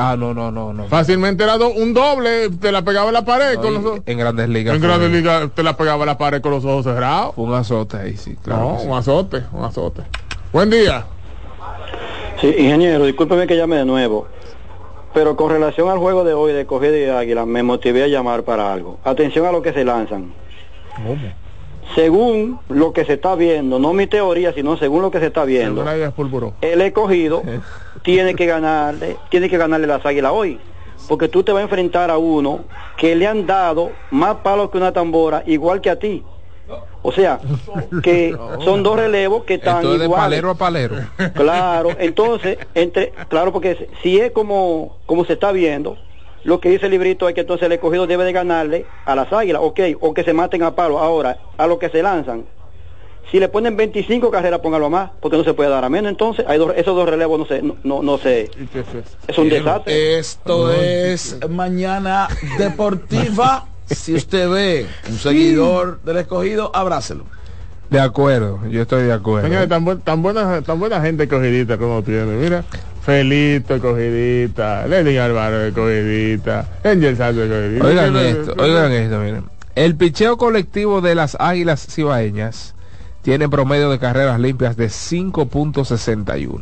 [0.00, 0.86] Ah, no, no, no, no.
[0.86, 4.00] Fácilmente era do- un doble, te la pegaba en la pared No, con los ojos.
[4.06, 4.76] en Grandes Ligas.
[4.76, 7.34] En Grandes Ligas te la pegaba en la pared con los ojos cerrados.
[7.34, 8.74] Fue un azote ahí, sí, claro.
[8.74, 8.86] no, sí.
[8.86, 10.02] un azote, un azote.
[10.52, 11.04] Buen día.
[12.40, 14.28] Sí, ingeniero, discúlpeme que llame de nuevo.
[15.14, 18.44] Pero con relación al juego de hoy de Cogida y Águila, me motivé a llamar
[18.44, 19.00] para algo.
[19.02, 20.32] Atención a lo que se lanzan.
[21.94, 25.44] Según lo que se está viendo, no mi teoría, sino según lo que se está
[25.44, 25.84] viendo,
[26.60, 27.42] el escogido
[28.02, 30.60] tiene que ganarle, tiene que ganarle las águilas hoy.
[31.08, 32.60] Porque tú te vas a enfrentar a uno
[32.98, 36.22] que le han dado más palos que una tambora, igual que a ti.
[37.00, 37.40] O sea,
[38.02, 40.24] que son dos relevos que están Esto es de iguales.
[40.24, 40.96] palero a palero.
[41.34, 45.96] Claro, entonces, entre, claro, porque si es como, como se está viendo,
[46.44, 49.32] lo que dice el librito es que entonces el escogido debe de ganarle a las
[49.32, 50.98] águilas, ok, o que se maten a palo.
[50.98, 52.44] Ahora, a lo que se lanzan,
[53.30, 56.10] Si le ponen 25 carreras, póngalo a más, porque no se puede dar a menos.
[56.10, 58.50] Entonces, hay dos, esos dos relevos no se, no, no, no se,
[59.28, 60.18] es un desastre.
[60.18, 62.28] Esto es Mañana
[62.58, 63.66] Deportiva.
[63.88, 67.24] Si usted ve un seguidor del escogido, abrácelo.
[67.88, 69.48] De acuerdo, yo estoy de acuerdo.
[69.48, 72.32] Señores, tan, buen- tan buena, tan buena gente cogidita como tiene.
[72.36, 72.64] Mira,
[73.08, 77.86] Felito cogidita, Lenny Álvaro cogidita, Angel Santos cogidita.
[77.86, 79.44] Oigan esto, oigan esto, miren.
[79.74, 82.74] El picheo colectivo de las Águilas Cibaeñas
[83.22, 86.60] tiene promedio de carreras limpias de 5.61.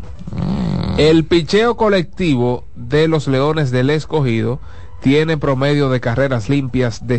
[0.99, 4.61] El picheo colectivo de los Leones del Escogido
[5.01, 7.17] tiene promedio de carreras limpias de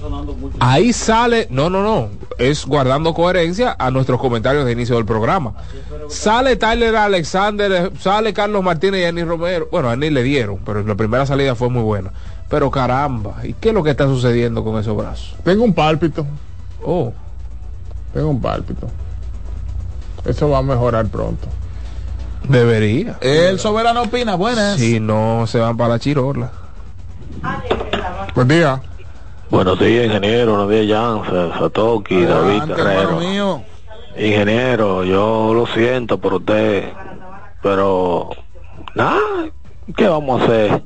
[0.00, 0.56] 5.88.
[0.60, 2.08] Ahí sale, no, no, no,
[2.38, 5.54] es guardando coherencia a nuestros comentarios de inicio del programa.
[6.08, 9.68] Sale Tyler Alexander, sale Carlos Martínez y Annie Romero.
[9.70, 12.10] Bueno, a Annie le dieron, pero la primera salida fue muy buena.
[12.48, 15.36] Pero caramba, ¿y qué es lo que está sucediendo con esos brazos?
[15.44, 16.26] Tengo un pálpito.
[16.84, 17.12] Oh.
[18.12, 18.88] Tengo un pálpito.
[20.24, 21.48] Eso va a mejorar pronto.
[22.48, 23.18] Debería.
[23.20, 24.78] El soberano opina, buenas.
[24.78, 26.50] Si no, se van para la chirola.
[28.34, 28.80] Buen día.
[29.50, 30.52] Buenos días, ingeniero.
[30.52, 33.16] Buenos días, Jan, Satoki, David Guerrero.
[33.18, 33.62] mío.
[34.16, 36.92] Ingeniero, yo lo siento por usted,
[37.60, 38.30] pero
[38.94, 39.18] nada,
[39.96, 40.82] ¿qué vamos a hacer?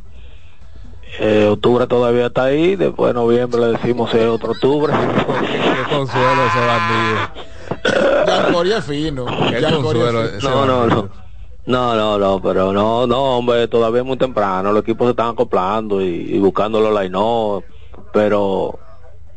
[1.20, 4.93] Eh, octubre todavía está ahí, después de noviembre le decimos si es otro octubre.
[4.97, 7.45] Qué consuelo ese bandido.
[8.77, 9.27] Es fino.
[9.51, 10.36] Qué es consuelo fino.
[10.39, 11.09] ese No, no, no.
[11.66, 15.28] No, no, no, pero no, no, hombre, todavía es muy temprano, los equipos se están
[15.28, 17.16] acoplando y, y buscando los line
[18.15, 18.78] pero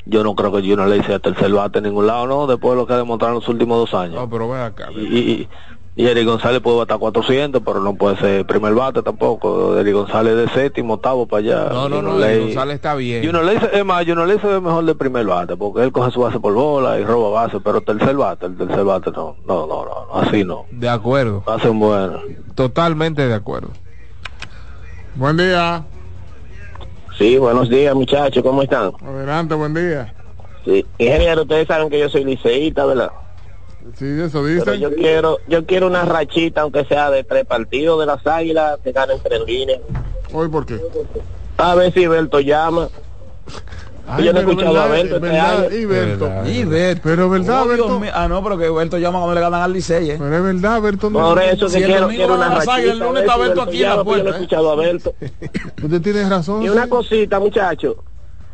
[0.06, 2.48] yo no creo que Junior le hice a tercer bate en ningún lado, ¿no?
[2.48, 4.16] Después de lo que ha demostrado en los últimos dos años.
[4.16, 4.88] No, pero ven acá.
[4.95, 5.49] y, y,
[5.98, 9.76] y Eric González puede batar 400, pero no puede ser primer bate tampoco.
[9.80, 11.70] Eric González de séptimo, octavo para allá.
[11.74, 13.26] No, no, no, Ley- González está bien.
[13.26, 16.12] Junior Ley se- es más, Ley se ve mejor de primer bate, porque él coge
[16.12, 19.66] su base por bola y roba base, pero tercer bate, el tercer bate no, no,
[19.66, 20.66] no, no, así no.
[20.72, 21.44] De acuerdo.
[21.48, 22.20] Hacen bueno.
[22.54, 23.70] Totalmente de acuerdo.
[25.16, 25.84] Buen día.
[27.18, 28.91] Sí, buenos días muchachos, ¿cómo están?
[29.02, 30.14] Adelante, buen día.
[30.64, 33.11] Sí, ingeniero, ustedes saben que yo soy liceísta, ¿verdad?
[33.95, 34.80] Sí, eso Pero dicen.
[34.80, 38.91] yo quiero, yo quiero una rachita, aunque sea de tres partidos de las águilas, que
[38.91, 39.80] ganen tres líneas.
[40.31, 40.80] Hoy, ¿por qué?
[41.57, 42.89] A ver si Berto llama.
[44.08, 45.76] Ay, yo no he pero escuchado a verdad, Berto este año.
[45.76, 46.32] y Berto.
[46.46, 47.02] Y Berto.
[47.04, 48.00] Pero verdad, Oh, Berto.
[48.00, 48.12] mío.
[48.14, 50.16] Ah, no, pero que Berto llama cuando le ganan al Licey, ¿eh?
[50.18, 51.10] Pero es verdad, Berto.
[51.10, 52.92] no- Por eso Si que quiero, quiero una las rachita.
[52.94, 54.42] el a lunes está Berto aquí en la porque Yo no he puerta, ¿eh?
[54.42, 55.14] escuchado a Berto.
[55.84, 56.64] Usted tiene razón.
[56.64, 56.90] Y una sí.
[56.90, 58.04] cosita, muchacho.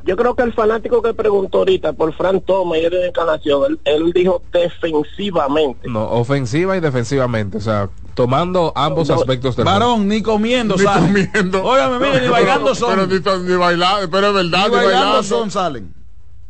[0.06, 3.64] Yo creo que el fanático que preguntó ahorita por Fran Thomas y él de Encarnación,
[3.72, 5.88] él, él dijo defensivamente.
[5.90, 7.58] No, ofensiva y defensivamente.
[7.58, 9.65] O sea, tomando ambos No, aspectos del.
[9.65, 11.07] Varón, ni comiendo Ni salen.
[11.30, 11.64] comiendo.
[11.64, 12.90] Óigame, mire, ni bailando son.
[13.10, 15.23] Pero ni, ni bailar, pero es verdad, Ni ni bailando bailando.
[15.23, 15.94] son salen.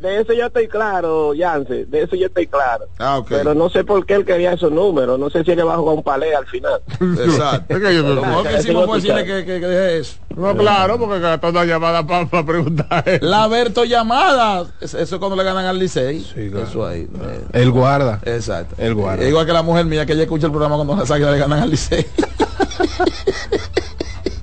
[0.04, 2.86] De eso yo estoy claro, Yance, de eso yo estoy claro.
[3.00, 3.28] Ah, ok.
[3.30, 5.76] Pero no sé por qué él quería esos números, no sé si es que va
[5.76, 6.82] a jugar un palé al final.
[7.00, 7.74] Exacto.
[7.74, 10.18] Es que yo Lo no- mejor que hicimos fue decirle que, que, que deje eso.
[10.36, 13.02] No, claro, porque gastó una llamada para preguntar.
[13.08, 13.26] eso.
[13.26, 16.28] La Berto llamada, es- eso es cuando le ganan al Licey.
[16.36, 17.08] Eso ahí.
[17.22, 18.20] eh, El guarda.
[18.26, 18.76] Exacto.
[18.78, 19.24] El guarda.
[19.26, 21.60] Igual que la mujer mía que ella escucha el programa cuando las águilas le ganan
[21.62, 22.06] al Licey.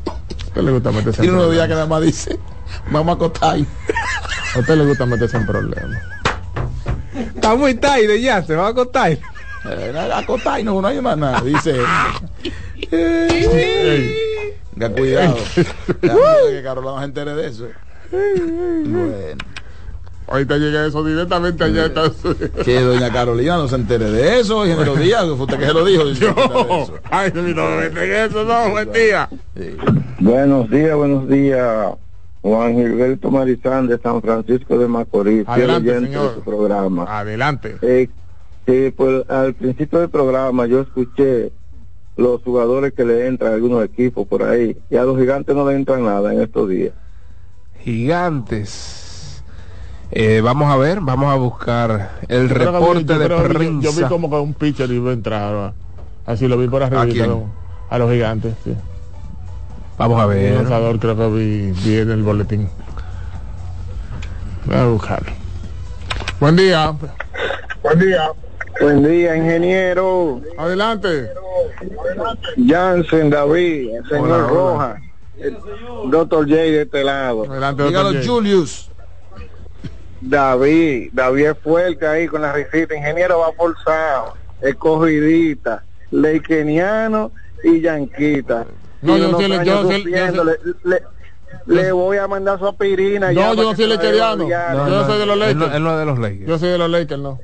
[0.06, 2.38] ¿A usted le gusta meterse Y en unos días que nada más dice,
[2.90, 3.58] vamos a acostar.
[4.54, 6.02] ¿A usted le gusta meterse en problemas?
[7.34, 9.12] Está muy tarde ya, se va a acostar.
[9.12, 11.40] Eh, acostar y no, no hay más nada.
[11.42, 11.76] Dice.
[14.74, 15.36] Tenga cuidado.
[16.02, 16.14] Ya,
[16.50, 17.68] que Carolina no se entere de eso.
[18.10, 19.44] Bueno.
[20.26, 21.86] Ahorita llega eso directamente allá.
[21.86, 22.50] Entonces.
[22.64, 25.84] Que doña Carolina no se entere de eso, ingeniero Díaz, fue usted que se lo
[25.84, 26.08] dijo.
[26.08, 26.94] eso.
[27.10, 29.28] Ay, no me eso, no, buen día.
[29.56, 29.76] Sí.
[30.20, 31.94] Buenos días, buenos días.
[32.42, 36.28] Juan Gilberto Marizán de San Francisco de Macorís, Adelante, señor.
[36.28, 37.04] de su programa.
[37.08, 37.76] Adelante.
[37.82, 38.08] Eh,
[38.96, 41.52] pues, al principio del programa yo escuché
[42.16, 45.68] los jugadores que le entran a algunos equipos por ahí y a los gigantes no
[45.68, 46.92] le entran nada en estos días.
[47.80, 49.42] Gigantes.
[50.12, 53.80] Eh, vamos a ver, vamos a buscar el Yo reporte yo de prensa.
[53.80, 55.54] Yo vi como que un pitcher iba a entrar.
[55.54, 55.74] ¿va?
[56.26, 57.02] Así lo vi por arriba.
[57.02, 57.44] ¿A quién?
[57.88, 58.74] A los gigantes, sí.
[60.00, 60.54] Vamos a Un ver.
[60.54, 62.70] lanzador creo que vi, vi en el boletín.
[64.64, 65.30] Voy a buscarlo.
[66.40, 66.94] Buen día.
[67.82, 68.30] Buen día.
[68.80, 70.40] Buen día, ingeniero.
[70.56, 71.28] Adelante.
[72.66, 74.48] Jansen, David, el señor Hola, hola.
[74.48, 75.02] Rojas,
[75.38, 75.56] el
[76.10, 77.44] doctor J de este lado.
[77.44, 78.22] Adelante, Dígalo, J.
[78.26, 78.90] Julius.
[80.22, 84.32] David, David es fuerte ahí con la risita, ingeniero va forzado,
[84.62, 87.32] escogidita, leikeniano
[87.64, 88.64] y yanquita.
[89.02, 89.28] No, yo
[89.82, 89.96] yo sé.
[89.98, 91.02] sufriendo, le, le-
[91.66, 93.32] le voy a mandar su aspirina.
[93.32, 93.96] ya No, yo no soy deba
[94.86, 95.74] Yo no soy de los él no- Lakers.
[95.76, 96.46] él no es de los Lakers.
[96.46, 97.38] Yo soy de los Lakers, no.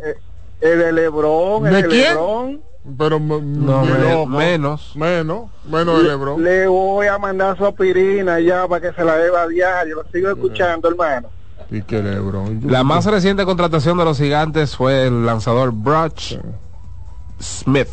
[0.61, 2.09] El de Lebron, el ¿De quién?
[2.09, 2.61] Lebron.
[2.99, 3.85] Pero No,
[4.27, 4.93] menos.
[4.97, 5.51] Menos.
[5.69, 6.43] Menos de Lebron.
[6.43, 9.97] Le voy a mandar su aspirina ya para que se la deba a diario.
[9.97, 11.29] Lo sigo escuchando, hermano.
[11.71, 12.61] Y que Lebron.
[12.67, 16.17] La más reciente contratación de los gigantes fue el lanzador Brock
[17.41, 17.89] Smith.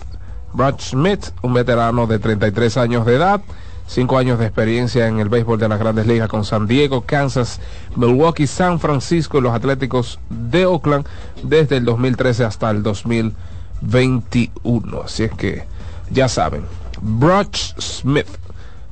[0.53, 3.41] Brock Smith, un veterano de 33 años de edad,
[3.87, 7.59] 5 años de experiencia en el béisbol de las grandes ligas con San Diego, Kansas,
[7.95, 11.05] Milwaukee, San Francisco y los Atléticos de Oakland
[11.43, 15.01] desde el 2013 hasta el 2021.
[15.03, 15.65] Así es que
[16.11, 16.63] ya saben,
[17.01, 18.27] Brock Smith,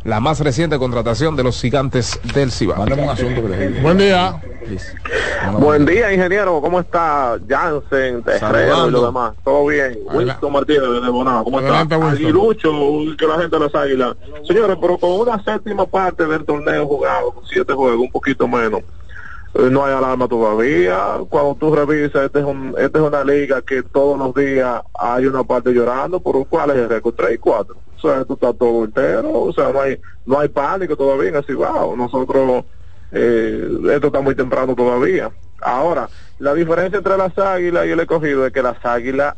[0.03, 2.85] la más reciente contratación de los gigantes del Cibao.
[3.81, 4.41] Buen día.
[5.59, 6.61] Buen día, ingeniero.
[6.61, 8.89] ¿Cómo está Jansen, Terrero y Saludando.
[8.91, 9.33] lo demás?
[9.43, 9.99] ¿Todo bien?
[10.11, 11.43] Winston Martínez de Bonao.
[11.43, 11.69] ¿Cómo está?
[11.71, 12.23] Adelante, Winston.
[12.23, 12.71] Aguilucho,
[13.17, 14.15] que la gente de las águilas.
[14.47, 18.81] Señores, pero con una séptima parte del torneo jugado, con siete juegos, un poquito menos.
[19.53, 21.17] Eh, No hay alarma todavía.
[21.29, 25.25] Cuando tú revisas, este es un, esta es una liga que todos los días hay
[25.25, 27.75] una parte llorando, por cuál es el récord 3 y 4.
[27.97, 29.31] O sea, esto está todo entero.
[29.31, 31.95] O sea, no hay, no hay pánico todavía en Cibao.
[31.95, 32.63] Nosotros
[33.11, 35.29] eh, esto está muy temprano todavía.
[35.61, 36.09] Ahora,
[36.39, 39.35] la diferencia entre las águilas y el escogido es que las águilas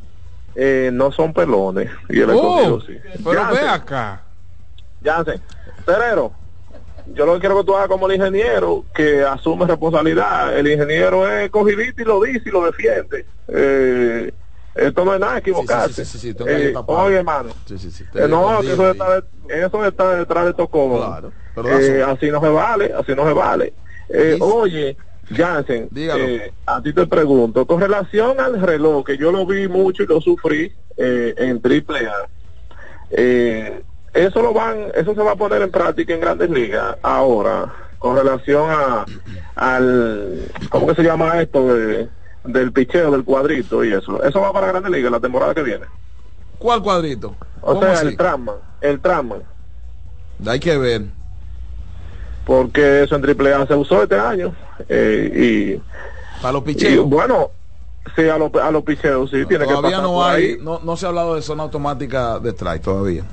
[0.55, 2.95] eh, no son pelones y el escogido Oh, sí.
[3.25, 4.21] pero ve acá.
[5.03, 5.41] Jansen,
[5.85, 6.31] Terrero,
[7.07, 10.57] yo lo que quiero que tú hagas como el ingeniero, que asume responsabilidad.
[10.57, 13.25] El ingeniero es escogidito y lo dice y lo defiende.
[13.47, 14.31] Eh,
[14.75, 16.03] esto no es nada equivocarse.
[16.05, 17.49] Sí, sí, sí, Eh, oye, hermano,
[18.25, 21.21] eh, no, que eso está, de- eso está detrás de estos da
[21.79, 23.73] Eh, así no se vale, así no se vale.
[24.09, 24.97] Eh, oye,
[25.29, 25.87] Jansen,
[26.65, 30.19] a ti te pregunto, con relación al reloj, que yo lo vi mucho y lo
[30.19, 32.29] sufrí eh, en triple A,
[33.11, 33.83] eh,
[34.13, 38.15] eso lo van, eso se va a poner en práctica en grandes ligas ahora, con
[38.15, 39.05] relación a
[39.55, 41.73] al, ¿cómo que se llama esto?
[41.73, 42.09] De,
[42.43, 44.21] del picheo, del cuadrito y eso.
[44.23, 45.85] Eso va para grandes ligas la temporada que viene.
[46.59, 47.35] ¿Cuál cuadrito?
[47.61, 48.07] O ¿Cómo sea, así?
[48.07, 49.35] el trama, el trama.
[50.45, 51.03] Hay que ver.
[52.45, 54.53] porque eso en triple A se usó este año
[54.89, 55.79] eh,
[56.41, 57.05] Para los y, picheos.
[57.05, 57.51] y bueno
[58.15, 60.57] sí a los a los picheos sí tiene que Todavía pasar no hay, ahí.
[60.61, 63.23] no, no se ha hablado de zona automática de strike todavía.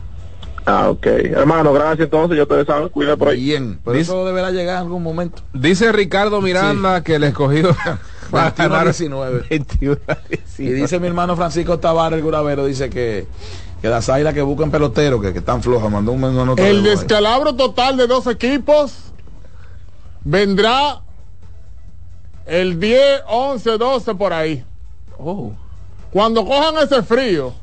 [0.66, 4.24] Ah ok hermano gracias entonces yo te saben cuida por ahí bien pero Dice- eso
[4.26, 5.42] deberá llegar en algún momento.
[5.52, 7.74] Dice Ricardo Miranda que el escogido
[8.34, 9.44] va a 21 a ganar 19.
[9.50, 10.74] 21 a Y 19.
[10.74, 13.26] dice mi hermano Francisco Tavares, el Guravero, dice que,
[13.80, 17.54] que las águilas que buscan peloteros, que, que están flojas, mandó un nota El descalabro
[17.54, 19.10] total de dos equipos
[20.24, 21.00] vendrá
[22.46, 24.64] el 10, 11, 12 por ahí.
[25.18, 25.52] Oh.
[26.10, 27.54] Cuando cojan ese frío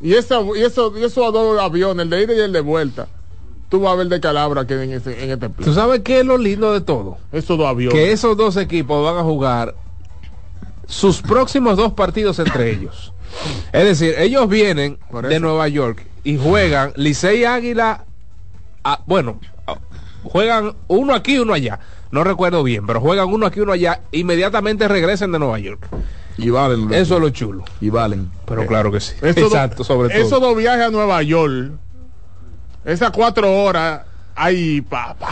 [0.00, 3.08] y, esa, y, eso, y esos dos aviones, el de ida y el de vuelta,
[3.68, 5.74] tú vas a ver descalabro aquí en, ese, en este ¿Tú plan.
[5.74, 7.18] sabes qué es lo lindo de todo?
[7.32, 7.94] Esos dos aviones.
[7.94, 9.74] Que esos dos equipos van a jugar
[10.86, 13.12] sus próximos dos partidos entre ellos.
[13.72, 14.98] Es decir, ellos vienen
[15.28, 18.04] de Nueva York y juegan Licey Águila,
[18.84, 19.78] ah, bueno, ah,
[20.22, 21.78] juegan uno aquí y uno allá.
[22.10, 24.00] No recuerdo bien, pero juegan uno aquí y uno allá.
[24.12, 25.86] Inmediatamente regresan de Nueva York.
[26.38, 26.92] Y valen.
[26.94, 27.64] Eso es lo chulo.
[27.80, 28.30] Y valen.
[28.46, 29.14] Pero claro que sí.
[29.20, 30.22] Exacto, sobre todo.
[30.26, 31.72] Esos dos viajes a Nueva York,
[32.84, 34.02] esas cuatro horas,
[34.34, 35.30] ahí, papá.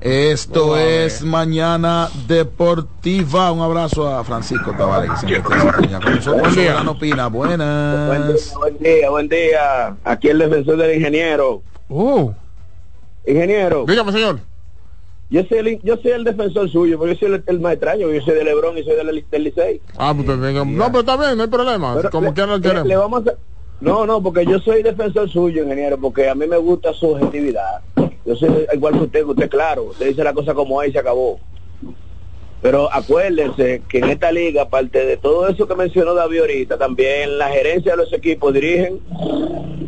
[0.00, 3.50] Esto es Mañana Deportiva.
[3.50, 5.10] Un abrazo a Francisco Tavares.
[5.22, 6.84] Buen día.
[6.86, 7.26] Opina.
[7.26, 8.54] Buenas.
[8.54, 9.96] Buen día, buen día, buen día.
[10.04, 11.62] Aquí el defensor del ingeniero.
[11.88, 12.30] Uh,
[13.26, 14.40] Ingeniero, Dígame, señor.
[15.30, 18.10] Yo soy el, yo soy el defensor suyo, porque yo soy el, el más extraño,
[18.10, 19.80] yo soy de Lebron y soy del, del Licey.
[19.96, 20.64] Ah, pues venga.
[20.64, 21.94] No, pero está bien, no hay problema.
[21.96, 22.86] Pero Como le- quiera lo le- queremos.
[22.88, 23.34] le vamos a-
[23.80, 27.82] No, no, porque yo soy defensor suyo, ingeniero, porque a mí me gusta su objetividad.
[28.24, 30.92] Yo soy igual que usted, que usted claro, usted dice la cosa como es y
[30.92, 31.38] se acabó.
[32.60, 37.38] Pero acuérdense que en esta liga, aparte de todo eso que mencionó David ahorita, también
[37.38, 39.00] la gerencia de los equipos dirigen,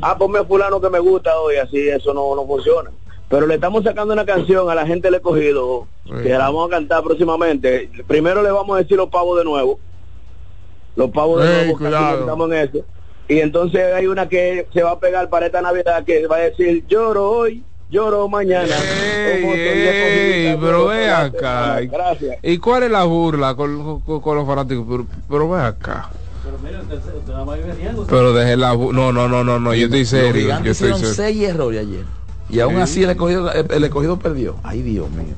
[0.03, 2.91] ah, ponme a fulano que me gusta hoy, así eso no, no funciona.
[3.31, 5.87] Pero le estamos sacando una canción a la gente del escogido,
[6.23, 7.89] que la vamos a cantar próximamente.
[8.09, 9.79] Primero le vamos a decir los pavos de nuevo.
[10.97, 12.21] Los pavos de nuevo, casi cuidado.
[12.21, 12.79] estamos en eso.
[13.29, 16.41] Y entonces hay una que se va a pegar para esta Navidad que va a
[16.41, 18.75] decir, lloro hoy, lloro mañana.
[19.15, 21.81] Ey, pero ve acá.
[21.83, 22.39] Gracias.
[22.43, 24.85] ¿Y cuál es la burla con, con- con los fanáticos?
[24.89, 26.11] Pero, pero ve acá.
[28.09, 29.75] Pero deje la No, no, no, no, no.
[29.75, 30.49] Yo estoy serio.
[30.49, 31.15] Yo estoy hicieron serio.
[31.15, 32.05] seis errores ayer.
[32.51, 32.81] Y aún Sí.
[32.81, 34.57] así el escogido, el, el escogido perdió.
[34.63, 35.35] Ay, Dios mío.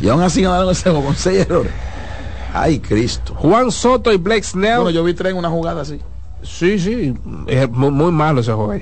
[0.00, 1.72] Y aún así ganaron ese juego con seis errores.
[2.52, 3.34] Ay, Cristo.
[3.36, 4.76] Juan Soto y Blake Snell.
[4.76, 6.00] Bueno, yo vi tres en una jugada así.
[6.42, 7.14] Sí, sí,
[7.46, 8.72] es muy, muy malo ese juego.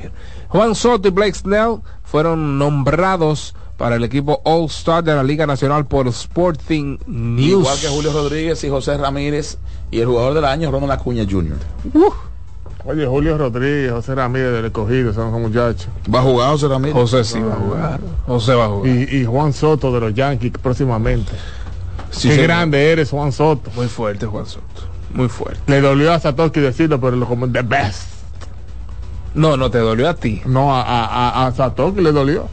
[0.49, 5.47] Juan Soto y Blake Snell fueron nombrados para el equipo All Star de la Liga
[5.47, 7.61] Nacional por Sporting News.
[7.61, 9.59] Igual que Julio Rodríguez y José Ramírez
[9.91, 11.57] y el jugador del año Ronald Acuña Jr.
[12.89, 15.89] Oye, Julio Rodríguez, José Ramírez del escogido, son muchachos.
[16.13, 16.95] Va a jugar José Ramírez.
[16.95, 18.01] José sí va a jugar.
[18.27, 18.89] José va a jugar.
[18.89, 21.33] Y, y Juan Soto de los Yankees próximamente.
[22.11, 22.47] Sí, Qué señor.
[22.47, 23.71] grande eres, Juan Soto.
[23.77, 24.65] Muy fuerte, Juan Soto.
[25.13, 25.61] Muy fuerte.
[25.67, 28.05] Le dolió a Satoshi decirlo, pero lo como the best.
[29.35, 30.41] No, no te dolió a ti.
[30.47, 31.05] No, a, a,
[31.43, 32.49] a, a Satoshi le dolió.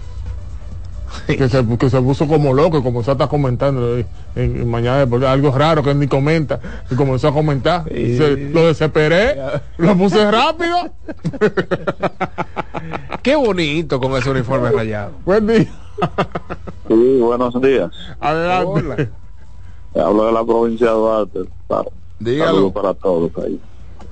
[1.27, 4.05] Que, se, que se puso como loco y comenzó a estar comentando en,
[4.35, 6.59] en mañana algo raro que él ni comenta
[6.89, 9.37] y comenzó a comentar Se- lo desesperé
[9.77, 10.75] lo puse rápido
[13.23, 15.11] Qué bonito con ese uniforme rayado.
[15.25, 15.65] buen día
[16.87, 17.89] Sí, buenos días.
[18.19, 19.09] adelante
[19.95, 21.39] Hablo de la provincia de Duarte.
[21.67, 21.85] Para,
[22.19, 22.51] Dígalo.
[22.51, 23.59] saludos para todos ahí.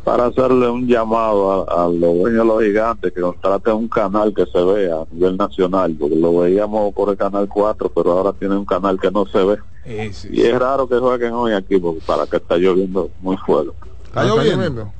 [0.03, 4.33] Para hacerle un llamado a, a los dueños de los gigantes que contraten un canal
[4.33, 8.33] que se vea a nivel nacional, porque lo veíamos por el canal 4, pero ahora
[8.33, 9.57] tiene un canal que no se ve.
[9.85, 13.37] Sí, sí, Y es raro que jueguen hoy aquí, porque para que está lloviendo muy
[13.37, 13.71] fuerte.
[14.05, 14.91] ¿Está lloviendo?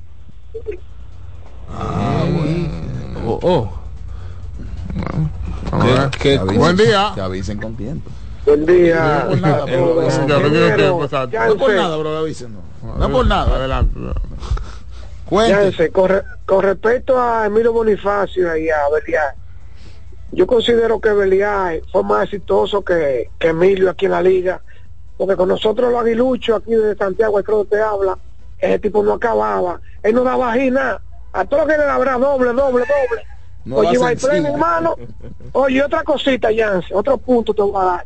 [3.26, 3.70] Oh, oh.
[5.72, 6.10] A ver.
[6.12, 7.12] Qué- qué- avisen- buen día.
[7.16, 8.10] Que avisen con tiempo.
[8.46, 9.24] Buen día.
[9.24, 10.02] No por nada, Eh, bro.
[10.04, 10.10] eh,
[11.38, 12.54] ah, No por nada, bro, avisen.
[12.84, 13.56] No, no por nada.
[13.56, 14.00] adelante
[15.26, 15.56] Cuente.
[15.56, 19.34] Fíjense, con, re- con respecto a Emilio Bonifacio y a Belial,
[20.32, 24.62] yo considero que Belial fue más exitoso que, que Emilio aquí en la liga,
[25.18, 28.18] porque con nosotros los aguiluchos aquí de Santiago, el que te habla,
[28.58, 31.02] ese tipo no acababa, él no daba nada,
[31.34, 33.28] a todo lo que le habrá doble, doble, doble.
[33.66, 34.48] No Oye, va sencillo.
[34.50, 34.98] hermano.
[35.54, 38.06] Oye, otra cosita, Yance, otro punto te voy a dar,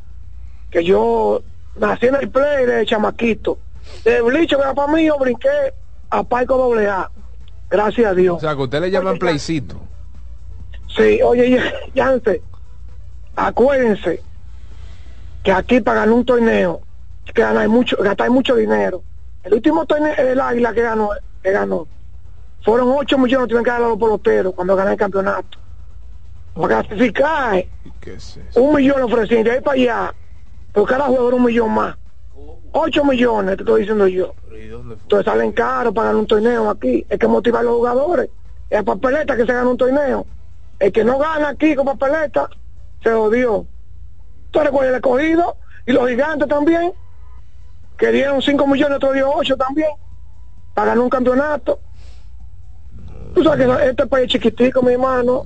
[0.70, 1.42] que yo
[1.76, 3.58] nací en el play de chamaquito,
[4.04, 5.74] de blicho que era para mí, yo brinqué
[6.10, 7.10] a Paico doble A.
[7.70, 8.38] Gracias a Dios.
[8.38, 9.76] O sea, que usted le llaman playcito.
[10.96, 11.62] Sí, oye,
[11.94, 12.42] Yance,
[13.36, 14.22] acuérdense
[15.44, 16.82] que aquí para ganar un torneo,
[17.34, 19.04] que ganar mucho, gastar mucho dinero.
[19.44, 21.10] El último torneo, el Águila que ganó,
[21.44, 21.88] que ganó,
[22.64, 25.58] fueron 8 millones que tienen que dar a los peloteros cuando ganan el campeonato.
[26.54, 27.66] Para clasificar,
[28.02, 30.14] ¿Qué es un millón ofrecían de ahí para allá,
[30.74, 31.96] por cada jugador un millón más.
[32.72, 34.34] 8 millones, te estoy diciendo yo.
[34.52, 37.06] Entonces salen caros para ganar un torneo aquí.
[37.10, 38.30] Hay que motivar a los jugadores.
[38.70, 40.26] Es papeleta que se gana un torneo.
[40.80, 42.50] El que no gana aquí con papeleta,
[43.02, 43.66] se odió.
[44.52, 45.58] ¿Tú recuerdas el escogido?
[45.86, 46.94] Y los gigantes también,
[47.98, 49.90] que dieron 5 millones, otro dio 8 también,
[50.74, 51.80] para ganar un campeonato.
[53.34, 55.46] Tú sabes que este país es chiquitico, mi hermano.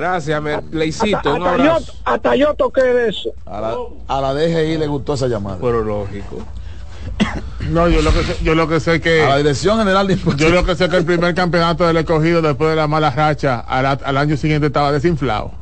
[0.00, 1.16] Gracias, me- playcito.
[1.16, 3.30] Hasta, hasta yo, hasta yo toqué de eso.
[3.46, 3.76] A la,
[4.08, 5.58] a la DGI le gustó esa llamada.
[5.60, 6.38] Pero lógico.
[7.70, 10.16] no yo lo que sé, yo lo que sé que A la Dirección General de
[10.36, 13.60] yo lo que sé que el primer campeonato del escogido después de la mala racha
[13.60, 15.52] al, al año siguiente estaba desinflado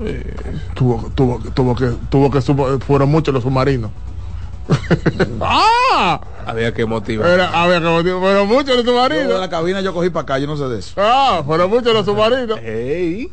[0.00, 0.34] Eh,
[0.74, 3.90] tuvo tuvo tuvo que tuvo que subo- fueron muchos los submarinos
[5.40, 7.28] ah Había que motivar.
[7.28, 9.40] Era, a ver, como digo, fueron muchos los Yo de submarinos.
[9.40, 10.92] la cabina yo cogí para acá, yo no sé de eso.
[10.96, 12.58] Ah, fueron muchos los submarinos.
[12.60, 13.28] Ey,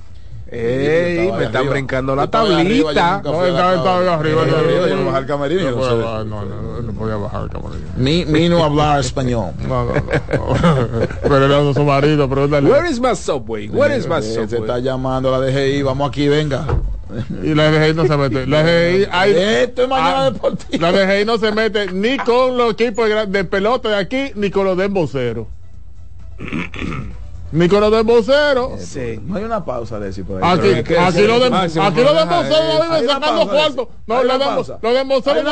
[0.51, 1.73] yo ey, estaba me están arriba.
[1.73, 3.22] brincando Yo la yo tablita.
[3.23, 3.73] No, estaba, arriba.
[3.76, 7.41] Yo no, arriba, no, yo no bajé al camerino, no yo no no, podía bajar
[7.43, 7.88] al camerino.
[7.97, 9.51] Mi, mi no hablar español.
[9.68, 11.07] No, no, no.
[11.22, 12.69] Pero era un submarino, pregúntale.
[12.69, 13.68] Where is my subway?
[13.69, 14.81] Where is my Eh, Se está subway?
[14.81, 16.65] llamando la DGI, vamos aquí, venga.
[17.44, 18.48] Y la DGI no se mete.
[18.48, 19.31] La DGI, hay,
[19.64, 20.91] Esto es mañana Ah, deportiva.
[20.91, 24.65] la DGI no se mete ni con los equipos de, pelota de aquí, ni con
[24.65, 25.48] los de emboceros.
[27.52, 28.81] ni con los de emboceros.
[28.81, 29.19] Sí.
[29.23, 30.57] No hay una pausa de decir por ahí.
[30.57, 33.88] Aquí, Pero- aquí los de, Máximo, aquí los de emboceros no viven sacando cuartos.
[34.07, 34.44] No, una de,
[34.99, 35.44] emboceros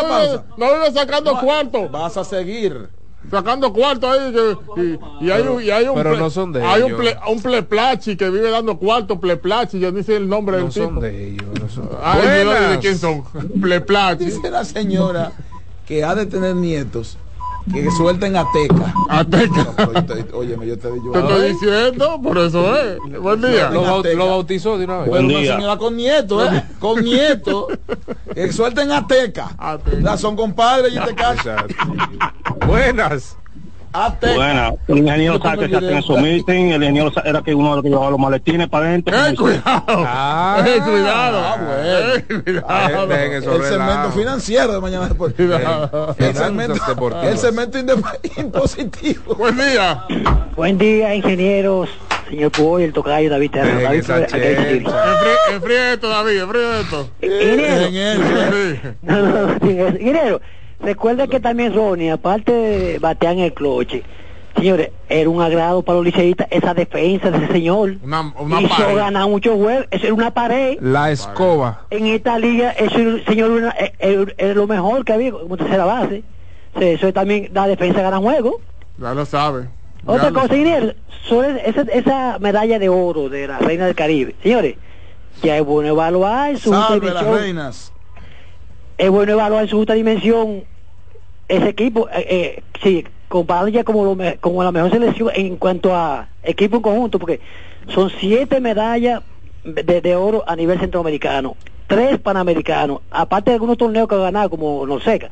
[0.58, 1.92] no viven sacando cuartos.
[1.92, 2.90] Vas a seguir.
[3.30, 4.82] Sacando cuarto ahí que-
[5.22, 7.02] y, y hay un, y hay un pero ple- no son de hay un, ellos.
[7.02, 10.72] ple- un pleplachi que vive dando cuarto pleplachi yo ni sé el nombre No del
[10.72, 11.46] son tipo de ellos.
[11.60, 13.24] No son Ah, yo no sé de quién son
[13.62, 15.32] pleplachi Dice la señora
[15.88, 17.18] que ha de tener nietos
[17.72, 18.94] que suelten a teca.
[19.10, 19.68] Ateca.
[19.78, 21.12] Pero yo te- Óyeme, yo te digo.
[21.12, 25.10] te estoy diciendo por eso es buen día Lo, lo bautizó de una vez.
[25.12, 26.64] pero una señora con nietos, ¿eh?
[26.80, 27.66] Con nietos.
[28.34, 29.52] Que suelten a teca.
[29.58, 29.98] Ateca.
[30.02, 31.56] La son compadres y te.
[32.66, 33.38] Buenas.
[34.22, 37.76] Bueno, el ingeniero sabe que se hacen su meeting, el ingeniero era que uno de
[37.76, 39.16] los que llevaba los maletines para adentro.
[39.16, 39.84] ¡Eh, cuidado!
[39.88, 40.64] Ah.
[40.66, 41.40] ¡Eh, cuidado!
[41.40, 42.16] Ah, bueno.
[42.16, 43.04] ¡Eh, cuidado!
[43.04, 43.64] El relajo.
[43.64, 45.58] segmento financiero de Mañana Deportiva.
[45.58, 46.16] Cuidado.
[46.18, 47.80] El segmento, el segmento
[48.38, 49.36] impositivo.
[49.36, 50.06] Buen día.
[50.56, 51.90] Buen día, ingenieros.
[52.30, 53.82] Señor Puy, el tocayo David Terra.
[53.82, 54.88] David.
[55.52, 57.10] Enfríe esto, David, enfríe esto.
[57.22, 57.88] Ingeniero,
[59.58, 60.42] ingeniero,
[60.84, 64.04] recuerda que también Ronnie, aparte de batear en el cloche,
[64.56, 67.96] Señores, era un agrado para los liceístas esa defensa de ese señor.
[68.04, 68.96] Una, una Hizo pared.
[68.98, 69.88] ganar muchos juegos.
[69.92, 70.78] Eso era una pared.
[70.82, 71.86] La escoba.
[71.90, 76.24] En esta liga, eso, señor, era, era- era lo mejor que había como tercera base.
[76.76, 78.60] Eso es también la defensa gana juego.
[78.98, 79.70] Ya lo sabe.
[80.06, 84.36] Otra Ya cosa, Inés, sobre esa, esa medalla de oro de la Reina del Caribe.
[84.44, 84.76] Señores,
[85.42, 87.94] ya es bueno evaluar su Salve las reinas.
[89.02, 90.64] Es bueno evaluar en su justa dimensión
[91.48, 92.08] ese equipo.
[92.10, 96.84] Eh, eh, sí, comparado ya como, lo como la mejor selección en cuanto a equipo
[96.84, 97.40] conjunto, porque
[97.88, 99.24] son siete medallas
[99.64, 101.58] de, de oro a nivel centroamericano,
[101.88, 105.32] tres panamericanos, aparte de algunos torneos que ha ganado como Norseca.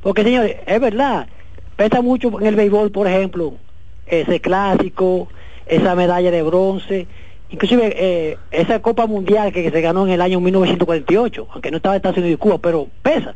[0.00, 1.28] Porque señores, es verdad,
[1.76, 3.56] pesa mucho en el béisbol, por ejemplo,
[4.06, 5.28] ese clásico,
[5.66, 7.08] esa medalla de bronce,
[7.52, 11.94] inclusive eh, esa Copa Mundial que, se ganó en el año 1948, aunque no estaba
[11.96, 13.34] Estados Unidos y Cuba, pero pesa.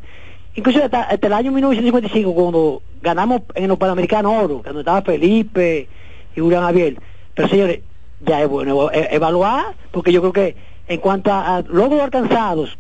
[0.54, 5.88] Inclusive hasta, hasta el año 1955, cuando ganamos en los Panamericanos Oro, cuando estaba Felipe
[6.34, 6.96] y Julián Javier.
[7.34, 7.80] Pero señores,
[8.24, 10.56] ya es bueno e- evaluar, porque yo creo que
[10.88, 12.78] en cuanto a, a logros alcanzados,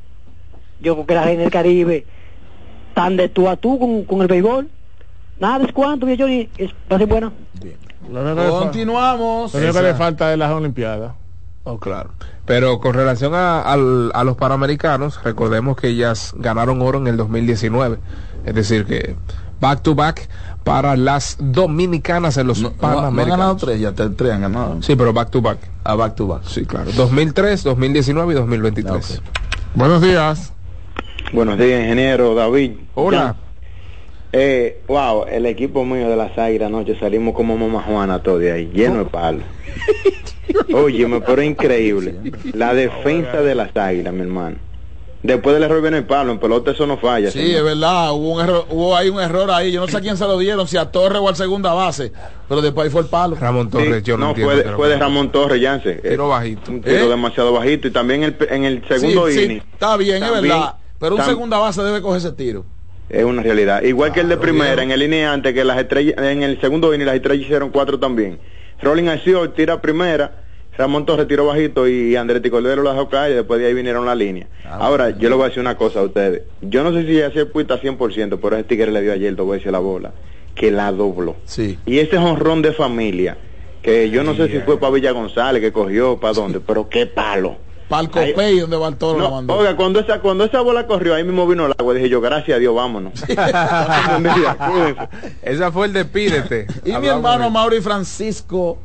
[0.80, 2.06] yo creo que la gente del Caribe
[2.88, 4.68] están de tú a tú con, con el béisbol.
[5.38, 7.30] Nada es cuanto, mi Johnny, es, va a ser buena.
[8.10, 9.52] Lo único fa- Continuamos.
[9.52, 11.12] Lo único que le falta es las Olimpiadas.
[11.68, 12.10] Oh, claro.
[12.44, 17.16] Pero con relación a, al- a los panamericanos, recordemos que ellas ganaron oro en el
[17.16, 17.98] 2019.
[18.44, 19.16] Es decir, que
[19.60, 20.28] back to back
[20.62, 23.38] para las dominicanas en los No, no, no han panamericanos.
[23.38, 24.80] ganado tres, ya te- tres han ganado.
[24.82, 25.58] Sí, pero back to back.
[25.82, 26.42] A back to back.
[26.44, 26.90] Sí, claro.
[26.94, 29.22] 2003, 2019 y 2023.
[29.74, 30.52] Buenos días.
[31.32, 32.72] Buenos días, ingeniero David.
[32.94, 33.34] Hola.
[34.32, 38.52] Eh, wow, el equipo mío de las Águilas anoche salimos como mamá Juana todo de
[38.52, 39.42] ahí, lleno de palos.
[40.74, 42.16] Óyeme, pero increíble.
[42.52, 44.56] La defensa de las Águilas, mi hermano.
[45.22, 47.30] Después del error viene el palo, en pelota eso no falla.
[47.30, 47.56] Sí, señor.
[47.58, 49.72] es verdad, hubo, un error, hubo ahí un error ahí.
[49.72, 52.12] Yo no sé a quién se lo dieron, si a Torre o al segunda base.
[52.48, 53.34] Pero después ahí fue el palo.
[53.34, 55.94] Ramón Sí, no, fue, de, fue de Ramón Torres, Yance.
[55.94, 56.70] Tiro bajito.
[56.70, 57.08] Un tiro ¿Eh?
[57.08, 57.88] demasiado bajito.
[57.88, 59.62] Y también el, en el segundo Sí, sí, inning.
[59.72, 60.76] está bien, es verdad.
[61.00, 62.64] Pero un segunda base debe coger ese tiro.
[63.08, 63.82] Es una realidad.
[63.82, 67.06] Igual que el de primera, en el antes, que las estrellas, en el segundo inning
[67.06, 68.38] las estrellas hicieron cuatro también.
[68.82, 70.32] Rolling Arciol tira primera,
[70.76, 74.04] Ramón Torres tiró bajito y Andretti Cordero lo dejó caer y después de ahí vinieron
[74.04, 74.46] la línea.
[74.64, 76.42] Ahora, yo le voy a decir una cosa a ustedes.
[76.60, 79.48] Yo no sé si ya se puesta 100%, pero ese tigre le dio ayer dos
[79.48, 80.12] veces la bola,
[80.54, 81.36] que la dobló.
[81.44, 81.78] Sí.
[81.86, 83.38] Y ese honrón de familia,
[83.80, 87.06] que yo no sé si fue para Villa González que cogió, para dónde, pero qué
[87.06, 87.56] palo.
[87.88, 89.54] Para el Copey, donde va el toro, la No, mandó.
[89.54, 91.94] oiga, cuando esa, cuando esa bola corrió, ahí mismo vino el agua.
[91.94, 93.12] Dije yo, gracias a Dios, vámonos.
[95.42, 96.66] Esa fue el despídete.
[96.84, 98.78] Y mi hermano Mauri Francisco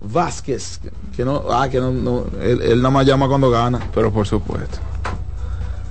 [0.00, 0.80] Vázquez,
[1.16, 3.80] que no, ah, que no, no, él, él nada más llama cuando gana.
[3.94, 4.78] Pero por supuesto.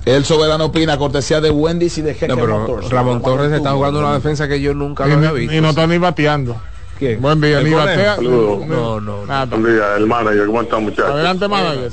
[0.04, 2.88] El soberano opina, cortesía de Wendy's y de Jeque No, pero Motors.
[2.90, 5.54] Ramón Torres está jugando una defensa que yo nunca Y, lo había visto.
[5.54, 6.56] y no está ni bateando.
[6.98, 7.20] ¿Quién?
[7.20, 8.16] Buen día, ¿El ni batea.
[8.16, 8.66] Saludos.
[8.66, 9.44] No, no, Nada.
[9.56, 11.10] Buen día, el manager, ¿cómo están muchachos?
[11.10, 11.90] Adelante, manager.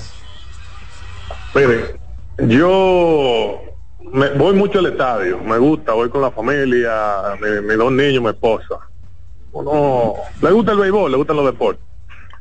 [1.55, 1.99] Mire,
[2.39, 3.61] yo
[4.11, 8.21] me, voy mucho al estadio, me gusta, voy con la familia, mi- mis dos niños,
[8.21, 8.79] mi esposa.
[9.53, 11.83] Uno, le gusta el béisbol, le gustan los deportes.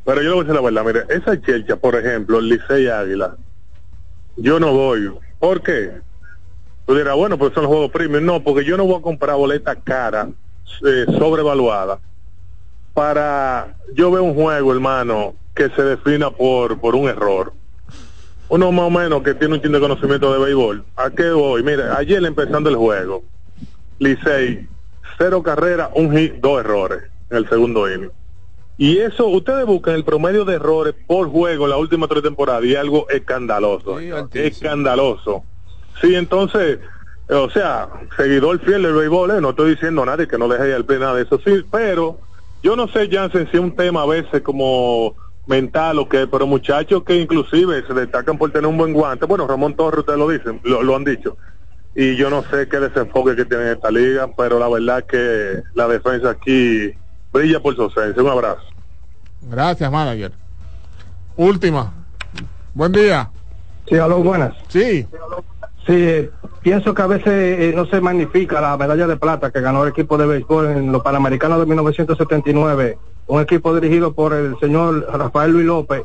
[0.04, 2.88] Pero yo le voy a decir la verdad, mire, esa chelcha, por ejemplo, el Licey
[2.88, 3.36] Águila,
[4.36, 5.16] yo no voy.
[5.38, 6.02] ¿Por qué?
[6.84, 8.24] Tú dirás, bueno, pues son los juegos premium.
[8.24, 10.28] No, porque yo no voy a comprar boletas caras,
[10.84, 12.00] eh, sobrevaluadas,
[12.92, 17.52] para yo veo un juego, hermano, que se defina por, por un error.
[18.48, 20.84] Uno más o menos que tiene un chin de conocimiento de béisbol.
[20.96, 21.62] ¿A qué voy?
[21.62, 23.24] Mire, ayer empezando el juego,
[23.98, 24.68] Licey,
[25.18, 28.10] cero carreras, un hit, dos errores en el segundo inning.
[28.76, 32.64] Y eso, ustedes buscan el promedio de errores por juego en las últimas tres temporadas
[32.64, 33.98] y algo escandaloso.
[34.32, 35.44] escandaloso.
[36.00, 36.80] Sí, entonces,
[37.28, 40.48] eh, o sea, seguidor fiel del béisbol, eh, no estoy diciendo a nadie que no
[40.48, 42.18] deje al play nada de eso, sí, pero
[42.64, 45.14] yo no sé, Jansen, si es un tema a veces como
[45.46, 49.46] mental o qué, pero muchachos que inclusive se destacan por tener un buen guante, bueno,
[49.46, 51.36] Ramón Torres, ustedes lo dicen, lo, lo han dicho,
[51.94, 55.86] y yo no sé qué desenfoque que tiene esta liga, pero la verdad que la
[55.86, 56.92] defensa aquí
[57.32, 58.22] brilla por su ausencia.
[58.22, 58.62] Un abrazo.
[59.42, 60.32] Gracias, manager.
[61.36, 61.92] Última.
[62.72, 63.30] Buen día.
[63.88, 64.54] Sí, aló, buenas.
[64.68, 65.06] Sí.
[65.86, 66.30] Sí, eh,
[66.62, 69.90] pienso que a veces eh, no se magnifica la medalla de plata que ganó el
[69.90, 75.52] equipo de béisbol en los Panamericanos de 1979, un equipo dirigido por el señor Rafael
[75.52, 76.02] Luis López,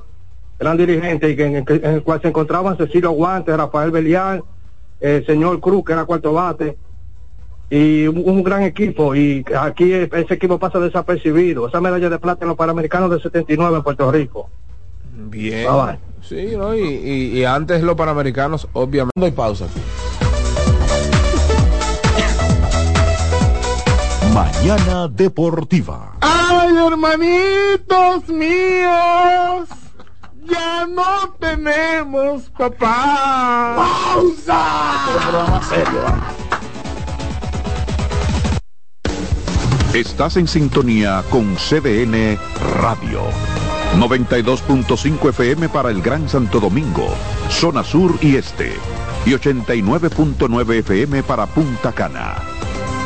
[0.60, 3.92] gran dirigente, y que en, el, que- en el cual se encontraban Cecilio Guantes, Rafael
[3.92, 4.44] Belial,
[5.00, 6.78] el señor Cruz, que era cuarto bate,
[7.70, 12.20] y un, un gran equipo, y aquí eh, ese equipo pasa desapercibido, esa medalla de
[12.20, 14.50] plata en los Panamericanos del 79 en Puerto Rico.
[15.14, 15.68] Bien.
[15.72, 16.00] Bye, bye.
[16.22, 16.76] Sí, ¿no?
[16.76, 19.14] Y, y- y antes los panamericanos, obviamente.
[19.20, 19.68] Doy pausa.
[24.60, 26.18] Mañana Deportiva.
[26.20, 29.70] ¡Ay, hermanitos míos!
[30.52, 33.78] Ya no tenemos papá.
[33.78, 34.66] ¡Pausa!
[39.94, 42.38] Estás en sintonía con CDN
[42.82, 43.22] Radio.
[43.98, 47.08] 92.5 FM para el Gran Santo Domingo,
[47.50, 48.74] zona sur y este.
[49.26, 52.59] Y 89.9 FM para Punta Cana.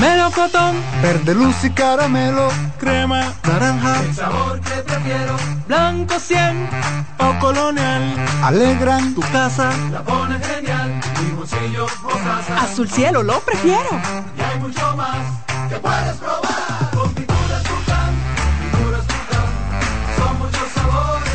[0.00, 2.48] Melocotón, Verde luz y caramelo,
[2.78, 5.36] crema, naranja, el sabor que prefiero.
[5.68, 6.68] Blanco 100
[7.18, 8.02] o colonial,
[8.42, 9.70] alegran tu casa.
[9.90, 11.00] la pone genial.
[11.22, 12.62] Mi bolsillo mostaza.
[12.62, 13.90] Azul cielo, lo prefiero.
[14.36, 15.18] Y hay mucho más
[15.68, 16.90] que puedes probar.
[16.94, 17.14] Con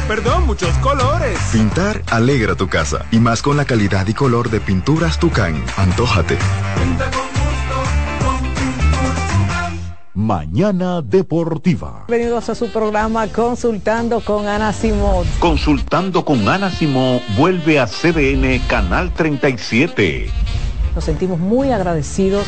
[0.07, 1.37] Perdón, muchos colores.
[1.51, 5.61] Pintar alegra tu casa y más con la calidad y color de pinturas Tucán.
[5.75, 6.37] Antójate.
[6.81, 9.97] Pinta con gusto, con pinturas Tucán.
[10.13, 12.05] Mañana Deportiva.
[12.07, 15.25] Bienvenidos a su programa Consultando con Ana Simón.
[15.39, 20.31] Consultando con Ana Simó vuelve a CDN Canal 37.
[20.95, 22.47] Nos sentimos muy agradecidos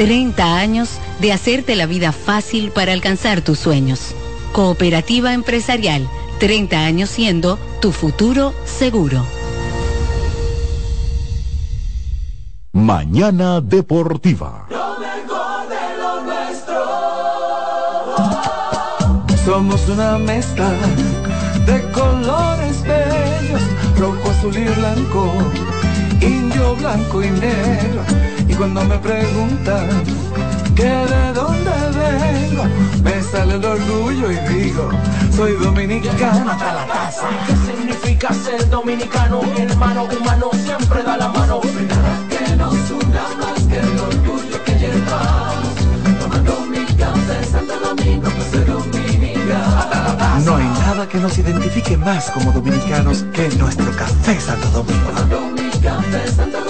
[0.00, 4.14] 30 años de hacerte la vida fácil para alcanzar tus sueños.
[4.50, 6.08] Cooperativa Empresarial,
[6.38, 9.26] 30 años siendo tu futuro seguro.
[12.72, 14.66] Mañana Deportiva.
[14.70, 16.82] Lo mejor de lo nuestro.
[19.44, 20.70] Somos una mezcla
[21.66, 23.60] de colores bellos,
[23.98, 25.30] rojo, azul y blanco,
[26.22, 28.29] indio, blanco y negro.
[28.60, 29.88] Cuando me preguntan
[30.76, 32.64] que de dónde vengo,
[33.02, 34.90] me sale el orgullo y digo,
[35.34, 37.22] soy dominicano hasta la casa.
[37.46, 39.40] ¿Qué significa ser dominicano?
[39.56, 41.62] Hermano humano siempre da la mano.
[41.62, 45.74] Que nos una más que el orgullo que llevamos.
[46.20, 50.44] Tomando mi café en Santo Domingo, pues soy dominicano.
[50.44, 55.08] No hay nada que nos identifique más como dominicanos que nuestro café Santo Domingo.
[55.08, 56.69] Tomando mi café Santo Domingo,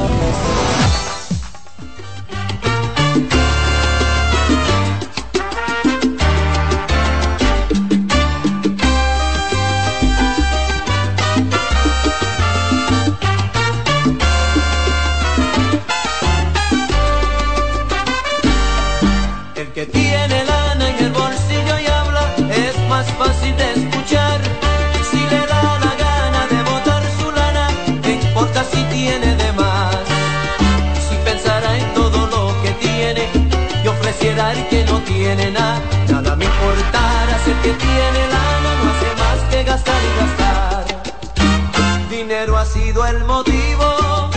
[43.11, 44.29] El motivo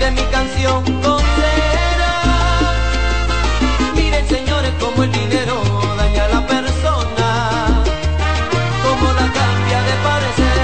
[0.00, 2.12] de mi canción condena.
[3.94, 5.54] Miren señores como el dinero
[5.96, 7.28] daña a la persona,
[8.84, 10.58] como la cambia de parecer.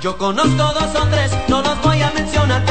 [0.00, 2.64] Yo conozco dos o tres, no los voy a mencionar,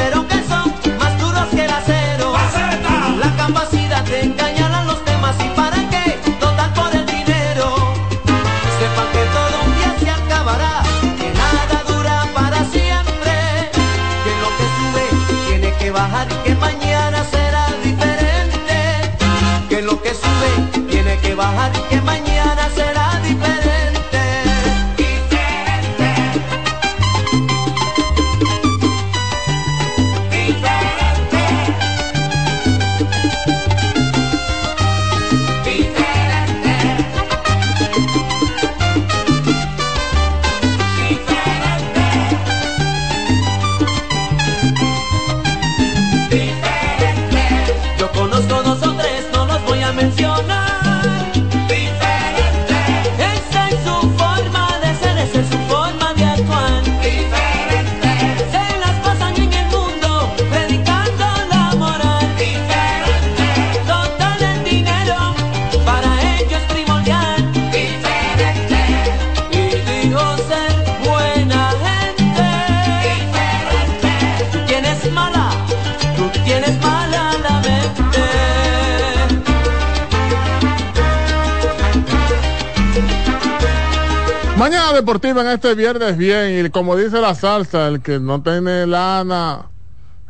[84.96, 89.66] deportiva en este viernes bien y como dice la salsa, el que no tiene lana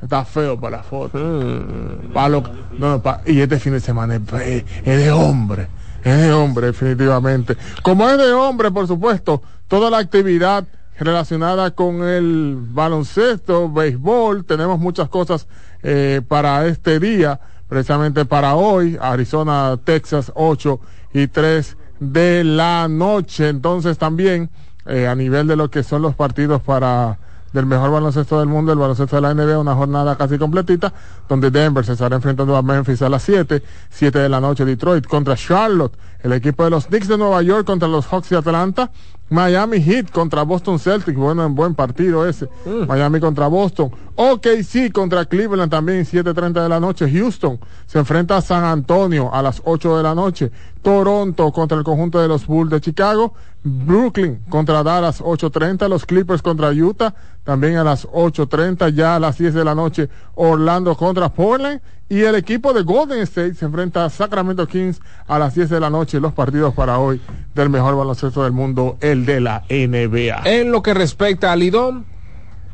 [0.03, 1.19] está feo para la foto.
[2.13, 2.43] Pa' lo-
[2.79, 5.69] no, no, pa- y este fin de semana es de hombre,
[6.05, 7.57] es de hombre definitivamente.
[7.83, 10.65] Como es de hombre, por supuesto, toda la actividad
[10.99, 15.47] relacionada con el baloncesto, béisbol, tenemos muchas cosas
[15.83, 17.39] eh, para este día,
[17.69, 20.81] precisamente para hoy, Arizona, Texas, 8
[21.15, 23.49] y 3 de la noche.
[23.49, 24.51] Entonces también
[24.87, 27.19] eh, a nivel de lo que son los partidos para
[27.53, 30.93] del mejor baloncesto del mundo, el baloncesto de la NBA, una jornada casi completita,
[31.27, 35.07] donde Denver se estará enfrentando a Memphis a las 7, 7 de la noche Detroit
[35.07, 38.91] contra Charlotte, el equipo de los Knicks de Nueva York contra los Hawks de Atlanta,
[39.29, 42.49] Miami Heat contra Boston Celtics, bueno, en buen partido ese,
[42.87, 48.41] Miami contra Boston, OKC contra Cleveland también 7.30 de la noche, Houston se enfrenta a
[48.41, 52.71] San Antonio a las 8 de la noche, Toronto contra el conjunto de los Bulls
[52.71, 53.35] de Chicago,
[53.65, 57.13] Brooklyn contra Dallas 8.30, los Clippers contra Utah
[57.43, 62.23] también a las 8.30, ya a las 10 de la noche Orlando contra Portland y
[62.23, 65.91] el equipo de Golden State se enfrenta a Sacramento Kings a las 10 de la
[65.91, 67.21] noche, los partidos para hoy
[67.55, 70.43] del mejor baloncesto del mundo, el de la NBA.
[70.45, 72.07] En lo que respecta a Lidón,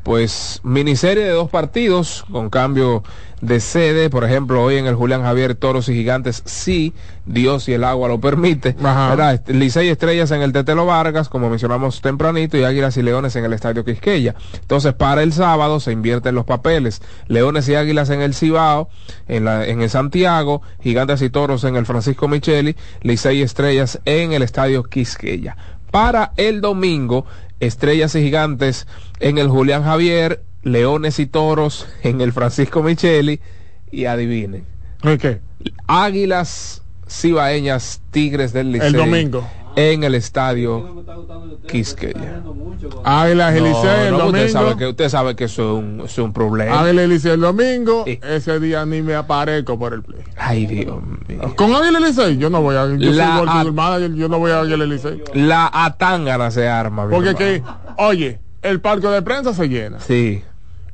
[0.03, 3.03] pues miniserie de dos partidos con cambio
[3.43, 6.95] de sede, por ejemplo, hoy en el Julián Javier Toros y Gigantes, sí,
[7.27, 9.35] Dios y el agua lo permite, ¿verdad?
[9.35, 13.45] Este, Licey Estrellas en el Tetelo Vargas, como mencionamos tempranito, y Águilas y Leones en
[13.45, 14.37] el Estadio Quisqueya.
[14.61, 18.89] Entonces, para el sábado se invierten los papeles, Leones y Águilas en el Cibao,
[19.27, 24.33] en, la, en el Santiago, Gigantes y Toros en el Francisco Micheli, Licey Estrellas en
[24.33, 25.57] el Estadio Quisqueya.
[25.91, 27.27] Para el domingo,
[27.63, 28.89] Estrellas y Gigantes
[29.21, 33.41] en el Julián Javier, Leones y Toros en el Francisco Micheli
[33.93, 34.65] y adivinen.
[35.01, 35.41] ¿Qué?
[35.87, 38.89] Águilas Cibaeñas Tigres del Licey.
[38.89, 39.49] El domingo.
[39.77, 41.05] En el estadio
[41.69, 42.43] Quisqueya.
[43.05, 44.39] Águilas y Licey el no, domingo.
[44.39, 46.81] Usted sabe que, usted sabe que eso es un, eso es un problema.
[46.81, 48.05] Águilas y Licey el domingo.
[48.07, 50.23] Ese día ni me aparezco por el play.
[50.37, 51.55] Ay, Dios mío.
[51.57, 52.87] Con Águilas y Licey yo no voy a.
[52.97, 55.23] Yo La soy a- manager, yo no voy a Águilas y Licey.
[55.35, 57.09] La atángana se arma.
[57.09, 57.63] Porque que,
[57.99, 60.01] oye, el parque de prensa se llena.
[60.01, 60.43] Sí,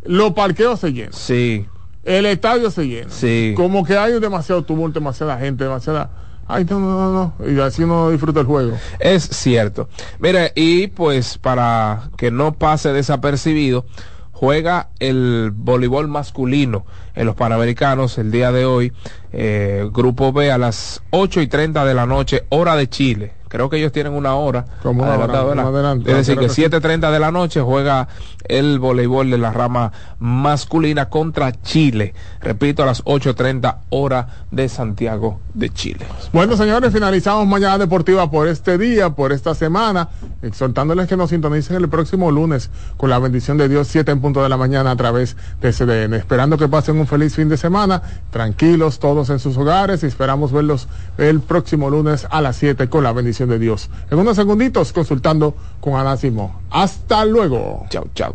[0.04, 1.12] Los parqueos se llenan.
[1.12, 1.66] sí,
[2.04, 3.10] El estadio se llena.
[3.10, 3.54] sí.
[3.56, 6.10] Como que hay demasiado tumulto, demasiada gente, demasiada.
[6.48, 7.50] Ay, no, no, no, no.
[7.50, 8.72] Y así uno disfruta el juego.
[8.98, 9.88] Es cierto.
[10.18, 13.84] Mire, y pues para que no pase desapercibido,
[14.32, 18.92] juega el voleibol masculino en los Panamericanos el día de hoy,
[19.32, 23.32] eh, Grupo B a las 8 y 30 de la noche, hora de Chile.
[23.48, 24.64] Creo que ellos tienen una hora.
[24.82, 25.64] Como una hora, adelantada, ¿verdad?
[25.64, 26.10] más adelante.
[26.10, 26.62] Es decir, que que sí.
[26.62, 28.08] 7.30 de la noche juega
[28.44, 32.14] el voleibol de la rama masculina contra Chile.
[32.40, 36.06] Repito, a las 8.30 hora de Santiago de Chile.
[36.32, 40.08] Bueno, señores, finalizamos Mañana Deportiva por este día, por esta semana,
[40.42, 44.42] exhortándoles que nos sintonicen el próximo lunes con la bendición de Dios, 7 en punto
[44.42, 46.14] de la mañana a través de CDN.
[46.14, 50.52] Esperando que pasen un feliz fin de semana, tranquilos todos en sus hogares y esperamos
[50.52, 53.90] verlos el próximo lunes a las 7 con la bendición de Dios.
[54.10, 56.52] En unos segunditos, consultando con Ana Simón.
[56.70, 57.86] Hasta luego.
[57.90, 58.34] Chao, chao.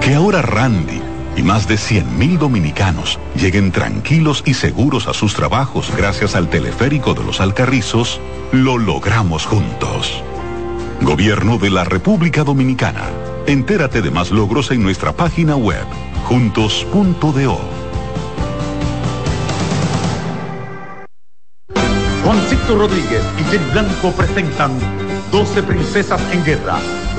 [0.00, 1.00] Que ahora Randy
[1.36, 7.14] y más de 100.000 dominicanos lleguen tranquilos y seguros a sus trabajos gracias al teleférico
[7.14, 8.20] de los Alcarrizos,
[8.52, 10.22] lo logramos juntos.
[11.02, 13.08] Gobierno de la República Dominicana.
[13.46, 15.84] Entérate de más logros en nuestra página web,
[16.24, 17.58] juntos.do.
[22.24, 24.72] Juancito Rodríguez y Jenny Blanco presentan
[25.32, 26.78] 12 Princesas en Guerra.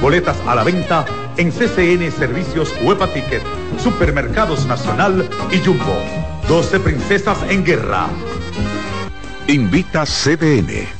[0.00, 1.04] Boletas a la venta
[1.36, 3.42] en CCN Servicios Huepa Ticket,
[3.78, 6.02] Supermercados Nacional y Jumbo.
[6.48, 8.06] 12 Princesas en Guerra.
[9.46, 10.99] Invita CDN.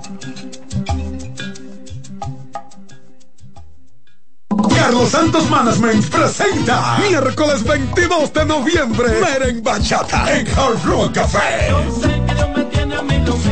[4.81, 11.69] Carlos Santos Management presenta miércoles 22 de noviembre Meren Bachata en Hard Rock Café.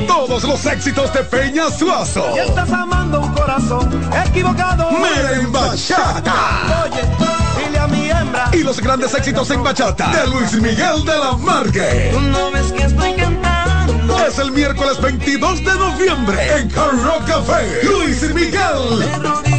[0.07, 2.25] Todos los éxitos de Peña Suazo.
[2.35, 4.89] Y estás amando un corazón equivocado.
[4.89, 6.87] Meren Bachata.
[6.87, 8.49] Oye, a mi hembra.
[8.51, 12.09] Y los grandes éxitos en bachata de Luis Miguel de la Margue.
[12.11, 14.17] Tú no ves que estoy cantando.
[14.25, 17.83] Es el miércoles 22 de noviembre en Hard Rock Café.
[17.83, 19.58] Luis Miguel.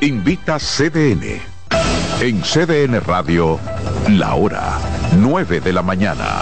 [0.02, 1.42] Invita CDN.
[2.20, 3.60] En CDN Radio,
[4.10, 4.80] la hora
[5.18, 6.42] 9 de la mañana.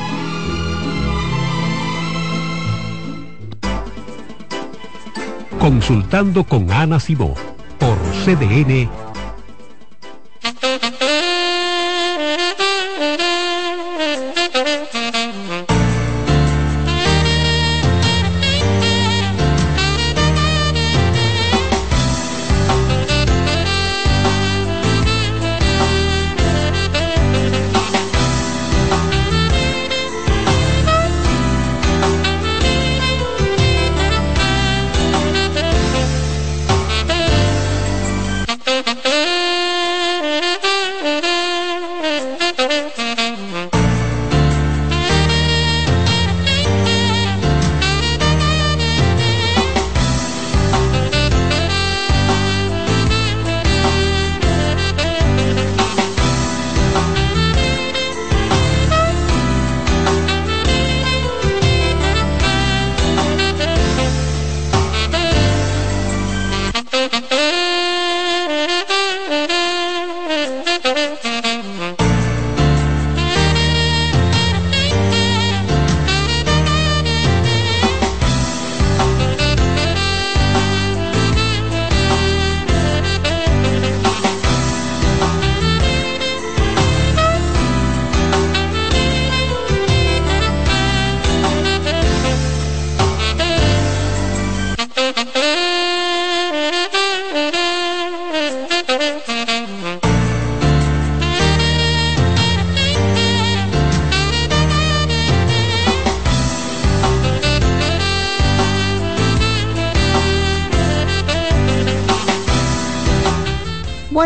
[5.61, 7.35] Consultando con Ana Simó
[7.77, 8.89] por CDN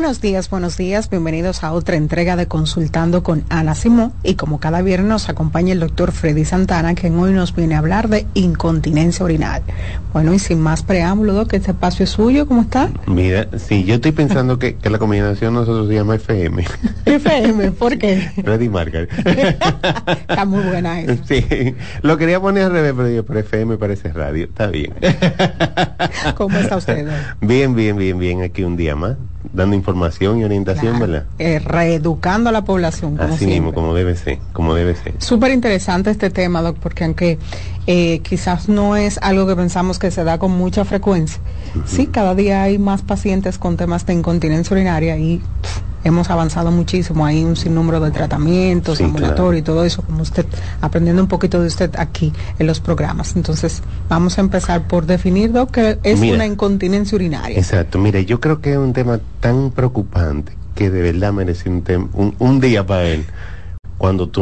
[0.06, 4.60] Buenos días, buenos días, bienvenidos a otra entrega de Consultando con Ana Simón y como
[4.60, 8.28] cada viernes nos acompaña el doctor Freddy Santana quien hoy nos viene a hablar de
[8.36, 9.64] incontinencia orinal.
[10.14, 12.92] Bueno, y sin más preámbulo, doc, este espacio es suyo, ¿cómo está?
[13.08, 16.64] Mira, sí, yo estoy pensando que, que la combinación nosotros se llama FM.
[17.06, 18.30] FM, ¿por qué?
[18.44, 19.10] Freddy Margaret.
[20.30, 21.24] está muy buena eso.
[21.28, 21.44] Sí,
[22.04, 24.94] lo quería poner al revés, pero yo, pero FM parece radio, está bien.
[26.36, 27.08] ¿Cómo está usted?
[27.08, 27.16] Doc?
[27.42, 29.16] Bien, bien, bien, bien, aquí un día más
[29.56, 31.12] dando información y orientación, Claro.
[31.12, 31.26] ¿verdad?
[31.40, 33.60] Eh, reeducando a la población, como Así siempre.
[33.60, 35.14] mismo, como debe ser, como debe ser.
[35.20, 37.40] Súper interesante este tema, Doc, porque aunque
[37.88, 41.40] eh, quizás no es algo que pensamos que se da con mucha frecuencia,
[41.86, 45.42] sí, cada día hay más pacientes con temas de incontinencia urinaria y
[46.06, 47.26] hemos avanzado muchísimo.
[47.26, 50.46] Hay un sinnúmero de tratamientos, Sí, ambulatorios y todo eso, como usted,
[50.80, 53.36] aprendiendo un poquito de usted aquí en los programas.
[53.36, 56.36] Entonces, vamos a empezar por definir, Doc, que es Mira.
[56.36, 57.58] una incontinencia urinaria.
[57.58, 61.84] Exacto, mire, yo creo que es un tema tan preocupante que de verdad merece un,
[62.14, 63.26] un, un día para él.
[63.98, 64.34] Cuando tú